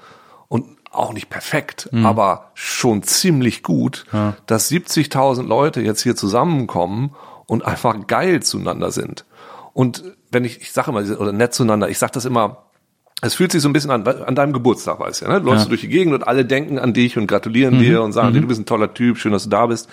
[0.49, 2.05] und auch nicht perfekt, Mhm.
[2.05, 4.05] aber schon ziemlich gut,
[4.47, 7.15] dass 70.000 Leute jetzt hier zusammenkommen
[7.47, 9.25] und einfach geil zueinander sind.
[9.73, 10.03] Und
[10.33, 12.65] wenn ich, ich sage immer, oder nett zueinander, ich sage das immer,
[13.23, 15.41] es fühlt sich so ein bisschen an, an deinem Geburtstag, weißt du, ja, ne?
[15.41, 15.65] Du läufst Ja.
[15.65, 18.41] du durch die Gegend und alle denken an dich und gratulieren dir und sagen dir,
[18.41, 19.89] du bist ein toller Typ, schön, dass du da bist.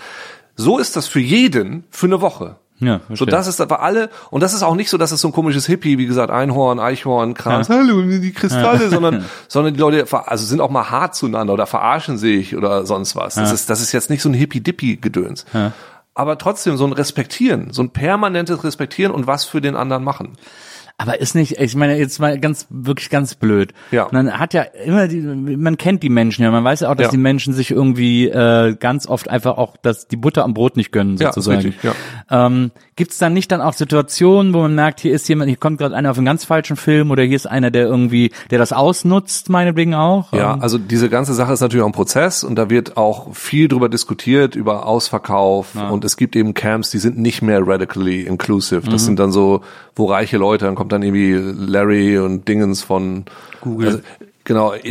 [0.55, 2.55] So ist das für jeden für eine Woche.
[2.80, 5.30] Ja, So, das ist aber alle, und das ist auch nicht so, dass es so
[5.30, 10.05] ein komisches Hippie, wie gesagt, Einhorn, Eichhorn, Kranz, hallo, die Kristalle, sondern, sondern die Leute,
[10.28, 13.36] also sind auch mal hart zueinander oder verarschen sich oder sonst was.
[13.36, 15.45] Das ist, das ist jetzt nicht so ein Hippie-Dippie-Gedöns.
[16.13, 20.34] Aber trotzdem so ein Respektieren, so ein permanentes Respektieren und was für den anderen machen.
[21.00, 23.72] Aber ist nicht, ich meine, jetzt mal ganz, wirklich ganz blöd.
[23.91, 24.08] Ja.
[24.12, 27.06] Man hat ja immer die, man kennt die Menschen ja, man weiß ja auch, dass
[27.06, 27.12] Ja.
[27.12, 30.91] die Menschen sich irgendwie äh, ganz oft einfach auch das, die Butter am Brot nicht
[30.91, 31.62] gönnen, Ja, sozusagen.
[31.62, 31.93] richtig, ja.
[32.32, 35.58] Ähm, Gibt es dann nicht dann auch Situationen, wo man merkt, hier ist jemand, hier
[35.60, 38.58] kommt gerade einer auf einen ganz falschen Film oder hier ist einer, der irgendwie, der
[38.58, 40.34] das ausnutzt, meinetwegen auch?
[40.34, 43.36] Ja, Ähm, also diese ganze Sache ist natürlich auch ein Prozess und da wird auch
[43.36, 48.22] viel drüber diskutiert, über Ausverkauf und es gibt eben Camps, die sind nicht mehr radically
[48.22, 48.82] inclusive.
[48.82, 49.06] Das Mhm.
[49.06, 49.62] sind dann so,
[49.95, 53.25] wo reiche Leute, dann kommt dann irgendwie Larry und Dingens von
[53.61, 53.88] Google.
[53.88, 53.99] Also,
[54.43, 54.89] genau, i-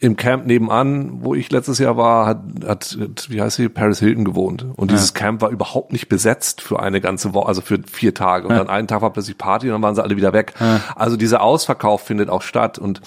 [0.00, 2.96] im Camp nebenan, wo ich letztes Jahr war, hat, hat
[3.30, 4.64] wie heißt sie, Paris Hilton gewohnt.
[4.76, 8.46] Und dieses Camp war überhaupt nicht besetzt für eine ganze Woche, also für vier Tage.
[8.46, 10.54] Und dann einen Tag war plötzlich Party und dann waren sie alle wieder weg.
[10.94, 13.00] Also dieser Ausverkauf findet auch statt und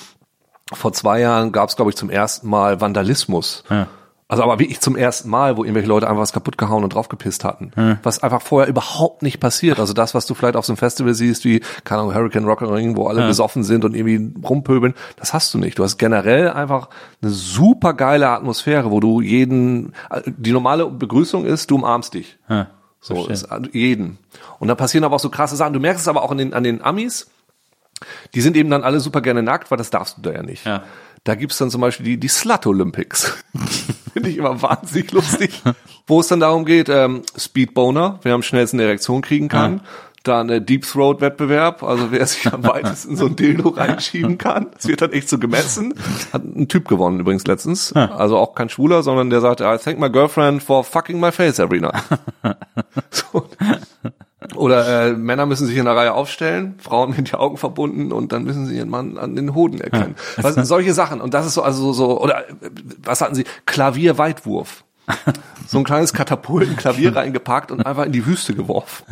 [0.74, 3.64] vor zwei Jahren gab es, glaube ich, zum ersten Mal Vandalismus.
[3.70, 3.88] Ja.
[4.32, 7.44] Also aber wirklich zum ersten Mal, wo irgendwelche Leute einfach was kaputt gehauen und draufgepisst
[7.44, 7.74] hatten.
[8.02, 9.78] Was einfach vorher überhaupt nicht passiert.
[9.78, 12.62] Also das, was du vielleicht auf so einem Festival siehst, wie, keine Ahnung, Hurricane Rock
[12.62, 15.78] am Ring, wo alle besoffen sind und irgendwie rumpöbeln, das hast du nicht.
[15.78, 16.88] Du hast generell einfach
[17.22, 19.92] eine super geile Atmosphäre, wo du jeden,
[20.26, 22.40] die normale Begrüßung ist, du umarmst dich.
[22.48, 22.68] ja,
[23.02, 24.18] So, ist, also jeden.
[24.60, 25.74] Und da passieren aber auch so krasse Sachen.
[25.74, 27.30] Du merkst es aber auch an den, an den Amis.
[28.34, 30.66] Die sind eben dann alle super gerne nackt, weil das darfst du da ja nicht.
[30.66, 30.84] Ja.
[31.24, 33.38] Da gibt's dann zum Beispiel die, die Slut Olympics.
[34.14, 35.62] Finde ich immer wahnsinnig lustig.
[36.08, 39.82] Wo es dann darum geht, ähm, Speedboner, wer am schnellsten eine Erektion kriegen kann.
[40.24, 44.68] Dann äh, Deep Throat Wettbewerb, also wer sich am weitesten so ein Dildo reinschieben kann.
[44.74, 45.94] Das wird dann echt so gemessen.
[46.34, 47.94] Hat ein Typ gewonnen übrigens letztens.
[47.94, 51.60] Also auch kein Schwuler, sondern der sagte, I thank my girlfriend for fucking my face
[51.60, 52.04] every night.
[53.12, 53.48] so.
[54.56, 58.32] Oder äh, Männer müssen sich in der Reihe aufstellen, Frauen mit die Augen verbunden und
[58.32, 60.16] dann müssen sie ihren Mann an den Hoden erkennen.
[60.38, 61.22] Was, solche Sachen.
[61.22, 62.70] Und das ist so, also so, oder äh,
[63.04, 63.46] was hatten sie?
[63.66, 64.84] Klavierweitwurf.
[65.68, 69.06] So ein kleines Katapult, ein Klavier reingepackt und einfach in die Wüste geworfen.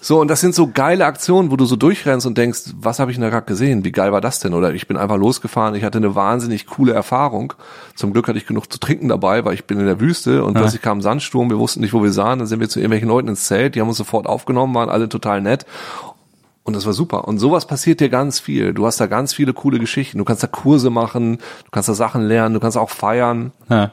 [0.00, 3.10] So, und das sind so geile Aktionen, wo du so durchrennst und denkst, was habe
[3.10, 3.84] ich denn da gerade gesehen?
[3.84, 4.54] Wie geil war das denn?
[4.54, 7.52] Oder ich bin einfach losgefahren, ich hatte eine wahnsinnig coole Erfahrung.
[7.96, 10.54] Zum Glück hatte ich genug zu trinken dabei, weil ich bin in der Wüste und
[10.54, 13.08] plötzlich kam ein Sandsturm, wir wussten nicht, wo wir sahen, dann sind wir zu irgendwelchen
[13.08, 15.66] Leuten ins Zelt, die haben uns sofort aufgenommen, waren alle total nett.
[16.62, 17.26] Und das war super.
[17.26, 18.72] Und sowas passiert dir ganz viel.
[18.74, 20.18] Du hast da ganz viele coole Geschichten.
[20.18, 23.52] Du kannst da Kurse machen, du kannst da Sachen lernen, du kannst auch feiern.
[23.68, 23.90] Ja.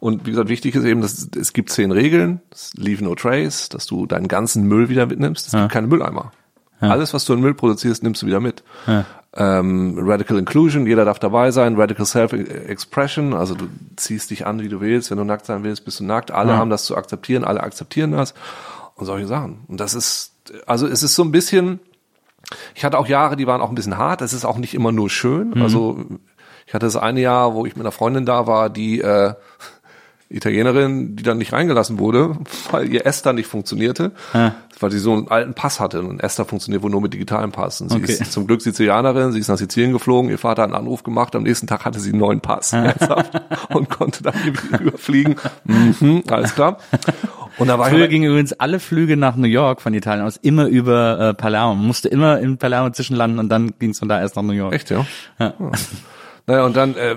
[0.00, 2.40] Und wie gesagt, wichtig ist eben, dass es gibt zehn Regeln,
[2.74, 5.46] Leave No Trace, dass du deinen ganzen Müll wieder mitnimmst.
[5.46, 6.32] Es gibt keine Mülleimer.
[6.80, 8.62] Alles, was du in Müll produzierst, nimmst du wieder mit.
[9.36, 11.76] Ähm, Radical Inclusion, jeder darf dabei sein.
[11.76, 13.66] Radical Self-Expression, also du
[13.96, 15.10] ziehst dich an, wie du willst.
[15.10, 16.30] Wenn du nackt sein willst, bist du nackt.
[16.30, 18.34] Alle haben das zu akzeptieren, alle akzeptieren das
[18.94, 19.60] und solche Sachen.
[19.68, 20.32] Und das ist,
[20.66, 21.80] also es ist so ein bisschen,
[22.74, 24.22] ich hatte auch Jahre, die waren auch ein bisschen hart.
[24.22, 25.52] Es ist auch nicht immer nur schön.
[25.62, 26.04] Also
[26.70, 29.34] ich hatte das eine Jahr, wo ich mit einer Freundin da war, die äh,
[30.28, 32.36] Italienerin, die dann nicht reingelassen wurde,
[32.70, 34.12] weil ihr Esther nicht funktionierte,
[34.78, 36.02] weil sie so einen alten Pass hatte.
[36.02, 37.80] Und Esther funktioniert wohl nur mit digitalem Pass.
[37.80, 38.12] Und sie Okay.
[38.12, 41.34] ist zum Glück Sizilianerin, sie ist nach Sizilien geflogen, ihr Vater hat einen Anruf gemacht,
[41.34, 43.32] am nächsten Tag hatte sie einen neuen Pass ernsthaft,
[43.74, 44.34] und konnte dann
[44.80, 45.34] überfliegen.
[45.64, 46.78] Mhm, alles klar.
[47.58, 50.36] Und da war Früher ich gingen übrigens alle Flüge nach New York von Italien aus
[50.36, 51.74] immer über äh, Palermo.
[51.74, 54.52] Man musste immer in Palermo zwischenlanden und dann ging es von da erst nach New
[54.52, 54.72] York.
[54.72, 55.04] Echt, ja?
[55.40, 55.54] ja.
[56.50, 57.14] Naja, und dann äh,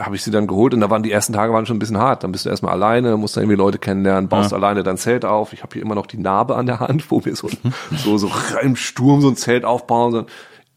[0.00, 1.98] habe ich sie dann geholt und da waren die ersten Tage waren schon ein bisschen
[1.98, 2.24] hart.
[2.24, 5.52] Dann bist du erstmal alleine, musst dann irgendwie Leute kennenlernen, baust alleine dein Zelt auf.
[5.52, 7.48] Ich habe hier immer noch die Narbe an der Hand, wo wir so,
[7.96, 8.28] so, so
[8.62, 10.10] im Sturm so ein Zelt aufbauen.
[10.10, 10.26] So.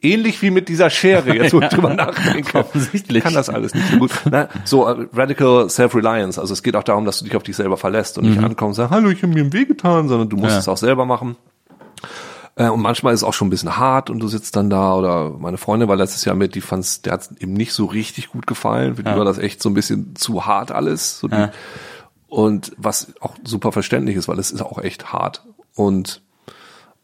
[0.03, 2.59] Ähnlich wie mit dieser Schere, jetzt wo ich drüber nachdenke.
[2.59, 3.17] Offensichtlich.
[3.17, 4.11] Ich kann das alles nicht so gut.
[4.29, 6.39] Na, so äh, Radical Self-Reliance.
[6.39, 8.77] Also es geht auch darum, dass du dich auf dich selber verlässt und nicht ankommst
[8.79, 10.59] und sagst, hallo, ich habe mir einen Weh getan, sondern du musst Ja.
[10.59, 11.37] es auch selber machen.
[12.59, 14.93] Äh, Und manchmal ist es auch schon ein bisschen hart und du sitzt dann da
[14.95, 18.29] oder meine Freundin war letztes Jahr mit, die fand's, der hat ihm nicht so richtig
[18.29, 18.97] gut gefallen.
[18.97, 21.19] Für die war das echt so ein bisschen zu hart alles.
[21.19, 21.47] So die,
[22.27, 25.43] Und was auch super verständlich ist, weil es ist auch echt hart.
[25.75, 26.21] Und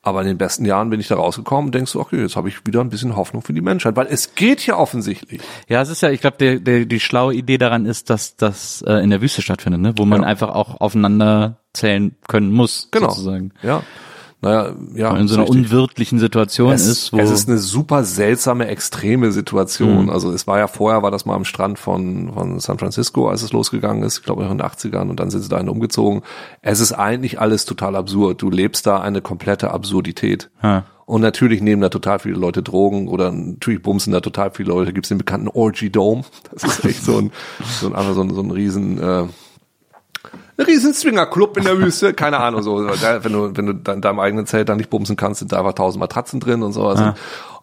[0.04, 2.48] aber in den besten Jahren bin ich da rausgekommen und denkst du, okay, jetzt habe
[2.48, 5.42] ich wieder ein bisschen Hoffnung für die Menschheit, weil es geht ja offensichtlich.
[5.68, 8.84] Ja, es ist ja, ich glaube, der, der, die schlaue Idee daran ist, dass das
[8.86, 9.94] äh, in der Wüste stattfindet, ne?
[9.98, 10.28] wo man Ja.
[10.28, 13.10] einfach auch aufeinander zählen können muss, Genau.
[13.10, 13.52] sozusagen.
[13.64, 13.82] Ja.
[14.46, 15.18] Naja, ja.
[15.18, 15.72] In so einer richtig.
[15.72, 20.12] unwirtlichen Situation es, ist, wo es ist eine super seltsame, extreme Situation.
[20.12, 23.42] Also es war ja vorher, war das mal am Strand von, von San Francisco, als
[23.42, 26.22] es losgegangen ist, ich glaube in den 80ern und dann sind sie dahin umgezogen.
[26.62, 28.40] Es ist eigentlich alles total absurd.
[28.40, 30.52] Du lebst da eine komplette Absurdität.
[30.62, 30.84] Ja.
[31.08, 34.94] Und natürlich nehmen da total viele Leute Drogen oder natürlich bumsen da total viele Leute.
[34.94, 36.24] Gibt es den bekannten Orgy Dome.
[36.52, 37.32] Das ist echt so ein,
[37.80, 39.24] so ein, so ein, so ein riesen, äh,
[40.58, 44.20] ein riesen Swingerclub in der Wüste, keine Ahnung, so, wenn du, wenn du in deinem
[44.20, 47.00] eigenen Zelt da nicht bumsen kannst, sind da einfach tausend Matratzen drin und sowas.
[47.00, 47.16] Und,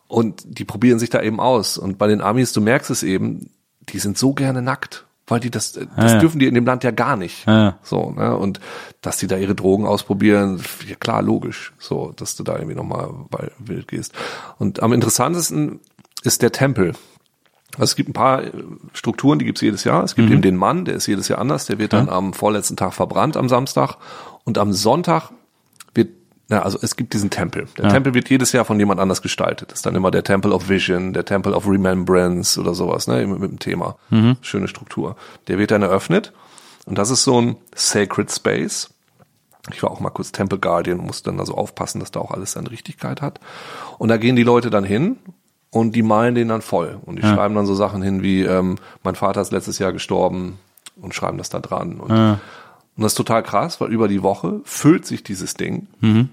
[0.09, 1.79] und die probieren sich da eben aus.
[1.79, 3.51] Und bei den Amis, du merkst es eben,
[3.89, 5.07] die sind so gerne nackt.
[5.29, 6.19] Weil die das, das ja.
[6.19, 7.47] dürfen die in dem Land ja gar nicht.
[7.47, 7.79] Ja.
[7.83, 8.37] So, ne?
[8.37, 8.61] Und
[9.01, 11.73] dass die da ihre Drogen ausprobieren, ja klar, logisch.
[11.79, 13.09] So, dass du da irgendwie nochmal
[13.59, 14.13] wild gehst.
[14.59, 15.81] Und am interessantesten
[16.25, 16.93] ist der Tempel.
[17.75, 18.53] Also es gibt ein paar äh,
[18.93, 20.05] Strukturen, die gibt's jedes Jahr.
[20.05, 22.77] Es gibt eben den Mann, der ist jedes Jahr anders, der wird dann am vorletzten
[22.77, 23.97] Tag verbrannt am Samstag.
[24.45, 25.31] Und am Sonntag
[25.95, 26.11] wird,
[26.49, 27.69] na, also es gibt diesen Tempel.
[27.79, 29.71] Der Tempel wird jedes Jahr von jemand anders gestaltet.
[29.71, 33.23] Das ist dann immer der Temple of Vision, der Temple of Remembrance oder sowas, ne,
[33.23, 33.97] immer mit dem Thema.
[34.43, 35.17] Schöne Struktur.
[35.49, 36.33] Der wird dann eröffnet.
[36.85, 38.91] Und das ist so ein Sacred Space.
[39.73, 42.33] Ich war auch mal kurz Temple Guardian und musste dann also aufpassen, dass da auch
[42.33, 43.39] alles seine Richtigkeit hat.
[43.99, 45.19] Und da gehen die Leute dann hin
[45.73, 47.01] und die malen den dann voll.
[47.05, 50.59] Und die schreiben dann so Sachen hin wie, ähm, mein Vater ist letztes Jahr gestorben
[51.01, 51.99] und schreiben das da dran.
[51.99, 52.11] Und,
[52.95, 55.87] und das ist total krass, weil über die Woche füllt sich dieses Ding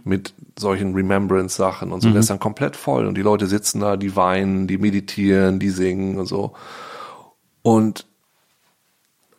[0.04, 2.10] mit solchen Remembrance-Sachen und so.
[2.14, 5.70] Der ist dann komplett voll und die Leute sitzen da, die weinen, die meditieren, die
[5.70, 6.52] singen und so.
[7.62, 8.06] Und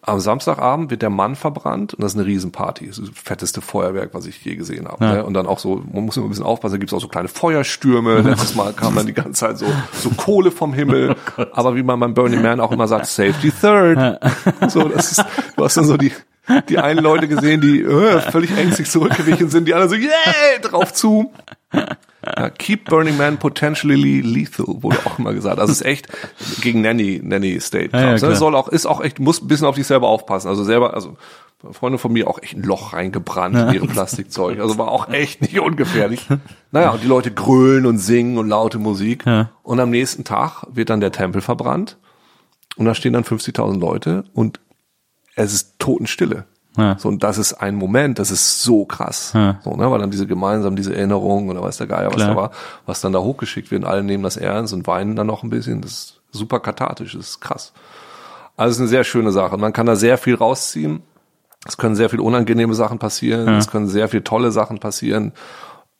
[0.02, 2.86] am Samstagabend wird der Mann verbrannt und das ist eine Riesenparty.
[2.86, 5.04] Das ist das fetteste Feuerwerk, was ich je gesehen habe.
[5.04, 5.24] Ne?
[5.24, 7.08] Und dann auch so, man muss immer ein bisschen aufpassen, da gibt es auch so
[7.08, 8.20] kleine Feuerstürme.
[8.20, 11.16] Letztes Mal kam dann die ganze Zeit so, so Kohle vom Himmel.
[11.52, 14.20] Aber wie man beim Burning Man auch immer sagt, Safety Third.
[14.68, 15.24] So, das ist,
[15.56, 16.12] du hast dann so die,
[16.68, 20.92] die einen Leute gesehen, die äh, völlig ängstlich zurückgewichen sind, die anderen so, yeah, drauf
[20.92, 21.32] zu.
[22.24, 25.58] Ja, keep Burning Man potentially lethal, wurde auch immer gesagt.
[25.58, 26.08] Also es ist echt
[26.60, 27.90] gegen Nanny, Nanny State.
[27.92, 28.36] Ja, ja, ne?
[28.36, 30.48] soll auch, ist auch echt, muss ein bisschen auf dich selber aufpassen.
[30.48, 31.16] Also selber, also
[31.72, 34.60] Freunde von mir auch echt ein Loch reingebrannt in ihre Plastikzeug.
[34.60, 36.26] Also war auch echt nicht ungefährlich.
[36.72, 39.26] Naja, und die Leute grölen und singen und laute Musik.
[39.26, 39.50] Ja.
[39.62, 41.98] Und am nächsten Tag wird dann der Tempel verbrannt.
[42.76, 44.60] Und da stehen dann 50.000 Leute und
[45.34, 46.46] es ist Totenstille.
[46.80, 46.98] Ja.
[46.98, 49.32] So, und das ist ein Moment, das ist so krass.
[49.34, 49.60] Ja.
[49.62, 52.28] So, ne, weil dann diese gemeinsam, diese Erinnerung oder weiß der Geier, was Klar.
[52.28, 52.50] da war,
[52.86, 55.50] was dann da hochgeschickt wird und alle nehmen das ernst und weinen dann noch ein
[55.50, 55.80] bisschen.
[55.80, 57.72] Das ist super kathartisch, das ist krass.
[58.56, 59.56] Also es ist eine sehr schöne Sache.
[59.56, 61.02] Man kann da sehr viel rausziehen.
[61.66, 63.46] Es können sehr viel unangenehme Sachen passieren.
[63.46, 63.58] Ja.
[63.58, 65.32] Es können sehr viel tolle Sachen passieren.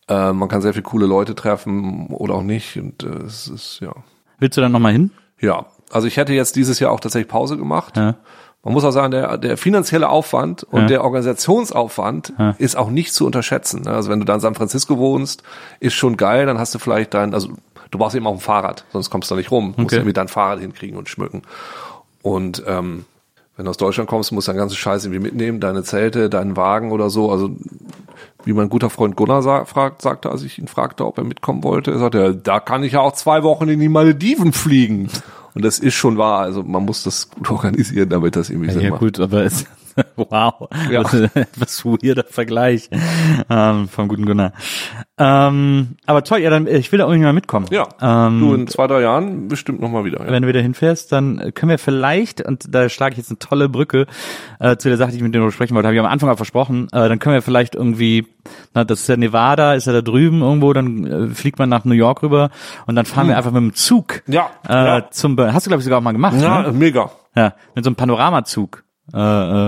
[0.09, 2.77] Äh, man kann sehr viel coole Leute treffen oder auch nicht.
[2.77, 3.93] Und äh, es ist, ja.
[4.39, 5.11] Willst du dann nochmal hin?
[5.41, 7.97] Ja, also ich hätte jetzt dieses Jahr auch tatsächlich Pause gemacht.
[7.97, 8.17] Ja.
[8.63, 10.87] Man muss auch sagen, der, der finanzielle Aufwand und Ja.
[10.87, 12.55] der Organisationsaufwand Ja.
[12.59, 13.83] ist auch nicht zu unterschätzen.
[13.83, 13.91] ne?
[13.93, 15.43] Also wenn du da in San Francisco wohnst,
[15.81, 17.49] ist schon geil, dann hast du vielleicht dein, also
[17.91, 19.73] du brauchst eben auch ein Fahrrad, sonst kommst du da nicht rum.
[19.77, 19.97] Du musst Okay.
[20.01, 21.43] irgendwie dein Fahrrad hinkriegen und schmücken.
[22.23, 23.07] Und ähm,
[23.57, 26.57] wenn du aus Deutschland kommst, musst du deinen ganzen Scheiß irgendwie mitnehmen, deine Zelte, deinen
[26.57, 27.31] Wagen oder so.
[27.31, 27.51] Also
[28.45, 31.63] wie mein guter Freund Gunnar sa fragt, sagte, als ich ihn fragte, ob er mitkommen
[31.65, 35.09] wollte, er sagte, da kann ich ja auch zwei Wochen in die Malediven fliegen.
[35.55, 36.41] Und das ist schon wahr.
[36.41, 39.01] Also man muss das gut organisieren, damit das irgendwie Sinn Ja, macht.
[39.01, 39.65] gut, aber es,
[40.17, 41.05] wow, Ja.
[41.05, 41.15] was,
[41.57, 42.89] was weirder Vergleich
[43.49, 44.53] ähm, vom guten Gunnar.
[45.19, 47.67] Ähm, aber toll, ja, dann ich will da irgendwie mal mitkommen.
[47.71, 50.25] Ja, Ähm, du in zwei, drei Jahren bestimmt nochmal wieder.
[50.25, 50.33] Ja.
[50.33, 53.69] wenn du wieder hinfährst, dann können wir vielleicht, und da schlage ich jetzt eine tolle
[53.69, 54.07] Brücke
[54.61, 56.31] äh, zu der Sache, die ich mit dir noch sprechen wollte, habe ich am Anfang
[56.31, 58.27] auch versprochen, äh, dann können wir vielleicht irgendwie,
[58.75, 61.85] na, das ist ja Nevada, ist ja da drüben irgendwo, dann äh, fliegt man nach
[61.85, 62.51] New York rüber
[62.87, 64.35] und dann fahren wir einfach mit dem Zug Hm.
[64.35, 65.11] Ja, äh, ja.
[65.11, 66.73] zum, hast du glaube ich sogar auch mal gemacht, Ja, ne?
[66.73, 67.11] mega.
[67.37, 68.85] Ja, mit so einem Panoramazug.
[69.15, 69.19] Äh,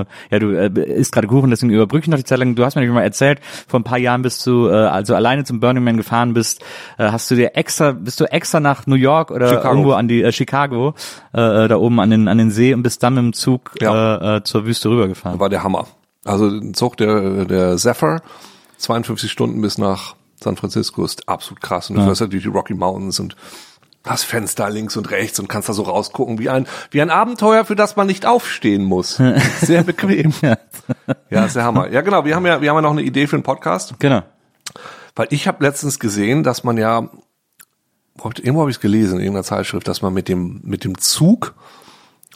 [0.00, 2.54] äh, ja, du äh, isst gerade Kuchen, deswegen überbrücke ich noch die Zeit lang.
[2.54, 5.44] Du hast mir nämlich mal erzählt, vor ein paar Jahren bist du, äh, also alleine
[5.44, 6.62] zum Burning Man gefahren bist,
[6.98, 9.68] äh, hast du dir extra, bist du extra nach New York oder Chicago.
[9.68, 10.94] irgendwo an die äh, Chicago,
[11.34, 13.72] äh, äh, da oben an den an den See und bist dann mit dem Zug
[13.80, 14.16] Ja.
[14.16, 15.38] äh, äh, zur Wüste rübergefahren.
[15.40, 15.86] War der Hammer.
[16.24, 18.22] Also ein Zug der, der Zephyr,
[18.78, 21.88] 52 Stunden bis nach San Francisco ist absolut krass.
[21.90, 23.36] Und du fährst natürlich die Rocky Mountains und
[24.04, 27.64] hast Fenster links und rechts und kannst da so rausgucken wie ein, wie ein Abenteuer,
[27.64, 29.20] für das man nicht aufstehen muss.
[29.60, 30.32] Sehr bequem.
[31.30, 31.88] ja, ist der Hammer.
[31.90, 32.24] Ja, genau.
[32.24, 33.94] Wir haben ja, wir haben ja noch eine Idee für einen Podcast.
[33.98, 34.22] Genau.
[35.14, 37.08] Weil ich habe letztens gesehen, dass man ja,
[38.24, 41.54] irgendwo habe ich es gelesen in irgendeiner Zeitschrift, dass man mit dem, mit dem Zug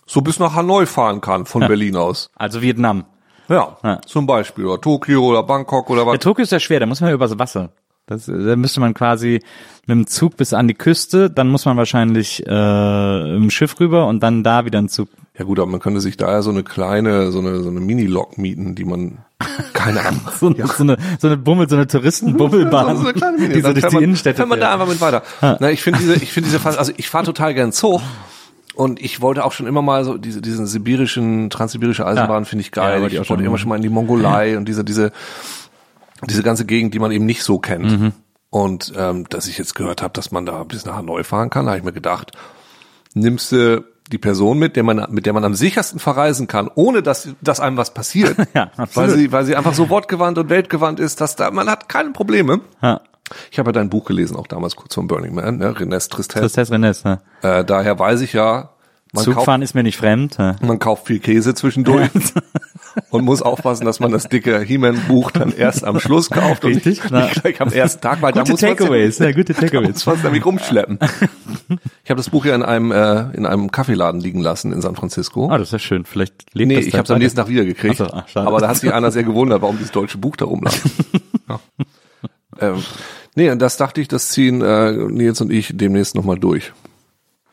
[0.06, 2.30] so bis nach Hanoi fahren kann von Berlin aus.
[2.36, 3.04] Also Vietnam.
[3.48, 4.00] Ja, Ja.
[4.02, 4.66] zum Beispiel.
[4.66, 6.18] Oder Tokio oder Bangkok oder Der was.
[6.20, 7.70] Tokio ist ja schwer, da muss man übers Wasser.
[8.06, 9.40] Das, da müsste man quasi
[9.86, 14.06] mit dem Zug bis an die Küste, dann muss man wahrscheinlich äh, im Schiff rüber
[14.06, 15.08] und dann da wieder ein Zug.
[15.38, 17.80] Ja gut, aber man könnte sich da ja so eine kleine, so eine, so eine
[17.80, 19.18] Mini-Lok mieten, die man,
[19.72, 20.20] keine Ahnung.
[20.38, 23.54] So, so eine so eine Bummel, so eine Touristenbubbelbahn, So eine kleine Mini.
[23.54, 25.22] die so durch fährt die man, Innenstädte fährt man da einfach mit weiter.
[25.40, 28.00] Na, ich finde diese, ich finde diese, also ich fahre total gern Zug.
[28.76, 32.48] Und ich wollte auch schon immer mal so diese, diesen sibirischen, transsibirische Eisenbahn Ja.
[32.48, 33.00] finde ich Ja, geil.
[33.02, 35.12] wollte ich wollte immer schon mal in die Mongolei und diese, diese,
[36.28, 37.90] diese ganze Gegend, die man eben nicht so kennt.
[37.90, 38.12] Mhm.
[38.50, 41.66] Und ähm, dass ich jetzt gehört habe, dass man da bis nach Hanoi fahren kann,
[41.66, 42.32] habe ich mir gedacht,
[43.14, 47.02] nimmst du die Person mit, der man, mit der man am sichersten verreisen kann, ohne
[47.02, 49.10] dass, dass einem was passiert, Ja, weil absolut.
[49.14, 52.60] sie, weil sie einfach so wortgewandt und weltgewandt ist, dass da man hat keine Probleme.
[52.82, 53.00] Ja.
[53.50, 55.72] Ich habe ja dein Buch gelesen, auch damals kurz vom Burning Man, ne?
[55.72, 56.40] René Tristesse.
[56.42, 57.20] Tristesse Rennes, ne?
[57.42, 58.70] Äh, daher weiß ich ja,
[59.16, 60.38] man kauft, Zugfahren ist mir nicht fremd.
[60.38, 62.10] Man kauft viel Käse zwischendurch
[63.10, 67.02] und muss aufpassen, dass man das dicke He-Man-Buch dann erst am Schluss kauft und Richtig,
[67.02, 69.60] nicht, nicht gleich am ersten Tag, weil da Gute muss man's Takeaways, ja, gute da
[69.60, 69.88] Takeaways.
[69.88, 70.98] muss man nämlich rumschleppen.
[72.04, 74.96] Ich habe das Buch ja in einem äh, in einem Kaffeeladen liegen lassen in San
[74.96, 75.48] Francisco.
[75.50, 76.04] Ah, das ist ja schön.
[76.04, 77.96] Vielleicht lebt Nee, das ich da habe es am nächsten Tag wieder gekriegt.
[77.96, 78.46] So, ach, schade.
[78.46, 80.74] aber da hat sich einer sehr gewundert, warum dieses deutsche Buch da rumlag.
[81.48, 81.60] ja.
[82.60, 82.82] ähm,
[83.34, 86.72] nee, und das dachte ich, das ziehen äh, Nils und ich demnächst nochmal durch.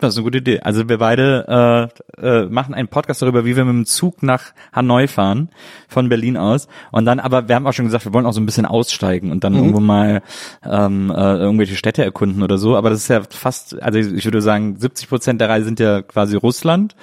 [0.08, 0.60] Das ist eine gute Idee.
[0.62, 1.90] Also wir beide
[2.20, 5.50] äh, äh, machen einen Podcast darüber, wie wir mit dem Zug nach Hanoi fahren,
[5.88, 6.68] von Berlin aus.
[6.92, 9.32] Und dann, aber wir haben auch schon gesagt, wir wollen auch so ein bisschen aussteigen
[9.32, 10.22] und dann irgendwo mal
[10.66, 12.76] ähm, äh, irgendwelche Städte erkunden oder so.
[12.76, 16.02] Aber das ist ja fast, also ich würde sagen, 70 Prozent der Reise sind ja
[16.02, 16.96] quasi Russland.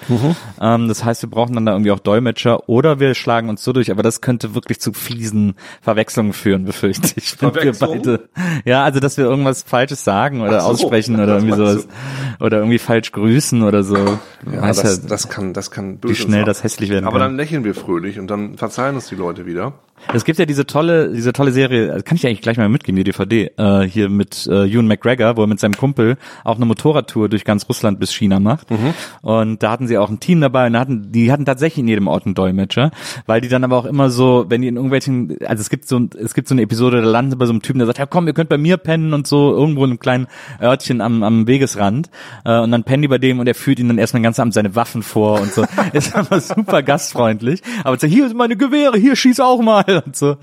[0.61, 3.73] Ähm, das heißt, wir brauchen dann da irgendwie auch Dolmetscher oder wir schlagen uns so
[3.73, 3.91] durch.
[3.91, 7.37] Aber das könnte wirklich zu fiesen Verwechslungen führen, befürchte ich.
[7.61, 7.73] beide-
[8.65, 11.89] Ja, also dass wir irgendwas Falsches sagen oder so, aussprechen oder irgendwie sowas.
[12.41, 13.97] Oder irgendwie falsch grüßen oder so.
[14.51, 16.47] Ja, das, ja, das kann, das kann wie böse schnell sein.
[16.47, 17.29] das hässlich werden Aber kann.
[17.29, 19.75] dann lächeln wir fröhlich und dann verzeihen uns die Leute wieder.
[20.13, 22.97] Es gibt ja diese tolle, diese tolle Serie, also kann ich eigentlich gleich mal mitgeben,
[22.97, 26.65] die DVD, äh, hier mit äh, Ewan McGregor, wo er mit seinem Kumpel auch eine
[26.67, 28.71] Motorradtour durch ganz Russland bis China macht.
[28.71, 28.95] Mhm.
[29.23, 32.09] Und da hatten sie auch ein Team dabei und hatten, die hatten tatsächlich in jedem
[32.09, 32.91] Ort einen Dolmetscher,
[33.27, 35.99] weil die dann aber auch immer so, wenn die in irgendwelchen, also es gibt so,
[35.99, 37.99] ein- es gibt so eine Episode, da landen sie bei so einem Typen, der sagt,
[37.99, 40.27] ja komm, ihr könnt bei mir pennen und so, irgendwo in einem kleinen
[40.61, 42.11] Örtchen am, am Wegesrand.
[42.45, 44.55] Äh, und dann pennen die bei dem und er führt ihnen dann erstmal ganzen Abend
[44.55, 45.65] seine Waffen vor und so.
[45.93, 47.63] ist einfach super gastfreundlich.
[47.85, 50.37] Aber sagt, hier sind meine Gewehre, hier schieß auch mal und so.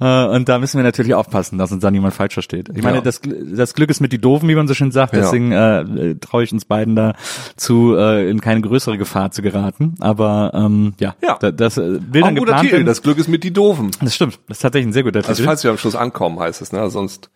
[0.00, 2.68] Äh, und da müssen wir natürlich aufpassen, dass uns da niemand falsch versteht.
[2.74, 3.02] Ich meine, Ja.
[3.02, 5.12] das, das Glück ist mit die Doofen, wie man so schön sagt.
[5.14, 5.20] Ja.
[5.20, 7.14] Deswegen äh, äh, traue ich uns beiden da
[7.56, 9.94] zu, äh, in keine größere Gefahr zu geraten.
[10.00, 11.36] Aber ähm, ja, Ja.
[11.40, 12.86] da, das äh, will Auch dann geplant Titel, werden.
[12.86, 13.90] das Glück ist mit die Doofen.
[14.00, 15.44] Das stimmt, das ist tatsächlich ein sehr guter Also Titel.
[15.46, 16.88] falls wir am Schluss ankommen, heißt es, ne?
[16.90, 17.30] Sonst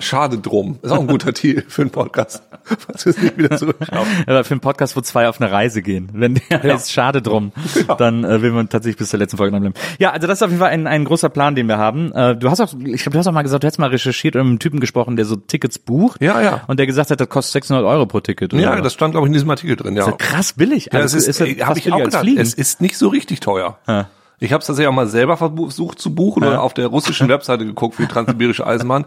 [0.00, 0.78] schade drum.
[0.82, 2.42] Ist auch ein guter Titel für einen Podcast.
[2.64, 4.06] Falls wir es nicht wieder zurückschauen.
[4.26, 6.08] Aber für einen Podcast, wo zwei auf eine Reise gehen.
[6.12, 7.52] Wenn der heißt schade drum,
[7.98, 9.80] dann äh, will man tatsächlich bis zur letzten Folge dranbleiben.
[10.00, 12.12] Ja, also das ist auf jeden Fall ein, ein großer Plan, den wir haben.
[12.12, 14.34] Äh, du hast auch, ich glaube, du hast auch mal gesagt, du hast mal recherchiert
[14.34, 16.20] und mit einem Typen gesprochen, der so Tickets bucht.
[16.20, 16.62] Ja, ja.
[16.66, 18.52] Und der gesagt hat, das kostet 600 Euro pro Ticket.
[18.52, 20.02] Oder Ja, das stand, glaube ich, in diesem Artikel drin, ja.
[20.02, 20.90] ist ja krass billig.
[20.92, 23.08] Ja, Also es ist, ja äh, fast habe ich auch gedacht, es ist nicht so
[23.08, 23.78] richtig teuer.
[23.86, 24.08] Ja.
[24.44, 27.64] Ich habe es tatsächlich auch mal selber versucht zu buchen oder auf der russischen Webseite
[27.64, 29.04] geguckt für die Transsibirische Eisenbahn.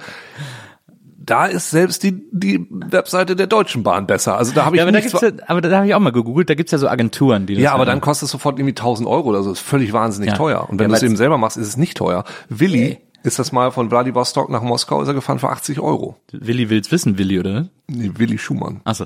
[1.19, 4.38] Da ist selbst die, die Webseite der Deutschen Bahn besser.
[4.38, 6.11] Also da habe ich ja, aber da gibt's ja, aber da habe ich auch mal
[6.14, 7.88] gegoogelt, da gibt's ja so Agenturen, die das Ja, aber machen.
[7.89, 9.49] dann kostet es sofort irgendwie 1000 Euro oder so.
[9.49, 10.38] Das ist völlig wahnsinnig Ja.
[10.38, 10.69] teuer.
[10.69, 12.23] Und wenn Ja, du es eben selber machst, ist es nicht teuer.
[12.47, 16.15] Willi ist das mal von Vladivostok nach Moskau, ist er gefahren für 80 Euro.
[16.31, 17.68] Willi will's wissen, Willi, oder?
[17.88, 18.80] Nee, Willi Schumann.
[18.85, 19.05] Achso.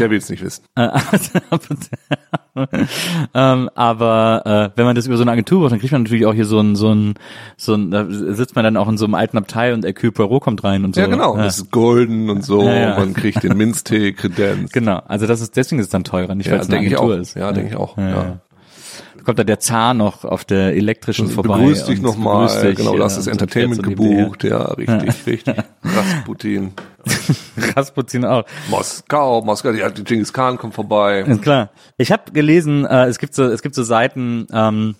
[0.00, 0.64] Der will es nicht wissen.
[3.34, 4.42] ähm, aber
[4.74, 6.46] äh, wenn man das über so eine Agentur macht, dann kriegt man natürlich auch hier
[6.46, 7.14] so ein, so ein,
[7.56, 10.42] so ein, da sitzt man dann auch in so einem alten Abteil und Hercule Poirot
[10.42, 11.00] kommt rein und so.
[11.00, 11.36] Ja, genau.
[11.36, 11.44] Ja.
[11.44, 12.62] Das ist golden und so.
[12.62, 12.98] Ja, ja.
[12.98, 14.72] Man kriegt den Minztee, Kredenz.
[14.76, 17.34] Genau, also das ist deswegen ist es dann teurer, nicht weil es eine Agentur ist.
[17.34, 17.96] Ja, denke ich auch.
[17.96, 18.40] Ja.
[19.26, 21.58] Kommt da der Zahn noch auf der elektrischen vorbei.
[21.58, 22.74] Begrüß dich nochmal.
[22.76, 24.44] Genau, ja, hast das Entertainment gebucht.
[24.44, 25.56] Ja, richtig, richtig.
[25.82, 26.74] Rasputin.
[27.74, 28.44] Rasputin auch.
[28.70, 31.22] Moskau, Moskau, ja, die Genghis Khan kommt vorbei.
[31.22, 31.70] Ist klar.
[31.98, 34.94] Ich habe gelesen, äh, es gibt so, es gibt so Seiten, ähm,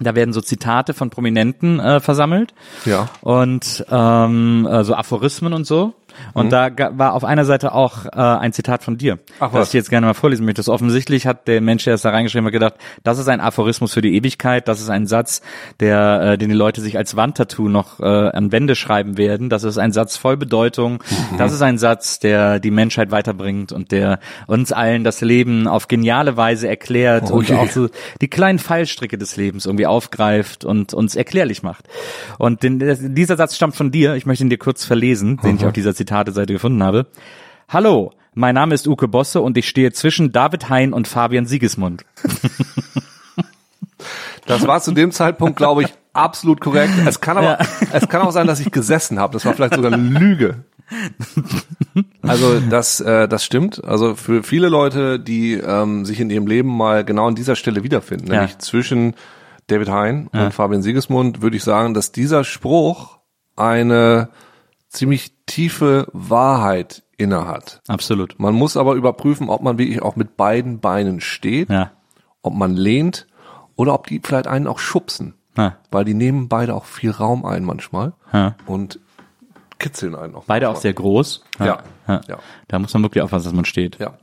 [0.00, 2.54] da werden so Zitate von Prominenten äh, versammelt.
[2.84, 3.10] Ja.
[3.20, 5.94] Und ähm, äh, so Aphorismen und so.
[6.34, 9.18] Und da ga- war auf einer Seite auch äh, ein Zitat von dir, Mhm.
[9.40, 9.68] Ach, das was?
[9.68, 10.62] ich jetzt gerne mal vorlesen möchte.
[10.70, 14.00] Offensichtlich hat der Mensch, der es da reingeschrieben hat, gedacht, das ist ein Aphorismus für
[14.02, 15.42] die Ewigkeit, das ist ein Satz,
[15.80, 19.48] der, äh, den die Leute sich als Wandtattoo noch äh, an Wände schreiben werden.
[19.48, 21.02] Das ist ein Satz voll Bedeutung.
[21.32, 21.38] Mhm.
[21.38, 25.88] Das ist ein Satz, der die Menschheit weiterbringt und der uns allen das Leben auf
[25.88, 27.56] geniale Weise erklärt Oh und je.
[27.56, 27.88] auch so
[28.20, 31.84] die kleinen Fallstricke des Lebens irgendwie aufgreift und uns erklärlich macht.
[32.38, 32.78] Und den,
[33.14, 34.14] dieser Satz stammt von dir.
[34.16, 37.06] Ich möchte ihn dir kurz verlesen, den ich auf dieser Zitate-Seite gefunden habe.
[37.68, 42.04] Hallo, mein Name ist Uke Bosse und ich stehe zwischen David Hein und Fabian Siegesmund.
[44.46, 46.92] Das war zu dem Zeitpunkt, glaube ich, absolut korrekt.
[47.06, 47.58] Es kann aber,
[47.92, 49.34] es kann auch sein, dass ich gesessen habe.
[49.34, 50.64] Das war vielleicht sogar eine Lüge.
[52.22, 53.84] Also das, äh, das stimmt.
[53.84, 57.84] Also für viele Leute, die ähm, sich in ihrem Leben mal genau an dieser Stelle
[57.84, 58.40] wiederfinden, Ja.
[58.40, 59.14] nämlich zwischen
[59.68, 63.18] David Hein und Fabian Siegesmund, würde ich sagen, dass dieser Spruch
[63.54, 64.28] eine
[64.92, 67.80] ziemlich tiefe Wahrheit innehat.
[67.88, 68.38] Absolut.
[68.38, 71.90] Man muss aber überprüfen, ob man wirklich auch mit beiden Beinen steht, Ja.
[72.42, 73.26] ob man lehnt
[73.76, 75.34] oder ob die vielleicht einen auch schubsen.
[75.56, 75.76] Ja.
[75.90, 78.54] Weil die nehmen beide auch viel Raum ein manchmal Ja.
[78.66, 78.98] und
[79.78, 80.44] kitzeln einen auch.
[80.44, 80.82] Beide auch manchmal.
[80.82, 81.44] sehr groß.
[81.58, 81.78] Ja.
[82.08, 82.20] Ja.
[82.68, 83.98] Da muss man wirklich aufpassen, dass man steht.
[83.98, 84.14] Ja.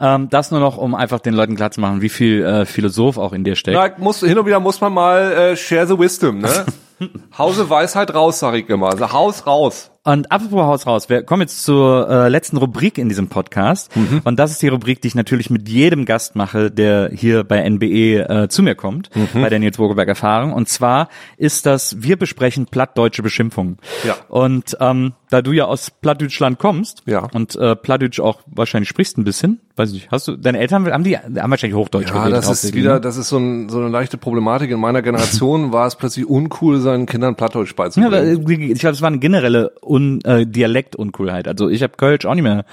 [0.00, 3.44] Ähm, das nur noch, um einfach den Leuten klarzumachen, wie viel äh, Philosoph auch in
[3.44, 3.76] dir steckt.
[3.76, 6.66] Ja, muss, hin und wieder muss man mal äh, share the wisdom, ne?
[7.38, 8.88] Hause Weisheit raus, sag ich immer.
[8.90, 9.91] Also Haus raus.
[10.04, 13.88] Und apropos Haus raus, wir kommen jetzt zur äh, letzten Rubrik in diesem Podcast.
[14.24, 17.62] Und das ist die Rubrik, die ich natürlich mit jedem Gast mache, der hier bei
[17.70, 20.54] NBE äh, zu mir kommt, bei der Nils Wogelberg Erfahrung.
[20.54, 23.76] Und zwar ist das, wir besprechen plattdeutsche Beschimpfungen.
[24.04, 24.16] Ja.
[24.28, 27.28] Und ähm, da du ja aus Plattdeutschland kommst Ja.
[27.32, 30.84] und äh, Plattdeutsch auch wahrscheinlich sprichst ein bisschen, weiß ich nicht, hast du, deine Eltern
[30.92, 33.00] haben die haben wahrscheinlich Hochdeutsch Ja, geredet das ist wieder, ne?
[33.00, 34.70] das ist so, ein, so eine leichte Problematik.
[34.72, 38.12] In meiner Generation war es plötzlich uncool, seinen Kindern Plattdeutsch Ja, beizubringen.
[38.12, 41.46] aber äh, ich glaube, es war eine generelle Un äh, Dialektuncoolheit.
[41.46, 42.64] Also ich habe Kölsch auch nicht mehr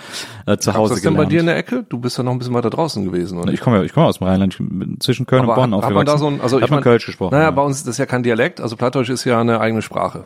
[0.46, 1.30] äh, zu Hause das denn gelernt.
[1.30, 1.86] bei dir in der Ecke?
[1.90, 3.52] Du bist ja noch ein bisschen weiter draußen gewesen, oder?
[3.52, 5.76] Ich komme ja, ich komme aus dem Rheinland, ich bin zwischen Köln Aber und Bonn
[5.76, 6.14] hat, hat man aufgewachsen.
[6.14, 7.32] da so ein, also hat ich man mein, Kölsch gesprochen.
[7.34, 7.52] Naja, ja.
[7.52, 10.26] bei uns ist das ja kein Dialekt, also Plattdeutsch ist ja eine eigene Sprache.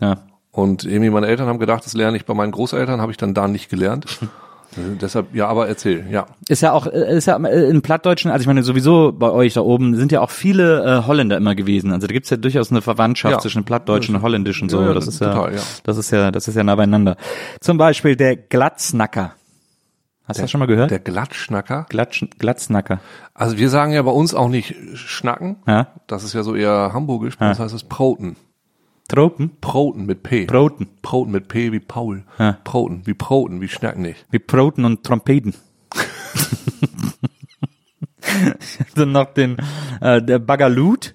[0.00, 0.18] ja.
[0.54, 3.32] Und irgendwie meine Eltern haben gedacht, das lerne ich bei meinen Großeltern, habe ich dann
[3.32, 4.04] da nicht gelernt.
[4.76, 6.26] Deshalb, ja, aber erzähl, ja.
[6.48, 9.54] Ist ja auch, äh, ist ja äh, in Plattdeutschen, also ich meine sowieso bei euch
[9.54, 11.92] da oben sind ja auch viele äh, Holländer immer gewesen.
[11.92, 13.38] Also da gibt's ja durchaus eine Verwandtschaft Ja.
[13.38, 14.80] zwischen Plattdeutsch und Holländisch und so.
[14.80, 15.60] Ja, ja, das ist ja, total, ja.
[15.84, 17.16] das ist ja, das ist ja nah beieinander.
[17.60, 19.34] Zum Beispiel der Glatznacker.
[20.24, 20.90] Hast du das schon mal gehört?
[20.90, 21.86] Der Glattschnacker.
[21.88, 23.00] Glatsch, Glatznacker.
[23.34, 25.56] Also wir sagen ja bei uns auch nicht schnacken.
[25.66, 25.88] Ja.
[26.06, 27.36] Das ist ja so eher hamburgisch.
[27.36, 28.36] Bei uns heißt es Proten.
[29.12, 29.50] Tropen?
[29.60, 30.46] Proten mit P.
[30.46, 30.88] Broten.
[31.02, 32.24] Proten mit P wie Paul.
[32.38, 32.56] Ja.
[32.64, 34.24] Proten, wie Proten, wie schnacken nicht.
[34.30, 35.54] Wie Proten und Trompeten.
[38.94, 39.58] Dann noch den,
[40.00, 41.14] äh, der Bagalut.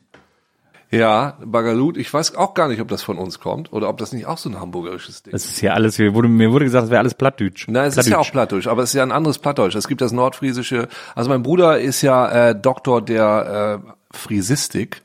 [0.91, 1.97] Ja, Bagalut.
[1.97, 4.37] Ich weiß auch gar nicht, ob das von uns kommt oder ob das nicht auch
[4.37, 5.45] so ein hamburgerisches Ding ist.
[5.45, 7.67] Das ist ja alles, mir wurde, mir wurde gesagt, das wäre alles Plattdeutsch.
[7.67, 9.73] Nein, es ist ja auch Plattdeutsch, aber es ist ja ein anderes Plattdeutsch.
[9.73, 10.87] Es gibt das Nordfriesische.
[11.15, 15.01] Also mein Bruder ist ja äh, Doktor der äh, Friesistik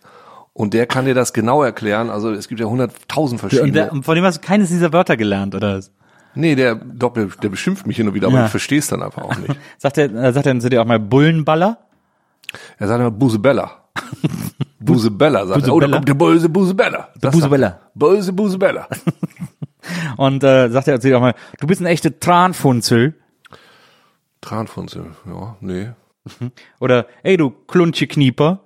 [0.55, 2.11] und der kann dir das genau erklären.
[2.11, 3.73] Also es gibt ja hunderttausend Und verschiedene.
[3.73, 5.81] der, und von dem hast du keines dieser Wörter gelernt, oder?
[6.35, 8.45] nee, der, doch, der, der beschimpft mich hin und wieder, aber Ja.
[8.47, 9.55] ich verstehe es dann einfach auch nicht.
[9.79, 11.79] Sagt er, äh, sagt er zu dir auch mal Bullenballer?
[12.79, 13.70] Er sagt immer Busebella.
[14.81, 15.74] Busebella, sagt er.
[15.74, 15.97] Oh, da Busebella?
[15.97, 17.09] kommt der böse Busebella.
[17.20, 17.81] Das Busebella.
[17.95, 18.89] Böse Busebella.
[20.16, 23.15] Und äh, sagt er zu dir auch mal, du bist ein echter Tranfunzel.
[24.41, 25.91] Tranfunzel, ja, nee.
[26.81, 28.61] Oder, ey, du Klunche-Knieper.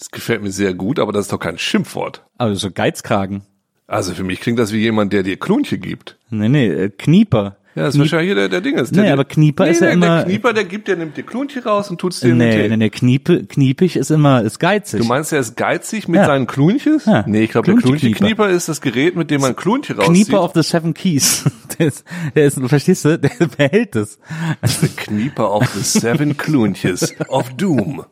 [0.00, 2.24] Das gefällt mir sehr gut, aber das ist doch kein Schimpfwort.
[2.38, 3.42] Also so Geizkragen.
[3.86, 6.16] Also für mich klingt das wie jemand, der dir Klunche gibt.
[6.30, 7.56] Nee, nee, äh, Knieper.
[7.76, 8.92] Ja, das ist wahrscheinlich hier der, der Ding ist.
[8.92, 11.16] Nee, der, aber Knieper nee, ist ja nee, immer- Der Knieper, der gibt, der nimmt
[11.16, 15.00] dir Klunche raus und tut's dir Nee, nee, nee, Kniepe, kniepig ist immer, ist geizig.
[15.00, 16.26] Du meinst, er ist geizig mit Ja.
[16.26, 17.06] seinen Klunches?
[17.06, 17.22] Ja.
[17.26, 18.48] Nee, ich glaube, der Klunche-Knieper.
[18.48, 20.26] Ist das Gerät, mit dem man Klunche rauszieht.
[20.26, 21.44] Knieper of the Seven Keys.
[21.78, 24.18] Der ist, der ist, verstehst du, der behält es.
[24.60, 28.04] The Knieper of the Seven Klunches of Doom.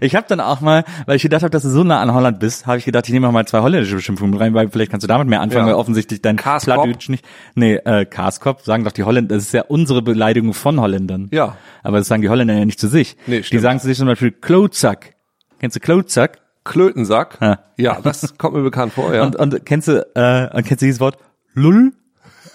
[0.00, 2.40] Ich habe dann auch mal, weil ich gedacht habe, dass du so nah an Holland
[2.40, 5.04] bist, habe ich gedacht, ich nehme auch mal zwei holländische Beschimpfungen rein, weil vielleicht kannst
[5.04, 5.74] du damit mehr anfangen, Ja.
[5.74, 6.36] weil offensichtlich dein.
[6.36, 7.24] Plattdeutsch nicht.
[7.54, 8.04] Nee, äh,
[8.46, 11.28] Kaaskop sagen doch die Holländer, das ist ja unsere Beleidigung von Holländern.
[11.32, 11.56] Ja.
[11.82, 13.16] Aber das sagen die Holländer ja nicht zu sich.
[13.26, 13.62] Nee, die stimmt.
[13.62, 15.14] sagen zu sich zum Beispiel Klotzack.
[15.58, 16.38] Kennst du Klotzack?
[16.64, 17.38] Klötensack.
[17.40, 17.58] Ja.
[17.76, 19.24] Ja, das kommt mir bekannt vor, ja.
[19.24, 21.18] Und, und kennst du, äh, und kennst du dieses Wort?
[21.54, 21.92] Lull?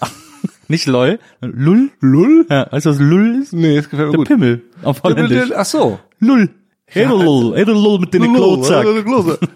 [0.68, 1.90] nicht lol, Lull?
[2.00, 2.46] Lull?
[2.48, 3.52] Ja, weißt du, was Lull ist?
[3.52, 4.28] Nee, das gefällt mir Der gut.
[4.28, 5.52] Pimmel auf Holländisch.
[5.54, 5.98] Ach so.
[6.18, 6.50] Lull.
[6.94, 8.86] Edellull, Edellull mit den Klotzack.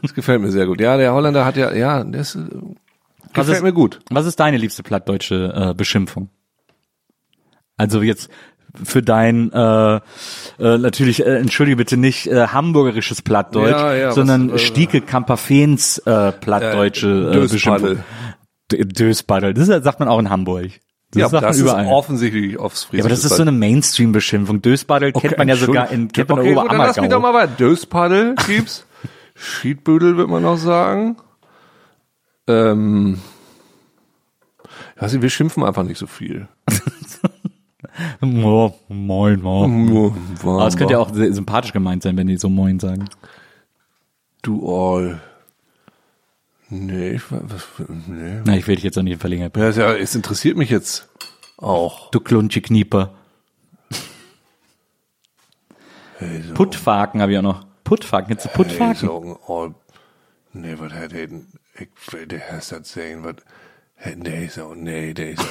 [0.03, 0.81] Das gefällt mir sehr gut.
[0.81, 2.41] Ja, der Holländer hat ja, ja, das äh,
[3.37, 4.01] Was gefällt ist- mir gut.
[4.11, 6.29] Was ist deine liebste plattdeutsche äh, Beschimpfung?
[7.77, 8.31] Also jetzt
[8.85, 10.01] für dein äh, äh,
[10.59, 15.99] natürlich äh, entschuldige bitte nicht äh, hamburgerisches Plattdeutsch, Ja, ja, was, sondern äh, Stieke Kamperfeens
[15.99, 17.95] äh, plattdeutsche äh, Döspaddel.
[17.97, 18.05] Beschimpfung.
[18.73, 19.55] D- Döspaddel.
[19.55, 20.73] Das sagt man auch in Hamburg.
[21.13, 21.87] Das ja, sagt das man ist überall.
[21.87, 23.03] offensichtlich aufs ja, Friesische.
[23.05, 24.61] aber das ist so eine Mainstream-Beschimpfung.
[24.61, 27.33] Döspaddel kennt man ja sogar in, kennt man okay, gut, dann lass mich doch Oberammergau.
[27.33, 27.53] mal weiter.
[27.57, 28.85] Döspaddel gibt's.
[29.37, 31.17] Schiedbüdel wird man noch sagen.
[32.49, 33.21] Ähm,
[34.97, 36.49] ich nicht, wir schimpfen einfach nicht so viel.
[38.21, 40.13] Oh, moin, moin.
[40.43, 43.09] Aber es könnte ja auch sympathisch gemeint sein, wenn die so moin sagen.
[44.43, 45.21] Du all.
[46.69, 47.65] Nee, ich, wa- was,
[48.09, 48.41] nee.
[48.45, 49.51] Na, ich will dich jetzt auch nicht bringen.
[49.57, 51.09] Ja, ja, es interessiert mich jetzt
[51.59, 52.11] auch.
[52.11, 53.15] Du Klunche Knieper.
[56.55, 57.65] Puttfaken habe ich auch noch.
[57.85, 58.95] Puttfaken, kennst du Hey, Puttfaken?
[58.97, 59.75] so, all,
[60.53, 61.47] nee, was hat er denn,
[61.79, 63.35] ich will der Herr das sehen, was,
[64.17, 65.45] nee, so, nee, der ist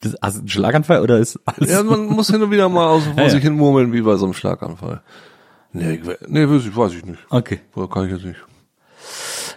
[0.00, 1.70] Das, hast du einen Schlaganfall oder ist alles?
[1.70, 3.30] Ja, man muss hin und wieder mal aus vor Ja, ja.
[3.30, 5.02] sich hin murmeln, wie bei so einem Schlaganfall.
[5.72, 7.20] Nee, ich, nee, weiß ich, weiß ich nicht.
[7.30, 7.60] Okay.
[7.74, 8.40] Oder kann ich jetzt nicht.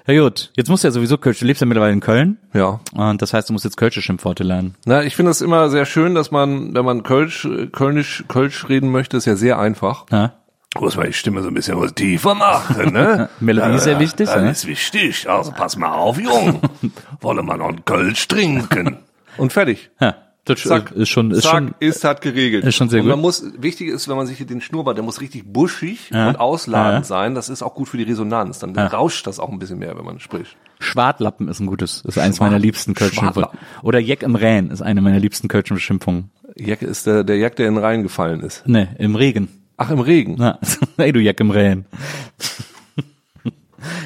[0.07, 2.80] Ja gut, jetzt musst du ja sowieso Kölsch, du lebst ja mittlerweile in Köln Ja.
[2.94, 4.76] und das heißt, du musst jetzt Kölsche Schimpfworte lernen.
[4.85, 8.89] Na, ich finde es immer sehr schön, dass man, wenn man Kölsch, Kölnisch, Kölsch reden
[8.89, 10.06] möchte, ist ja sehr einfach.
[10.10, 10.34] Ja?
[10.80, 13.30] Muss man die Stimme so ein bisschen was tiefer machen, ne?
[13.40, 14.52] Melodie ist sehr wichtig, Das ne?
[14.52, 15.30] ist wichtig.
[15.30, 16.62] Also pass mal auf, Jung.
[17.22, 18.98] Wolle man noch einen Kölsch trinken.
[19.38, 19.90] Und fertig.
[19.99, 20.91] Ja, das Zack.
[20.91, 22.64] ist schon, ist Zack, schon, ist hat geregelt.
[22.66, 23.22] ist schon sehr und man gut.
[23.24, 26.30] muss, wichtig ist, wenn man sich hier den Schnurrbart, der muss richtig buschig Ja.
[26.30, 27.08] und ausladend Ja.
[27.08, 27.36] sein.
[27.36, 28.60] Das ist auch gut für die Resonanz.
[28.60, 30.56] Dann rauscht das auch ein bisschen mehr, wenn man spricht.
[30.80, 33.60] Schwartlappen ist ein gutes, ist eins meiner liebsten Kölschen Schwartlappen.
[33.84, 36.32] Oder Jeck im Rhein ist eine meiner liebsten Kölschen Beschimpfungen.
[36.56, 38.66] Jack ist der, der Jack, der in den Rhein gefallen ist.
[38.68, 39.49] Ne, im Regen.
[39.78, 40.36] Ach, im Regen.
[40.38, 40.60] Na,
[40.98, 41.86] ey du Jeck im Rhein.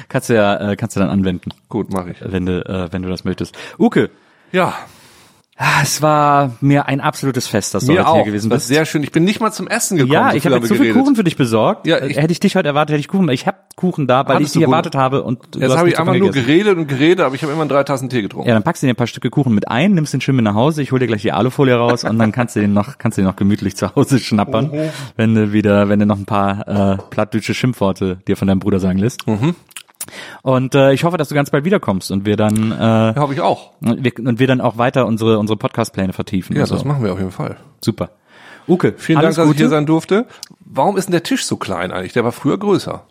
[0.08, 2.16] kannst du ja, äh, kannst du dann anwenden, Gut, mache ich.
[2.20, 3.56] wenn du, äh, wenn du das möchtest.
[3.78, 4.10] Uke,
[4.52, 4.74] Ja,
[5.82, 8.66] es war mir ein absolutes Fest, dass du mir heute hier gewesen bist.
[8.68, 9.02] sehr schön.
[9.02, 10.12] Ich bin nicht mal zum Essen gekommen.
[10.12, 11.02] Ja, so ich habe jetzt so viel geredet.
[11.02, 11.86] Kuchen für dich besorgt.
[11.86, 13.28] Ja, Äh, ich- hätte ich dich heute erwartet, hätte ich Kuchen.
[13.28, 14.72] Ich habe Kuchen da, weil Hattest ich Kuchen?
[14.72, 17.52] erwartet habe und du Jetzt habe ich einfach nur geredet und geredet, aber ich habe
[17.52, 18.48] immer drei Tassen Tee getrunken.
[18.48, 20.44] Ja, dann packst du dir ein paar Stücke Kuchen mit ein, nimmst den schön mit
[20.44, 22.98] nach Hause, ich hole dir gleich die Alufolie raus und dann kannst du den noch,
[22.98, 24.88] kannst du den noch gemütlich zu Hause schnappern, Mhm.
[25.16, 28.80] wenn du wieder, wenn du noch ein paar äh, plattdeutsche Schimpfworte dir von deinem Bruder
[28.80, 29.26] sagen lässt.
[29.26, 29.54] Mhm.
[30.42, 33.34] Und äh, ich hoffe, dass du ganz bald wiederkommst und wir dann äh, Ja, habe
[33.34, 33.72] ich auch.
[33.80, 36.56] und wir, und wir dann auch weiter unsere unsere Podcast-Pläne vertiefen.
[36.56, 36.74] Ja, und so.
[36.74, 37.56] das machen wir auf jeden Fall.
[37.80, 38.10] Super.
[38.68, 39.54] Uke, Vielen Dank, dass Gute.
[39.56, 40.26] ich hier sein durfte.
[40.60, 42.12] Warum ist denn der Tisch so klein eigentlich?
[42.12, 43.06] Der war früher größer.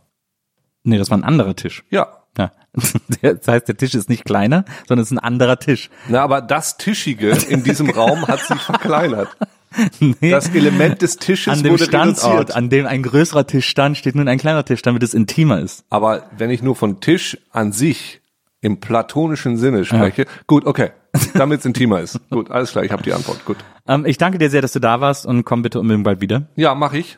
[0.84, 1.84] Nee, das war ein anderer Tisch.
[1.90, 2.08] Ja.
[2.38, 2.52] Ja.
[3.22, 5.90] Das heißt, der Tisch ist nicht kleiner, sondern es ist ein anderer Tisch.
[6.08, 9.28] Na, aber das Tischige in diesem Raum hat sich verkleinert.
[10.00, 10.32] Nee.
[10.32, 12.56] Das Element des Tisches an dem wurde Standort, reduziert.
[12.56, 15.86] an dem ein größerer Tisch stand, steht nun ein kleiner Tisch, damit es intimer ist.
[15.90, 18.22] Aber wenn ich nur von Tisch an sich
[18.60, 20.92] im platonischen Sinne spreche, gut, okay,
[21.34, 22.20] damit es intimer ist.
[22.30, 23.44] Gut, alles klar, ich habe die Antwort.
[23.46, 23.58] Gut.
[23.88, 26.44] Ähm, ich danke dir sehr, dass du da warst und komm bitte unbedingt bald wieder.
[26.56, 27.18] Ja, mache ich.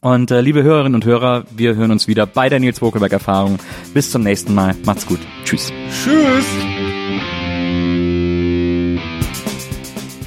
[0.00, 3.58] Und äh, liebe Hörerinnen und Hörer, wir hören uns wieder bei der Nils Bokelberg Erfahrung.
[3.92, 4.74] Bis zum nächsten Mal.
[4.84, 5.20] Macht's gut.
[5.44, 5.72] Tschüss.
[5.88, 6.44] Tschüss.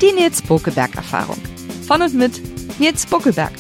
[0.02, 1.38] Die Nils Bokelberg Erfahrung.
[1.88, 2.42] Von und mit
[2.80, 3.54] Nils Bokelberg.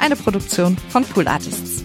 [0.00, 1.84] Eine Produktion von Pool Artists.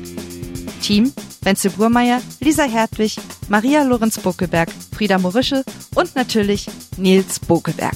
[0.82, 1.14] Team
[1.45, 3.18] Wenzel Burmeier, Lisa Hertwig,
[3.49, 5.64] Maria Lorenz Bokelberg, Frieda Morische
[5.94, 6.66] und natürlich
[6.98, 7.95] Nils Bokelberg.